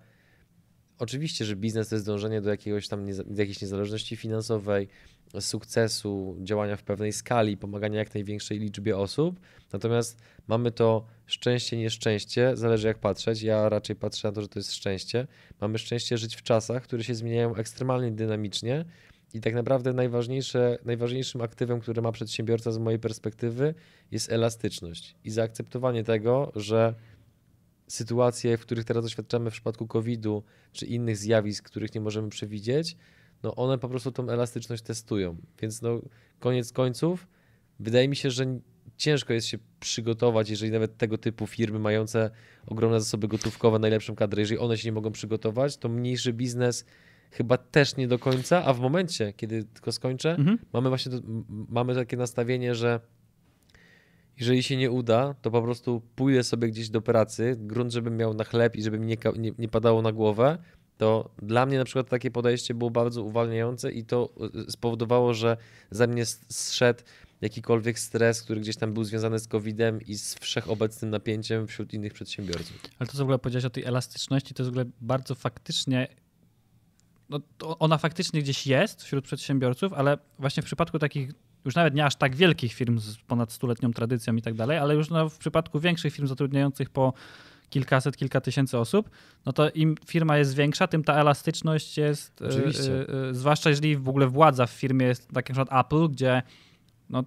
oczywiście, 1.00 1.46
że 1.46 1.56
biznes 1.56 1.90
to 1.90 1.96
jest 1.96 2.06
dążenie 2.06 2.42
do 2.42 2.50
jakiegoś 2.50 2.88
tam 2.88 3.06
do 3.26 3.42
jakiejś 3.42 3.62
niezależności 3.62 4.16
finansowej, 4.16 4.88
sukcesu, 5.40 6.38
działania 6.42 6.76
w 6.76 6.84
pewnej 6.84 7.14
skali, 7.14 7.58
pomagania 7.58 8.00
jak 8.00 8.14
największej 8.14 8.60
liczbie 8.60 8.98
osób. 8.98 9.40
Natomiast 9.74 10.22
mamy 10.48 10.72
to 10.72 11.06
szczęście, 11.26 11.78
nieszczęście, 11.78 12.58
zależy 12.58 12.88
jak 12.88 12.98
patrzeć. 12.98 13.42
Ja 13.42 13.70
raczej 13.70 13.96
patrzę 13.96 14.28
na 14.28 14.32
to, 14.32 14.42
że 14.42 14.48
to 14.48 14.60
jest 14.60 14.74
szczęście. 14.74 15.28
Mamy 15.62 15.78
szczęście 15.78 16.18
żyć 16.18 16.36
w 16.36 16.44
czasach, 16.44 16.84
które 16.84 17.04
się 17.04 17.16
zmieniają 17.16 17.56
ekstremalnie 17.56 18.12
dynamicznie. 18.12 18.86
I 19.34 19.42
tak 19.42 19.54
naprawdę 19.54 19.94
najważniejsze, 19.94 20.78
najważniejszym 20.86 21.42
aktywem, 21.42 21.80
które 21.80 22.02
ma 22.02 22.12
przedsiębiorca 22.12 22.72
z 22.72 22.78
mojej 22.78 23.00
perspektywy, 23.00 23.74
jest 24.12 24.32
elastyczność 24.32 25.16
i 25.24 25.32
zaakceptowanie 25.32 26.04
tego, 26.04 26.52
że 26.56 26.94
sytuacje, 27.88 28.58
w 28.58 28.62
których 28.62 28.86
teraz 28.86 29.04
doświadczamy 29.04 29.50
w 29.50 29.54
przypadku 29.54 29.88
COVID-u 29.88 30.44
czy 30.72 30.86
innych 30.86 31.18
zjawisk, 31.18 31.66
których 31.66 31.96
nie 31.96 32.02
możemy 32.02 32.30
przewidzieć, 32.30 32.98
no 33.44 33.56
one 33.56 33.78
po 33.78 33.90
prostu 33.90 34.12
tą 34.12 34.30
elastyczność 34.30 34.84
testują. 34.84 35.38
Więc 35.62 35.82
no, 35.82 36.02
koniec 36.40 36.72
końców, 36.72 37.28
wydaje 37.80 38.08
mi 38.08 38.16
się, 38.16 38.32
że 38.32 38.60
ciężko 38.98 39.34
jest 39.34 39.48
się 39.48 39.58
przygotować, 39.80 40.50
jeżeli 40.50 40.72
nawet 40.72 40.98
tego 40.98 41.18
typu 41.18 41.48
firmy 41.48 41.80
mające 41.80 42.30
ogromne 42.68 43.02
zasoby 43.02 43.28
gotówkowe, 43.28 43.80
najlepszą 43.80 44.16
kadrę, 44.16 44.42
jeżeli 44.42 44.60
one 44.60 44.78
się 44.78 44.88
nie 44.88 44.92
mogą 44.92 45.12
przygotować, 45.12 45.78
to 45.78 45.90
mniejszy 45.90 46.34
biznes 46.34 46.86
chyba 47.32 47.58
też 47.58 47.98
nie 47.98 48.08
do 48.08 48.20
końca, 48.20 48.66
a 48.66 48.74
w 48.74 48.80
momencie, 48.80 49.34
kiedy 49.34 49.64
tylko 49.64 49.92
skończę, 49.92 50.36
mhm. 50.36 50.58
mamy 50.74 50.90
właśnie 50.90 51.12
mamy 51.70 51.96
takie 51.96 52.18
nastawienie, 52.18 52.76
że 52.76 53.00
jeżeli 54.40 54.64
się 54.64 54.78
nie 54.78 54.92
uda, 54.92 55.36
to 55.42 55.52
po 55.52 55.62
prostu 55.62 56.02
pójdę 56.16 56.44
sobie 56.44 56.68
gdzieś 56.68 56.90
do 56.90 57.02
pracy, 57.02 57.56
grunt, 57.60 57.94
żebym 57.94 58.18
miał 58.18 58.34
na 58.34 58.44
chleb 58.44 58.76
i 58.76 58.84
żeby 58.84 59.00
mi 59.00 59.08
nie, 59.08 59.18
nie, 59.38 59.52
nie 59.58 59.68
padało 59.68 60.02
na 60.02 60.12
głowę, 60.12 60.58
to 60.98 61.30
dla 61.42 61.66
mnie 61.66 61.78
na 61.78 61.86
przykład 61.86 62.10
takie 62.10 62.32
podejście 62.32 62.74
było 62.74 62.90
bardzo 62.90 63.24
uwalniające 63.24 63.92
i 63.92 64.06
to 64.06 64.30
e, 64.68 64.72
spowodowało, 64.72 65.34
że 65.34 65.58
za 65.92 66.08
mnie 66.08 66.26
zszedł 66.26 67.04
jakikolwiek 67.42 68.00
stres, 68.00 68.42
który 68.42 68.62
gdzieś 68.62 68.78
tam 68.78 68.94
był 68.94 69.04
związany 69.04 69.40
z 69.40 69.48
COVID-em 69.48 70.02
i 70.02 70.16
z 70.16 70.36
wszechobecnym 70.36 71.12
napięciem 71.12 71.68
wśród 71.68 71.94
innych 71.94 72.14
przedsiębiorców. 72.14 72.82
Ale 73.00 73.08
to, 73.08 73.14
co 73.14 73.18
w 73.18 73.22
ogóle 73.22 73.40
powiedziałeś 73.40 73.66
o 73.66 73.70
tej 73.70 73.84
elastyczności, 73.84 74.54
to 74.54 74.64
jest 74.64 74.70
w 74.70 74.74
ogóle 74.74 74.86
bardzo 75.02 75.36
faktycznie 75.36 76.08
no, 77.30 77.40
ona 77.80 77.98
faktycznie 77.98 78.42
gdzieś 78.42 78.68
jest 78.68 79.04
wśród 79.04 79.26
przedsiębiorców, 79.26 79.94
ale 79.94 80.18
właśnie 80.40 80.64
w 80.64 80.66
przypadku 80.66 81.00
takich 81.00 81.32
już 81.66 81.76
nawet 81.76 81.94
nie 81.94 82.06
aż 82.06 82.16
tak 82.16 82.36
wielkich 82.36 82.74
firm 82.74 83.00
z 83.00 83.18
ponad 83.18 83.52
stuletnią 83.52 83.94
tradycją 83.94 84.36
i 84.36 84.42
tak 84.42 84.54
dalej, 84.54 84.78
ale 84.78 84.96
już 84.96 85.10
no, 85.10 85.30
w 85.30 85.38
przypadku 85.38 85.80
większych 85.80 86.14
firm 86.14 86.28
zatrudniających 86.28 86.90
po 86.90 87.14
kilkaset, 87.70 88.18
kilka 88.18 88.42
tysięcy 88.42 88.78
osób, 88.78 89.10
no 89.46 89.54
to 89.54 89.70
im 89.70 89.96
firma 90.06 90.38
jest 90.38 90.56
większa, 90.56 90.88
tym 90.88 91.04
ta 91.04 91.14
elastyczność 91.14 91.98
jest. 91.98 92.42
E, 92.42 92.48
Oczywiście. 92.48 92.92
Yy, 92.92 93.08
yy, 93.28 93.34
zwłaszcza 93.34 93.70
jeżeli 93.70 93.98
w 93.98 94.10
ogóle 94.10 94.28
władza 94.28 94.66
w 94.66 94.72
firmie 94.72 95.06
jest, 95.06 95.28
tak 95.28 95.50
jak 95.50 95.58
na 95.58 95.66
przykład 95.66 95.86
Apple, 95.86 96.10
gdzie 96.10 96.42
no, 97.10 97.24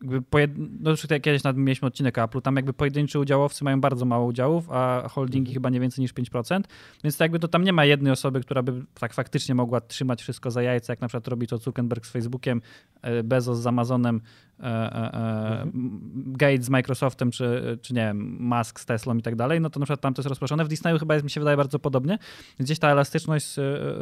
jakby 0.00 0.22
pojed... 0.22 0.50
no 0.56 0.90
już 0.90 1.06
kiedyś 1.22 1.42
nawet 1.42 1.58
mieliśmy 1.58 1.88
odcinek 1.88 2.18
Apple, 2.18 2.40
tam 2.40 2.56
jakby 2.56 2.72
pojedynczy 2.72 3.18
udziałowcy 3.18 3.64
mają 3.64 3.80
bardzo 3.80 4.04
mało 4.04 4.26
udziałów, 4.26 4.70
a 4.70 5.08
holdingi 5.08 5.50
mhm. 5.50 5.54
chyba 5.54 5.70
nie 5.70 5.80
więcej 5.80 6.02
niż 6.02 6.14
5%, 6.14 6.60
więc 7.04 7.16
to 7.16 7.24
jakby 7.24 7.38
to 7.38 7.48
tam 7.48 7.64
nie 7.64 7.72
ma 7.72 7.84
jednej 7.84 8.12
osoby, 8.12 8.40
która 8.40 8.62
by 8.62 8.84
tak 9.00 9.14
faktycznie 9.14 9.54
mogła 9.54 9.80
trzymać 9.80 10.22
wszystko 10.22 10.50
za 10.50 10.62
jajce, 10.62 10.92
jak 10.92 11.00
na 11.00 11.08
przykład 11.08 11.28
robi 11.28 11.46
to 11.46 11.58
Zuckerberg 11.58 12.06
z 12.06 12.10
Facebookiem, 12.10 12.62
e, 13.02 13.22
Bezos 13.22 13.58
z 13.58 13.66
Amazonem, 13.66 14.20
e, 14.60 14.62
e, 14.62 15.62
mhm. 15.62 16.02
Gates 16.26 16.66
z 16.66 16.68
Microsoftem, 16.70 17.30
czy, 17.30 17.78
czy 17.82 17.94
nie 17.94 18.00
wiem, 18.00 18.36
Musk 18.40 18.80
z 18.80 18.86
Teslą 18.86 19.16
i 19.16 19.22
tak 19.22 19.36
dalej, 19.36 19.60
no 19.60 19.70
to 19.70 19.80
na 19.80 19.86
przykład 19.86 20.00
tam 20.00 20.14
to 20.14 20.20
jest 20.20 20.28
rozproszone. 20.28 20.64
W 20.64 20.68
Disneyu 20.68 20.98
chyba 20.98 21.14
jest, 21.14 21.24
mi 21.24 21.30
się 21.30 21.40
wydaje 21.40 21.56
bardzo 21.56 21.78
podobnie. 21.78 22.18
Gdzieś 22.58 22.78
ta 22.78 22.88
elastyczność 22.88 23.56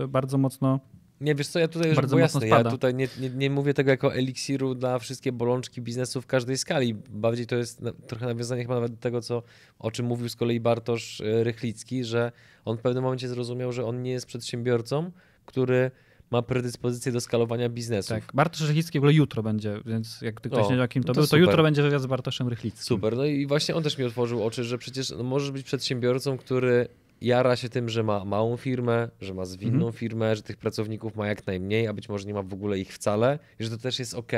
bardzo 0.08 0.38
mocno 0.38 0.80
nie, 1.20 1.34
wiesz 1.34 1.48
co, 1.48 1.58
ja 1.58 1.68
tutaj, 1.68 1.94
Bardzo 1.94 2.18
jasne, 2.18 2.48
ja 2.48 2.64
tutaj 2.64 2.94
nie, 2.94 3.08
nie, 3.20 3.30
nie, 3.30 3.50
mówię 3.50 3.74
tego 3.74 3.90
jako 3.90 4.14
eliksiru 4.14 4.74
dla 4.74 4.98
wszystkie 4.98 5.32
bolączki 5.32 5.82
biznesu 5.82 6.22
w 6.22 6.26
każdej 6.26 6.58
skali. 6.58 6.94
Bardziej 7.10 7.46
to 7.46 7.56
jest 7.56 7.82
trochę 8.06 8.26
nawiązanie 8.26 8.62
chyba 8.62 8.74
nawet 8.74 8.92
do 8.92 8.98
tego, 8.98 9.20
co, 9.20 9.42
o 9.78 9.90
czym 9.90 10.06
mówił 10.06 10.28
z 10.28 10.36
kolei 10.36 10.60
Bartosz 10.60 11.20
e, 11.20 11.44
Rychlicki, 11.44 12.04
że 12.04 12.32
on 12.64 12.76
w 12.76 12.80
pewnym 12.80 13.04
momencie 13.04 13.28
zrozumiał, 13.28 13.72
że 13.72 13.86
on 13.86 14.02
nie 14.02 14.10
jest 14.10 14.26
przedsiębiorcą, 14.26 15.10
który 15.46 15.90
ma 16.30 16.42
predyspozycję 16.42 17.12
do 17.12 17.20
skalowania 17.20 17.68
biznesu. 17.68 18.08
Tak, 18.08 18.32
Bartosz 18.34 18.60
Rychlicki 18.60 18.98
w 18.98 19.02
ogóle 19.02 19.12
jutro 19.12 19.42
będzie, 19.42 19.80
więc 19.86 20.20
jak 20.22 20.34
ktoś 20.34 20.66
o, 20.66 20.70
nie 20.70 20.76
wie, 20.76 20.88
kim 20.88 21.02
to, 21.02 21.06
to 21.06 21.12
był, 21.14 21.22
to 21.22 21.26
super. 21.26 21.40
jutro 21.40 21.62
będzie 21.62 21.82
wywiad 21.82 22.02
z 22.02 22.06
Bartoszem 22.06 22.48
Rychlickim. 22.48 22.84
Super, 22.84 23.16
no 23.16 23.24
i 23.24 23.46
właśnie 23.46 23.74
on 23.74 23.82
też 23.82 23.98
mi 23.98 24.04
otworzył 24.04 24.44
oczy, 24.44 24.64
że 24.64 24.78
przecież 24.78 25.10
no, 25.10 25.22
możesz 25.22 25.50
być 25.50 25.66
przedsiębiorcą, 25.66 26.36
który 26.36 26.88
jara 27.20 27.56
się 27.56 27.68
tym, 27.68 27.88
że 27.88 28.02
ma 28.02 28.24
małą 28.24 28.56
firmę, 28.56 29.08
że 29.20 29.34
ma 29.34 29.44
zwinną 29.44 29.74
mhm. 29.74 29.92
firmę, 29.92 30.36
że 30.36 30.42
tych 30.42 30.56
pracowników 30.56 31.16
ma 31.16 31.26
jak 31.26 31.46
najmniej, 31.46 31.86
a 31.86 31.92
być 31.92 32.08
może 32.08 32.26
nie 32.26 32.34
ma 32.34 32.42
w 32.42 32.54
ogóle 32.54 32.78
ich 32.78 32.92
wcale, 32.92 33.38
i 33.60 33.64
że 33.64 33.70
to 33.70 33.78
też 33.78 33.98
jest 33.98 34.14
ok. 34.14 34.32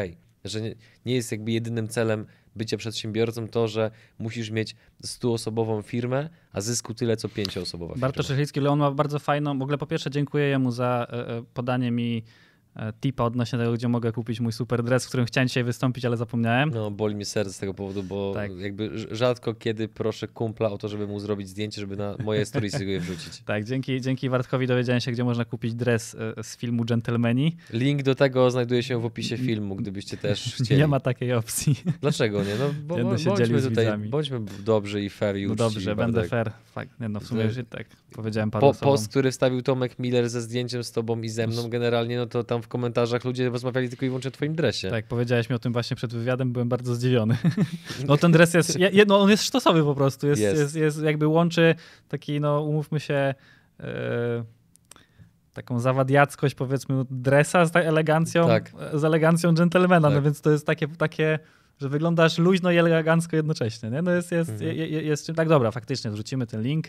Że 0.45 0.61
nie, 0.61 0.75
nie 1.07 1.15
jest 1.15 1.33
jakby 1.33 1.53
jedynym 1.53 1.89
celem 1.89 2.27
bycia 2.57 2.77
przedsiębiorcą 2.77 3.49
to, 3.49 3.69
że 3.69 3.91
musisz 4.19 4.51
mieć 4.51 4.77
stuosobową 5.03 5.83
firmę, 5.83 6.31
a 6.53 6.61
zysku 6.61 6.95
tyle 6.95 7.17
co 7.17 7.29
pięcioosobowa 7.29 7.95
firma. 7.95 8.07
Bartosz 8.07 8.27
Szychlicki, 8.27 8.61
on 8.61 8.79
ma 8.79 8.91
bardzo 8.91 9.19
fajną, 9.19 9.59
w 9.59 9.63
ogóle 9.63 9.79
po 9.79 9.87
pierwsze 9.87 10.11
dziękuję 10.11 10.45
jemu 10.45 10.71
za 10.71 11.07
e, 11.11 11.29
e, 11.29 11.43
podanie 11.55 11.91
mi 11.91 12.23
tipa 13.01 13.25
odnośnie 13.25 13.59
tego, 13.59 13.73
gdzie 13.73 13.89
mogę 13.89 14.13
kupić 14.13 14.41
mój 14.41 14.53
super 14.53 14.83
dress, 14.83 15.05
w 15.05 15.09
którym 15.09 15.27
chciałem 15.27 15.49
dzisiaj 15.49 15.65
wystąpić, 15.65 16.05
ale 16.05 16.17
zapomniałem. 16.17 16.71
No, 16.71 16.91
boli 16.91 17.15
mi 17.15 17.25
serce 17.25 17.53
z 17.53 17.59
tego 17.59 17.75
powodu, 17.75 18.03
bo 18.03 18.33
tak. 18.35 18.51
jakby 18.59 18.91
rzadko 19.11 19.55
kiedy 19.55 19.89
proszę 19.89 20.29
kumpla 20.29 20.71
o 20.71 20.79
to, 20.79 20.89
żeby 20.89 21.07
mu 21.07 21.21
zrobić 21.21 21.49
zdjęcie, 21.49 21.81
żeby 21.81 21.97
na 21.97 22.17
moje 22.25 22.47
stories 22.47 22.81
je 22.81 23.01
wrzucić. 23.01 23.43
Tak, 23.47 23.65
dzięki, 23.65 24.01
dzięki 24.01 24.29
Wartkowi 24.29 24.67
dowiedziałem 24.67 25.01
się, 25.01 25.13
gdzie 25.13 25.25
można 25.25 25.45
kupić 25.45 25.75
dres 25.75 26.15
e, 26.15 26.43
z 26.43 26.57
filmu 26.57 26.85
Gentlemani. 26.85 27.57
Link 27.73 28.03
do 28.03 28.15
tego 28.15 28.51
znajduje 28.51 28.83
się 28.83 29.01
w 29.01 29.05
opisie 29.05 29.37
filmu, 29.37 29.77
gdybyście 29.77 30.17
też 30.17 30.55
chcieli. 30.65 30.81
Nie 30.81 30.87
ma 30.87 31.01
takiej 31.01 31.33
opcji. 31.33 31.75
Dlaczego 32.01 32.45
nie? 32.45 32.55
No, 32.59 33.05
bo 33.05 33.19
się 33.19 33.31
bądźmy 33.31 33.63
tutaj, 33.63 33.99
bądźmy 33.99 34.41
dobrzy 34.65 35.03
i 35.03 35.11
fair 35.11 35.37
i 35.37 35.47
no 35.47 35.55
Dobrze, 35.55 35.97
będę 35.97 36.25
fair. 36.25 36.53
Nie, 37.01 37.09
no 37.09 37.21
w 37.21 37.27
sumie 37.27 37.43
już 37.43 37.55
tak 37.71 37.87
powiedziałem 38.17 38.51
parę 38.51 38.67
po, 38.67 38.75
Post, 38.75 39.09
który 39.09 39.31
wstawił 39.31 39.63
Tomek 39.63 39.99
Miller 39.99 40.29
ze 40.29 40.41
zdjęciem 40.41 40.85
z 40.85 40.93
tobą 40.93 41.21
i 41.21 41.29
ze 41.29 41.47
mną 41.47 41.69
generalnie, 41.69 42.17
no 42.17 42.27
to 42.27 42.45
tam 42.45 42.63
w 42.63 42.69
komentarzach 42.69 43.25
ludzie 43.25 43.51
rozmawiali 43.51 43.89
tylko 43.89 44.05
i 44.05 44.09
wyłącznie 44.09 44.29
o 44.29 44.33
twoim 44.33 44.55
dresie. 44.55 44.91
Tak, 44.91 45.07
powiedziałeś 45.07 45.51
mi 45.51 45.57
o 45.57 45.59
tym 45.59 45.73
właśnie 45.73 45.97
przed 45.97 46.15
wywiadem, 46.15 46.53
byłem 46.53 46.69
bardzo 46.69 46.95
zdziwiony. 46.95 47.37
No 48.09 48.17
ten 48.17 48.33
dres 48.33 48.55
jest, 48.55 48.79
no 49.07 49.21
on 49.21 49.31
jest 49.31 49.43
sztosowy 49.43 49.83
po 49.83 49.95
prostu, 49.95 50.27
jest, 50.27 50.43
jest. 50.43 50.61
jest, 50.61 50.77
jest 50.77 51.03
jakby 51.03 51.27
łączy 51.27 51.75
taki, 52.09 52.41
no 52.41 52.63
umówmy 52.63 53.01
się, 53.01 53.35
yy, 53.81 53.87
taką 55.53 55.81
zawadiackość 55.81 56.55
powiedzmy 56.55 57.05
dresa 57.11 57.65
z 57.65 57.77
elegancją, 57.77 58.47
tak. 58.47 58.73
z 58.95 59.05
elegancją 59.05 59.55
dżentelmena, 59.55 60.01
no 60.01 60.09
tak. 60.09 60.15
no 60.15 60.23
więc 60.23 60.41
to 60.41 60.51
jest 60.51 60.67
takie, 60.67 60.89
takie 60.89 61.39
że 61.81 61.89
wyglądasz 61.89 62.39
luźno 62.39 62.71
i 62.71 62.77
elegancko 62.77 63.37
jednocześnie. 63.37 63.91
Nie? 63.91 64.03
No 64.03 64.11
jest, 64.11 64.33
jest, 64.33 64.51
mhm. 64.51 64.77
jest, 64.77 65.29
jest, 65.29 65.33
tak, 65.37 65.49
dobra, 65.49 65.71
faktycznie 65.71 66.11
zrzucimy 66.11 66.47
ten 66.47 66.63
link. 66.63 66.87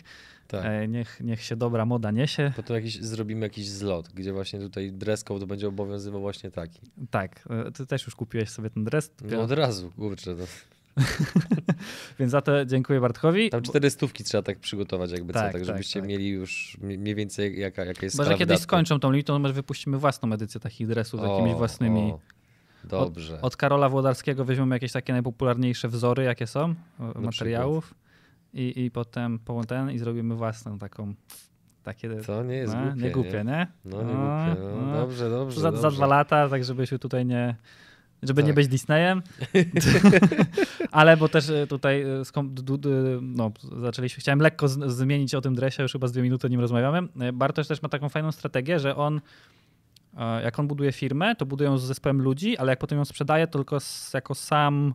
Tak. 0.48 0.64
E, 0.64 0.88
niech, 0.88 1.20
niech 1.20 1.42
się 1.42 1.56
dobra 1.56 1.84
moda 1.84 2.10
niesie. 2.10 2.52
Potem 2.56 2.76
jakiś, 2.76 3.00
zrobimy 3.00 3.46
jakiś 3.46 3.68
zlot, 3.68 4.08
gdzie 4.08 4.32
właśnie 4.32 4.60
tutaj 4.60 4.92
dress 4.92 5.24
code 5.24 5.46
będzie 5.46 5.68
obowiązywał 5.68 6.20
właśnie 6.20 6.50
taki. 6.50 6.80
Tak, 7.10 7.48
e, 7.66 7.72
ty 7.72 7.86
też 7.86 8.06
już 8.06 8.14
kupiłeś 8.14 8.48
sobie 8.48 8.70
ten 8.70 8.84
dress. 8.84 9.10
No 9.30 9.40
od 9.42 9.52
razu, 9.52 9.90
kurczę. 9.96 10.36
To... 10.36 10.44
Więc 12.18 12.32
za 12.32 12.40
to 12.40 12.64
dziękuję 12.64 13.00
Bartkowi. 13.00 13.50
Tam 13.50 13.62
cztery 13.62 13.90
stówki 13.90 14.24
trzeba 14.24 14.42
tak 14.42 14.58
przygotować, 14.58 15.10
jakby 15.10 15.32
tak, 15.32 15.42
co, 15.42 15.46
tak, 15.46 15.52
tak 15.52 15.64
żebyście 15.64 16.00
tak. 16.00 16.08
mieli 16.08 16.28
już 16.28 16.78
mniej 16.80 17.14
więcej 17.14 17.60
jaka, 17.60 17.84
jaka 17.84 18.06
jest 18.06 18.16
Bo 18.16 18.24
że 18.24 18.34
kiedyś 18.34 18.58
skończą 18.58 19.00
tą 19.00 19.22
to 19.22 19.38
może 19.38 19.54
wypuścimy 19.54 19.98
własną 19.98 20.32
edycję 20.32 20.60
takich 20.60 20.86
dressów 20.86 21.20
z 21.20 21.24
jakimiś 21.24 21.54
własnymi. 21.54 22.00
O. 22.00 22.18
Dobrze. 22.84 23.34
Od, 23.34 23.44
od, 23.44 23.56
Karola 23.56 23.88
Włodarskiego 23.88 24.44
weźmiemy 24.44 24.76
jakieś 24.76 24.92
takie 24.92 25.12
najpopularniejsze 25.12 25.88
wzory, 25.88 26.24
jakie 26.24 26.46
są, 26.46 26.74
Na 26.98 27.20
materiałów 27.20 27.94
i, 28.54 28.84
i 28.84 28.90
potem 28.90 29.38
połączymy 29.38 29.94
i 29.94 29.98
zrobimy 29.98 30.34
własną 30.34 30.78
taką 30.78 31.14
takie. 31.82 32.08
To 32.08 32.42
nie 32.42 32.54
jest 32.54 32.74
no, 32.74 32.82
głupie, 32.82 33.02
nie 33.02 33.10
głupie, 33.10 33.44
nie? 33.44 33.66
No 33.84 34.02
nie 34.02 34.14
no, 34.14 34.46
głupie. 34.46 34.60
No, 34.60 34.86
no. 34.86 34.92
Dobrze, 34.92 35.30
dobrze. 35.30 35.60
Za, 35.60 35.70
dobrze. 35.70 35.82
za 35.82 35.90
dwa 35.90 36.06
lata, 36.06 36.48
tak 36.48 36.64
żebyśmy 36.64 36.98
tutaj 36.98 37.26
nie. 37.26 37.54
Żeby 38.22 38.42
tak. 38.42 38.46
nie 38.46 38.54
być 38.54 38.68
Disneyem, 38.68 39.22
ale 40.90 41.16
bo 41.16 41.28
też 41.28 41.50
e, 41.50 41.66
tutaj 41.66 42.02
e, 42.02 42.22
no, 43.22 43.52
zaczęliśmy, 43.80 44.20
chciałem 44.20 44.40
lekko 44.40 44.68
zmienić 44.68 45.34
o 45.34 45.40
tym 45.40 45.54
dresie, 45.54 45.82
już 45.82 45.92
chyba 45.92 46.06
z 46.06 46.12
dwie 46.12 46.22
minuty 46.22 46.50
nim 46.50 46.60
rozmawiamy. 46.60 47.08
E, 47.20 47.32
Bartosz 47.32 47.68
też 47.68 47.82
ma 47.82 47.88
taką 47.88 48.08
fajną 48.08 48.32
strategię, 48.32 48.78
że 48.78 48.96
on 48.96 49.20
jak 50.44 50.58
on 50.58 50.68
buduje 50.68 50.92
firmę, 50.92 51.36
to 51.36 51.46
budują 51.46 51.78
z 51.78 51.82
zespołem 51.82 52.22
ludzi, 52.22 52.58
ale 52.58 52.72
jak 52.72 52.78
potem 52.78 52.98
ją 52.98 53.04
sprzedaje, 53.04 53.46
to 53.46 53.58
tylko 53.58 53.78
jako 54.14 54.34
sam 54.34 54.94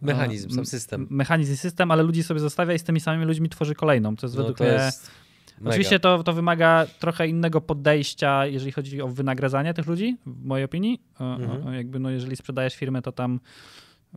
Mechanizm, 0.00 0.48
no, 0.48 0.54
sam 0.54 0.66
system. 0.66 1.06
Mechanizm 1.10 1.52
i 1.52 1.56
system, 1.56 1.90
ale 1.90 2.02
ludzi 2.02 2.22
sobie 2.22 2.40
zostawia 2.40 2.74
i 2.74 2.78
z 2.78 2.84
tymi 2.84 3.00
samymi 3.00 3.24
ludźmi 3.24 3.48
tworzy 3.48 3.74
kolejną. 3.74 4.16
To 4.16 4.26
jest 4.26 4.36
No 4.36 4.42
według 4.42 4.58
to 4.58 4.64
mnie... 4.64 4.72
jest 4.72 5.10
mega. 5.58 5.70
Oczywiście 5.70 6.00
to, 6.00 6.22
to 6.22 6.32
wymaga 6.32 6.86
trochę 6.98 7.28
innego 7.28 7.60
podejścia, 7.60 8.46
jeżeli 8.46 8.72
chodzi 8.72 9.02
o 9.02 9.08
wynagradzanie 9.08 9.74
tych 9.74 9.86
ludzi, 9.86 10.16
w 10.26 10.44
mojej 10.44 10.64
opinii. 10.64 11.02
E, 11.20 11.24
e, 11.24 11.34
Mhm. 11.34 11.74
Jakby 11.74 11.98
no, 11.98 12.10
jeżeli 12.10 12.36
sprzedajesz 12.36 12.74
firmę, 12.74 13.02
to 13.02 13.12
tam 13.12 13.40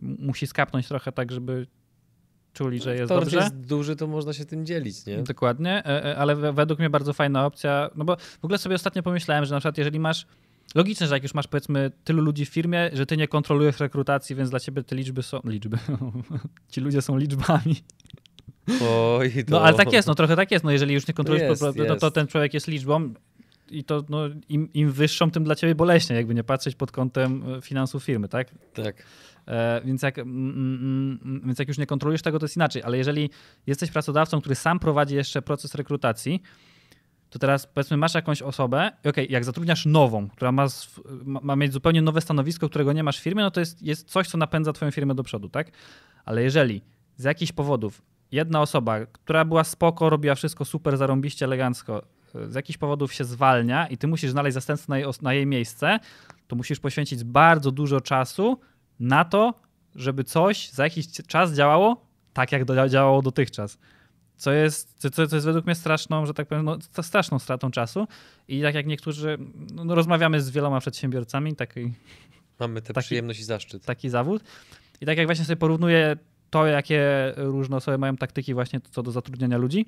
musi 0.02 0.46
skapnąć 0.46 0.88
trochę 0.88 1.12
tak, 1.12 1.32
żeby 1.32 1.66
czuli, 2.54 2.80
że 2.80 2.96
jest 2.96 3.08
Tort 3.08 3.24
dobrze. 3.24 3.36
jest 3.36 3.56
duży, 3.56 3.96
to 3.96 4.06
można 4.06 4.32
się 4.32 4.44
tym 4.44 4.66
dzielić, 4.66 5.06
nie? 5.06 5.22
Dokładnie, 5.22 5.86
e, 5.86 6.04
e, 6.04 6.16
ale 6.16 6.36
we- 6.36 6.52
według 6.52 6.78
mnie 6.78 6.90
bardzo 6.90 7.12
fajna 7.12 7.46
opcja, 7.46 7.90
no 7.94 8.04
bo 8.04 8.16
w 8.16 8.44
ogóle 8.44 8.58
sobie 8.58 8.74
ostatnio 8.74 9.02
pomyślałem, 9.02 9.44
że 9.44 9.54
na 9.54 9.60
przykład 9.60 9.78
jeżeli 9.78 10.00
masz, 10.00 10.26
logiczne, 10.74 11.06
że 11.06 11.14
jak 11.14 11.22
już 11.22 11.34
masz 11.34 11.46
powiedzmy 11.46 11.90
tylu 12.04 12.22
ludzi 12.22 12.46
w 12.46 12.48
firmie, 12.48 12.90
że 12.92 13.06
ty 13.06 13.16
nie 13.16 13.28
kontrolujesz 13.28 13.80
rekrutacji, 13.80 14.36
więc 14.36 14.50
dla 14.50 14.60
ciebie 14.60 14.82
te 14.82 14.96
liczby 14.96 15.22
są, 15.22 15.40
liczby, 15.44 15.78
ci 16.72 16.80
ludzie 16.80 17.02
są 17.02 17.16
liczbami. 17.16 17.76
Oj, 18.82 19.30
to... 19.44 19.50
No 19.50 19.60
ale 19.62 19.76
tak 19.76 19.92
jest, 19.92 20.08
no 20.08 20.14
trochę 20.14 20.36
tak 20.36 20.50
jest, 20.50 20.64
no 20.64 20.70
jeżeli 20.70 20.94
już 20.94 21.08
nie 21.08 21.14
kontrolujesz, 21.14 21.50
Jest, 21.50 21.62
no, 21.62 21.72
to 21.96 22.06
jest. 22.06 22.14
ten 22.14 22.26
człowiek 22.26 22.54
jest 22.54 22.68
liczbą 22.68 23.14
i 23.70 23.84
to 23.84 24.04
no, 24.08 24.18
im, 24.48 24.72
im 24.72 24.92
wyższą, 24.92 25.30
tym 25.30 25.44
dla 25.44 25.54
ciebie 25.54 25.74
boleśnie, 25.74 26.16
jakby 26.16 26.34
nie 26.34 26.44
patrzeć 26.44 26.74
pod 26.74 26.92
kątem 26.92 27.44
e, 27.54 27.60
finansów 27.62 28.04
firmy, 28.04 28.28
tak? 28.28 28.48
Tak. 28.74 28.96
E, 29.46 29.80
więc, 29.84 30.02
jak, 30.02 30.18
mm, 30.18 30.50
mm, 30.50 31.18
mm, 31.24 31.42
więc 31.46 31.58
jak 31.58 31.68
już 31.68 31.78
nie 31.78 31.86
kontrolujesz 31.86 32.22
tego, 32.22 32.38
to 32.38 32.44
jest 32.44 32.56
inaczej. 32.56 32.82
Ale 32.82 32.98
jeżeli 32.98 33.30
jesteś 33.66 33.90
pracodawcą, 33.90 34.40
który 34.40 34.54
sam 34.54 34.78
prowadzi 34.78 35.14
jeszcze 35.14 35.42
proces 35.42 35.74
rekrutacji, 35.74 36.42
to 37.30 37.38
teraz 37.38 37.66
powiedzmy 37.66 37.96
masz 37.96 38.14
jakąś 38.14 38.42
osobę 38.42 38.92
okej, 39.08 39.26
jak 39.30 39.44
zatrudniasz 39.44 39.86
nową, 39.86 40.28
która 40.28 40.52
ma, 40.52 40.66
ma, 41.24 41.56
mieć 41.56 41.72
zupełnie 41.72 42.02
nowe 42.02 42.20
stanowisko, 42.20 42.68
którego 42.68 42.92
nie 42.92 43.02
masz 43.02 43.18
w 43.18 43.22
firmie, 43.22 43.42
no 43.42 43.50
to 43.50 43.60
jest, 43.60 43.82
jest 43.82 44.10
coś, 44.10 44.28
co 44.28 44.38
napędza 44.38 44.72
twoją 44.72 44.90
firmę 44.90 45.14
do 45.14 45.22
przodu, 45.22 45.48
tak? 45.48 45.70
Ale 46.24 46.42
jeżeli 46.42 46.82
z 47.16 47.24
jakichś 47.24 47.52
powodów 47.52 48.02
jedna 48.32 48.60
osoba, 48.60 49.06
która 49.06 49.44
była 49.44 49.64
spoko, 49.64 50.10
robiła 50.10 50.34
wszystko 50.34 50.64
super, 50.64 50.96
zarąbiście, 50.96 51.44
elegancko, 51.44 52.02
e, 52.34 52.50
z 52.50 52.54
jakichś 52.54 52.76
powodów 52.76 53.12
się 53.12 53.24
zwalnia 53.24 53.86
i 53.86 53.96
ty 53.96 54.06
musisz 54.06 54.30
znaleźć 54.30 54.54
zastępstwo 54.54 54.92
na 54.92 54.98
jej, 54.98 55.08
na 55.22 55.34
jej 55.34 55.46
miejsce, 55.46 56.00
to 56.46 56.56
musisz 56.56 56.80
poświęcić 56.80 57.24
bardzo 57.24 57.70
dużo 57.70 58.00
czasu 58.00 58.60
na 59.00 59.24
to, 59.24 59.54
żeby 59.94 60.24
coś 60.24 60.70
za 60.70 60.84
jakiś 60.84 61.06
czas 61.26 61.52
działało 61.52 62.06
tak, 62.32 62.52
jak 62.52 62.64
działało 62.88 63.22
dotychczas. 63.22 63.78
Co 64.36 64.52
jest, 64.52 64.94
co, 64.98 65.10
co 65.28 65.36
jest 65.36 65.46
według 65.46 65.64
mnie 65.66 65.74
straszną, 65.74 66.26
że 66.26 66.34
tak 66.34 66.48
powiem, 66.48 66.64
no, 66.64 66.78
straszną 67.02 67.38
stratą 67.38 67.70
czasu. 67.70 68.06
I 68.48 68.62
tak 68.62 68.74
jak 68.74 68.86
niektórzy, 68.86 69.38
no, 69.74 69.84
no, 69.84 69.94
rozmawiamy 69.94 70.40
z 70.40 70.50
wieloma 70.50 70.80
przedsiębiorcami, 70.80 71.56
taki, 71.56 71.92
Mamy 72.60 72.82
tę 72.82 72.92
Taki- 72.92 73.04
przyjemność 73.04 73.40
i 73.40 73.44
zaszczyt. 73.44 73.84
taki 73.84 74.08
zawód. 74.08 74.42
I 75.00 75.06
tak 75.06 75.18
jak 75.18 75.26
właśnie 75.26 75.44
sobie 75.44 75.56
porównuję 75.56 76.16
to, 76.50 76.66
jakie 76.66 77.02
różne 77.36 77.76
osoby 77.76 77.98
mają 77.98 78.16
taktyki 78.16 78.54
właśnie 78.54 78.80
co 78.90 79.02
do 79.02 79.10
zatrudniania 79.10 79.58
ludzi, 79.58 79.86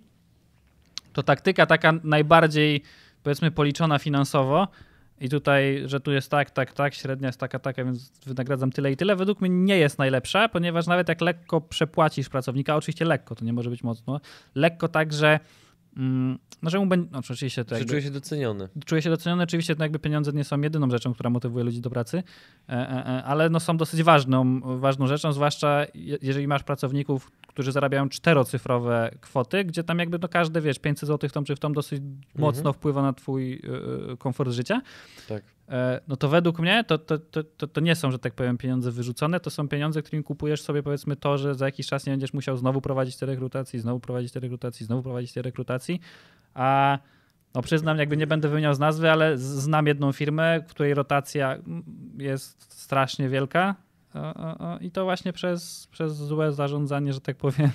to 1.12 1.22
taktyka 1.22 1.66
taka 1.66 1.92
najbardziej, 2.04 2.82
powiedzmy, 3.22 3.50
policzona 3.50 3.98
finansowo 3.98 4.68
i 5.20 5.28
tutaj, 5.28 5.82
że 5.86 6.00
tu 6.00 6.12
jest 6.12 6.30
tak, 6.30 6.50
tak, 6.50 6.72
tak, 6.72 6.94
średnia 6.94 7.28
jest 7.28 7.40
taka, 7.40 7.58
taka, 7.58 7.84
więc 7.84 8.12
wynagradzam 8.26 8.72
tyle 8.72 8.92
i 8.92 8.96
tyle, 8.96 9.16
według 9.16 9.40
mnie 9.40 9.50
nie 9.50 9.78
jest 9.78 9.98
najlepsza, 9.98 10.48
ponieważ 10.48 10.86
nawet 10.86 11.08
jak 11.08 11.20
lekko 11.20 11.60
przepłacisz 11.60 12.28
pracownika, 12.28 12.76
oczywiście 12.76 13.04
lekko, 13.04 13.34
to 13.34 13.44
nie 13.44 13.52
może 13.52 13.70
być 13.70 13.82
mocno, 13.82 14.20
lekko 14.54 14.88
tak, 14.88 15.12
że 15.12 15.40
mm, 15.96 16.38
no, 16.62 16.70
że 16.70 16.78
mu 16.78 16.86
będzie, 16.86 17.08
no, 17.12 17.18
oczywiście 17.18 17.64
to 17.64 17.74
jakby, 17.74 17.90
czuję 17.90 18.02
się 18.02 18.10
doceniony. 18.10 18.68
czuję 18.86 19.02
się 19.02 19.10
doceniony. 19.10 19.42
Oczywiście 19.42 19.74
no 19.78 19.84
jakby 19.84 19.98
pieniądze 19.98 20.32
nie 20.32 20.44
są 20.44 20.60
jedyną 20.60 20.90
rzeczą, 20.90 21.14
która 21.14 21.30
motywuje 21.30 21.64
ludzi 21.64 21.80
do 21.80 21.90
pracy, 21.90 22.22
e, 22.68 22.72
e, 22.72 23.06
e, 23.06 23.24
ale 23.24 23.50
no 23.50 23.60
są 23.60 23.76
dosyć 23.76 24.02
ważną, 24.02 24.60
ważną 24.80 25.06
rzeczą, 25.06 25.32
zwłaszcza 25.32 25.86
je- 25.94 26.18
jeżeli 26.22 26.48
masz 26.48 26.62
pracowników, 26.62 27.30
którzy 27.56 27.72
zarabiają 27.72 28.08
czterocyfrowe 28.08 29.10
kwoty, 29.20 29.64
gdzie 29.64 29.84
tam 29.84 29.98
jakby 29.98 30.18
no 30.18 30.28
każde, 30.28 30.60
wiesz, 30.60 30.78
500 30.78 31.06
zł 31.06 31.30
w 31.30 31.32
tą 31.32 31.44
czy 31.44 31.56
w 31.56 31.58
tą 31.58 31.72
dosyć 31.72 32.02
mocno 32.34 32.72
wpływa 32.72 33.02
na 33.02 33.12
twój 33.12 33.54
e, 33.54 34.12
e, 34.12 34.16
komfort 34.16 34.50
życia. 34.50 34.82
Tak. 35.28 35.42
E, 35.68 36.00
no 36.08 36.16
to 36.16 36.28
według 36.28 36.58
mnie 36.58 36.84
to, 36.84 36.98
to, 36.98 37.18
to, 37.18 37.44
to, 37.44 37.66
to 37.66 37.80
nie 37.80 37.94
są, 37.94 38.10
że 38.10 38.18
tak 38.18 38.34
powiem, 38.34 38.58
pieniądze 38.58 38.90
wyrzucone, 38.90 39.40
to 39.40 39.50
są 39.50 39.68
pieniądze, 39.68 40.02
którymi 40.02 40.24
kupujesz 40.24 40.62
sobie 40.62 40.82
powiedzmy 40.82 41.16
to, 41.16 41.38
że 41.38 41.54
za 41.54 41.66
jakiś 41.66 41.86
czas 41.86 42.06
nie 42.06 42.12
będziesz 42.12 42.32
musiał 42.32 42.56
znowu 42.56 42.80
prowadzić 42.80 43.16
te 43.16 43.26
rekrutacji, 43.26 43.78
znowu 43.78 44.00
prowadzić 44.00 44.32
te 44.32 44.40
rekrutacji, 44.40 44.86
znowu 44.86 45.02
prowadzić 45.02 45.32
te 45.32 45.42
rekrutacji, 45.42 46.00
a 46.54 46.98
no 47.54 47.62
przyznam, 47.62 47.98
jakby 47.98 48.16
nie 48.16 48.26
będę 48.26 48.48
wymieniał 48.48 48.74
z 48.74 48.78
nazwy, 48.78 49.10
ale 49.10 49.38
znam 49.38 49.86
jedną 49.86 50.12
firmę, 50.12 50.60
w 50.60 50.70
której 50.70 50.94
rotacja 50.94 51.54
mm, 51.54 51.84
jest 52.18 52.72
strasznie 52.72 53.28
wielka 53.28 53.85
i 54.80 54.90
to 54.90 55.04
właśnie 55.04 55.32
przez, 55.32 55.86
przez 55.90 56.16
złe 56.16 56.52
zarządzanie, 56.52 57.12
że 57.12 57.20
tak 57.20 57.36
powiem, 57.36 57.70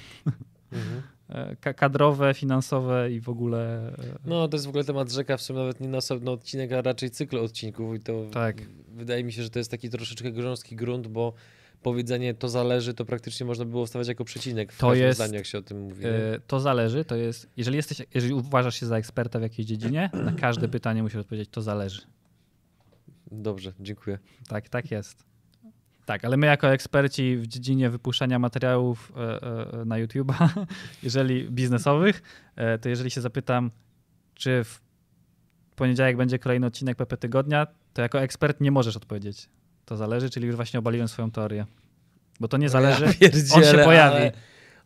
Mhm. 0.71 1.01
e, 1.29 1.55
ka- 1.55 1.73
kadrowe, 1.73 2.33
finansowe 2.33 3.11
i 3.11 3.19
w 3.19 3.29
ogóle... 3.29 3.87
e, 3.87 4.17
No, 4.25 4.47
to 4.47 4.55
jest 4.55 4.65
w 4.65 4.69
ogóle 4.69 4.83
temat 4.83 5.11
rzeka, 5.11 5.37
w 5.37 5.41
sumie 5.41 5.59
nawet 5.59 5.79
nie 5.79 5.87
na 5.87 5.97
osobny 5.97 6.31
odcinek, 6.31 6.71
a 6.71 6.81
raczej 6.81 7.09
cykl 7.11 7.37
odcinków 7.39 7.95
i 7.95 7.99
to 7.99 8.25
Tak. 8.33 8.61
wydaje 8.87 9.23
mi 9.23 9.33
się, 9.33 9.43
że 9.43 9.49
to 9.49 9.59
jest 9.59 9.71
taki 9.71 9.89
troszeczkę 9.89 10.31
grząski 10.31 10.75
grunt, 10.75 11.07
bo 11.07 11.33
powiedzenie 11.81 12.33
to 12.33 12.49
zależy, 12.49 12.93
to 12.93 13.05
praktycznie 13.05 13.45
można 13.45 13.65
było 13.65 13.87
stawiać 13.87 14.07
jako 14.07 14.25
przecinek 14.25 14.73
w 14.73 14.77
To 14.77 14.93
jest, 14.93 15.19
zdaniu, 15.19 15.33
jak 15.35 15.45
się 15.45 15.57
o 15.57 15.61
tym 15.61 15.79
mówi. 15.81 16.05
E, 16.05 16.39
To 16.47 16.59
zależy, 16.59 17.05
to 17.05 17.15
jest, 17.15 17.49
jeżeli 17.57 17.77
jesteś, 17.77 18.01
jeżeli 18.13 18.33
uważasz 18.33 18.79
się 18.79 18.85
za 18.85 18.97
eksperta 18.97 19.39
w 19.39 19.41
jakiejś 19.41 19.67
dziedzinie, 19.67 20.09
na 20.13 20.31
każde 20.31 20.67
pytanie 20.67 21.03
musisz 21.03 21.17
odpowiedzieć, 21.19 21.49
to 21.49 21.61
zależy. 21.61 22.01
Dobrze, 23.31 23.73
dziękuję. 23.79 24.19
Tak, 24.47 24.69
tak 24.69 24.91
jest. 24.91 25.23
Tak, 26.05 26.25
ale 26.25 26.37
my 26.37 26.47
jako 26.47 26.67
eksperci 26.67 27.37
w 27.37 27.47
dziedzinie 27.47 27.89
wypuszczania 27.89 28.39
materiałów 28.39 29.11
e, 29.15 29.21
e, 29.81 29.85
na 29.85 29.95
YouTube'a, 29.95 30.65
jeżeli 31.03 31.49
biznesowych, 31.49 32.21
e, 32.55 32.77
to 32.77 32.89
jeżeli 32.89 33.11
się 33.11 33.21
zapytam, 33.21 33.71
czy 34.35 34.63
w 34.63 34.81
poniedziałek 35.75 36.17
będzie 36.17 36.39
kolejny 36.39 36.67
odcinek 36.67 36.97
PP 36.97 37.17
Tygodnia, 37.17 37.67
to 37.93 38.01
jako 38.01 38.21
ekspert 38.21 38.61
nie 38.61 38.71
możesz 38.71 38.97
odpowiedzieć. 38.97 39.49
To 39.85 39.97
zależy, 39.97 40.29
czyli 40.29 40.47
już 40.47 40.55
właśnie 40.55 40.79
obaliłem 40.79 41.07
swoją 41.07 41.31
teorię. 41.31 41.65
Bo 42.39 42.47
to 42.47 42.57
nie 42.57 42.69
zależy, 42.69 43.05
Ja 43.21 43.29
on 43.55 43.63
się 43.63 43.77
pojawi. 43.77 44.15
Ale, 44.15 44.31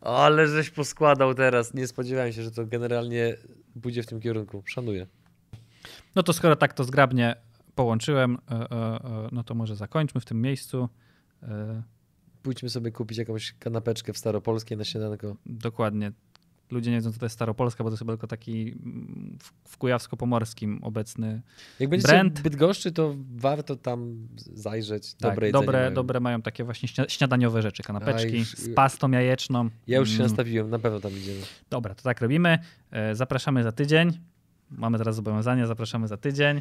ale 0.00 0.48
żeś 0.48 0.70
poskładał 0.70 1.34
teraz. 1.34 1.74
Nie 1.74 1.86
spodziewałem 1.86 2.32
się, 2.32 2.42
że 2.42 2.50
to 2.50 2.66
generalnie 2.66 3.36
pójdzie 3.82 4.02
w 4.02 4.06
tym 4.06 4.20
kierunku. 4.20 4.62
Szanuję. 4.66 5.06
No 6.14 6.22
to 6.22 6.32
skoro 6.32 6.56
tak 6.56 6.72
to 6.72 6.84
zgrabnie 6.84 7.36
połączyłem, 7.74 8.38
e, 8.50 8.54
e, 8.54 8.66
e, 8.70 9.28
no 9.32 9.44
to 9.44 9.54
może 9.54 9.76
zakończmy 9.76 10.20
w 10.20 10.24
tym 10.24 10.42
miejscu. 10.42 10.88
E, 11.42 11.82
Pójdźmy 12.42 12.70
sobie 12.70 12.92
kupić 12.92 13.18
jakąś 13.18 13.52
kanapeczkę 13.58 14.12
w 14.12 14.18
Staropolskiej 14.18 14.78
na 14.78 14.84
śniadanko. 14.84 15.36
Dokładnie. 15.46 16.12
Ludzie 16.70 16.90
nie 16.90 16.96
wiedzą, 16.96 17.12
co 17.12 17.18
to 17.18 17.26
jest 17.26 17.34
Staropolska, 17.34 17.84
bo 17.84 17.90
to 17.90 17.94
jest 17.94 17.98
chyba 17.98 18.12
tylko 18.12 18.26
taki 18.26 18.62
mm, 18.84 19.38
w, 19.64 19.78
Kujawsko-Pomorskim 19.78 20.78
obecny. 20.82 21.42
Jak 21.80 21.90
będziecie 21.90 22.12
Brand. 22.12 22.38
w 22.38 22.42
Bydgoszczy, 22.42 22.92
to 22.92 23.14
warto 23.36 23.76
tam 23.76 24.28
zajrzeć. 24.54 25.14
Tak, 25.14 25.30
Dobre 25.30 25.46
jedzenie 25.46 25.64
dobre, 25.66 25.78
mają. 25.80 25.94
dobre 25.94 26.20
mają 26.20 26.42
takie 26.42 26.64
właśnie 26.64 26.88
śnia- 26.88 27.08
śniadaniowe 27.08 27.62
rzeczy, 27.62 27.82
kanapeczki 27.82 28.38
już- 28.38 28.48
z 28.56 28.74
pastą 28.74 29.10
jajeczną. 29.10 29.70
Ja 29.86 29.98
już 29.98 30.08
się 30.08 30.14
Mm, 30.14 30.26
nastawiłem, 30.26 30.70
na 30.70 30.78
pewno 30.78 31.00
tam 31.00 31.12
idziemy. 31.12 31.40
Dobra, 31.70 31.94
to 31.94 32.02
tak 32.02 32.20
robimy. 32.20 32.58
E, 32.90 33.14
Zapraszamy 33.14 33.62
za 33.62 33.72
tydzień. 33.72 34.18
Mamy 34.70 34.98
teraz 34.98 35.16
zobowiązania, 35.16 35.66
zapraszamy 35.66 36.08
za 36.08 36.16
tydzień. 36.16 36.60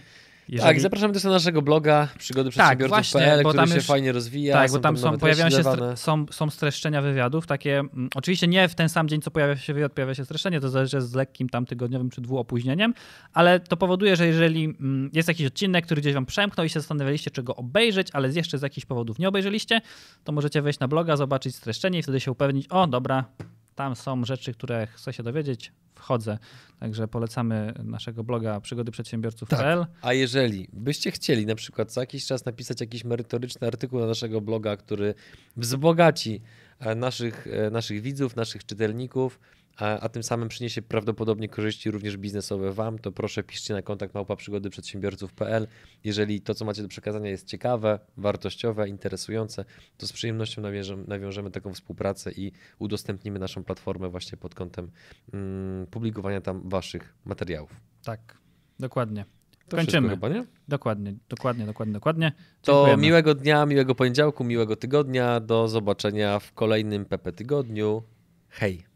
Tak, 0.59 0.79
zapraszamy 0.81 1.13
też 1.13 1.23
na 1.23 1.29
naszego 1.29 1.61
bloga 1.61 2.07
przygody 2.17 2.49
właśnie, 2.49 2.63
przedsiębiorców.pl, 2.63 3.43
bo 3.43 3.49
który 3.49 3.61
tam 3.61 3.69
się 3.69 3.75
już- 3.75 3.85
fajnie 3.85 4.11
rozwija. 4.11 4.53
Tak, 4.53 4.71
bo 4.71 4.79
tam 4.79 4.97
są, 4.97 5.17
pojawiają 5.17 5.49
się 5.49 5.57
stre- 5.57 5.95
są, 5.95 6.25
są 6.31 6.49
streszczenia 6.49 7.01
wywiadów, 7.01 7.47
takie, 7.47 7.79
mm, 7.79 8.09
oczywiście 8.15 8.47
nie 8.47 8.67
w 8.67 8.75
ten 8.75 8.89
sam 8.89 9.07
dzień, 9.07 9.21
co 9.21 9.31
pojawia 9.31 9.57
się 9.57 9.73
wywiad, 9.73 9.93
pojawia 9.93 10.15
się 10.15 10.25
streszczenie, 10.25 10.61
to 10.61 10.69
zależy 10.69 11.01
z 11.01 11.13
lekkim 11.13 11.49
tam 11.49 11.65
tygodniowym 11.65 12.09
czy 12.09 12.21
dwuopóźnieniem, 12.21 12.93
ale 13.33 13.59
to 13.59 13.77
powoduje, 13.77 14.15
że 14.15 14.27
jeżeli 14.27 14.63
mm, 14.65 15.09
jest 15.13 15.27
jakiś 15.27 15.47
odcinek, 15.47 15.85
który 15.85 16.01
gdzieś 16.01 16.13
wam 16.13 16.25
przemknął 16.25 16.65
i 16.65 16.69
się 16.69 16.79
zastanawialiście, 16.79 17.31
czego 17.31 17.55
obejrzeć, 17.55 18.07
ale 18.13 18.29
jeszcze 18.29 18.57
z 18.57 18.61
jakichś 18.61 18.85
powodów 18.85 19.19
nie 19.19 19.27
obejrzeliście, 19.29 19.81
to 20.23 20.31
możecie 20.31 20.61
wejść 20.61 20.79
na 20.79 20.87
bloga, 20.87 21.17
zobaczyć 21.17 21.55
streszczenie 21.55 21.99
i 21.99 22.03
wtedy 22.03 22.19
się 22.19 22.31
upewnić, 22.31 22.67
o 22.67 22.87
dobra, 22.87 23.25
tam 23.76 23.95
są 23.95 24.26
rzeczy, 24.26 24.53
które 24.53 24.88
chcę 24.88 25.13
się 25.13 25.23
dowiedzieć, 25.23 25.71
wchodzę. 25.95 26.38
Także 26.80 27.07
polecamy 27.07 27.73
naszego 27.84 28.23
bloga 28.23 28.61
przygodyprzedsiębiorców.pl. 28.61 29.86
A 30.01 30.13
jeżeli 30.13 30.67
byście 30.73 31.11
chcieli 31.11 31.45
na 31.45 31.55
przykład 31.55 31.91
co 31.91 32.01
jakiś 32.01 32.26
czas 32.26 32.45
napisać 32.45 32.82
jakiś 32.82 33.03
merytoryczny 33.03 33.67
artykuł 33.67 33.99
na 33.99 34.05
naszego 34.07 34.41
bloga, 34.41 34.78
który 34.78 35.13
wzbogaci 35.57 36.41
e, 36.80 36.95
naszych, 36.95 37.47
e, 37.47 37.69
naszych 37.69 38.01
widzów, 38.01 38.36
naszych 38.36 38.65
czytelników, 38.65 39.39
a, 39.78 39.99
a 39.99 40.09
tym 40.09 40.23
samym 40.23 40.49
przyniesie 40.49 40.82
prawdopodobnie 40.82 41.49
korzyści 41.49 41.91
również 41.91 42.17
biznesowe 42.17 42.73
Wam, 42.73 42.99
to 42.99 43.11
proszę 43.11 43.43
piszcie 43.43 43.73
na 43.73 43.82
kontakt 43.82 44.13
małpa 44.13 44.36
przygody 44.36 44.69
przedsiębiorców.pl. 44.69 45.67
Jeżeli 46.03 46.41
to, 46.41 46.53
co 46.53 46.65
macie 46.65 46.82
do 46.82 46.88
przekazania 46.88 47.30
jest 47.30 47.47
ciekawe, 47.47 47.99
wartościowe, 48.17 48.89
interesujące, 48.89 49.65
to 49.97 50.07
z 50.07 50.13
przyjemnością 50.13 50.61
nawiążemy, 50.61 51.03
nawiążemy 51.07 51.51
taką 51.51 51.73
współpracę 51.73 52.32
i 52.32 52.51
udostępnimy 52.80 53.39
naszą 53.39 53.63
platformę 53.63 54.09
właśnie 54.09 54.38
pod 54.38 54.55
kątem 54.55 54.91
mm, 55.34 55.88
publikowania 55.88 56.41
tam 56.41 56.69
Waszych 56.69 57.15
materiałów. 57.26 57.71
Tak, 58.03 58.38
dokładnie. 58.80 59.26
To 59.67 59.78
Kończymy. 59.78 60.09
Chyba, 60.09 60.30
nie? 60.30 60.45
Dokładnie, 60.67 61.15
dokładnie, 61.30 61.65
dokładnie, 61.65 61.93
dokładnie. 61.93 62.32
To 62.61 62.71
Dziękujemy. 62.73 63.03
miłego 63.03 63.36
dnia, 63.36 63.65
miłego 63.65 63.95
poniedziałku, 63.95 64.43
miłego 64.43 64.76
tygodnia. 64.76 65.39
Do 65.39 65.67
zobaczenia 65.67 66.39
w 66.39 66.53
kolejnym 66.53 67.05
PP 67.05 67.32
Tygodniu. 67.32 68.03
Hej. 68.49 68.94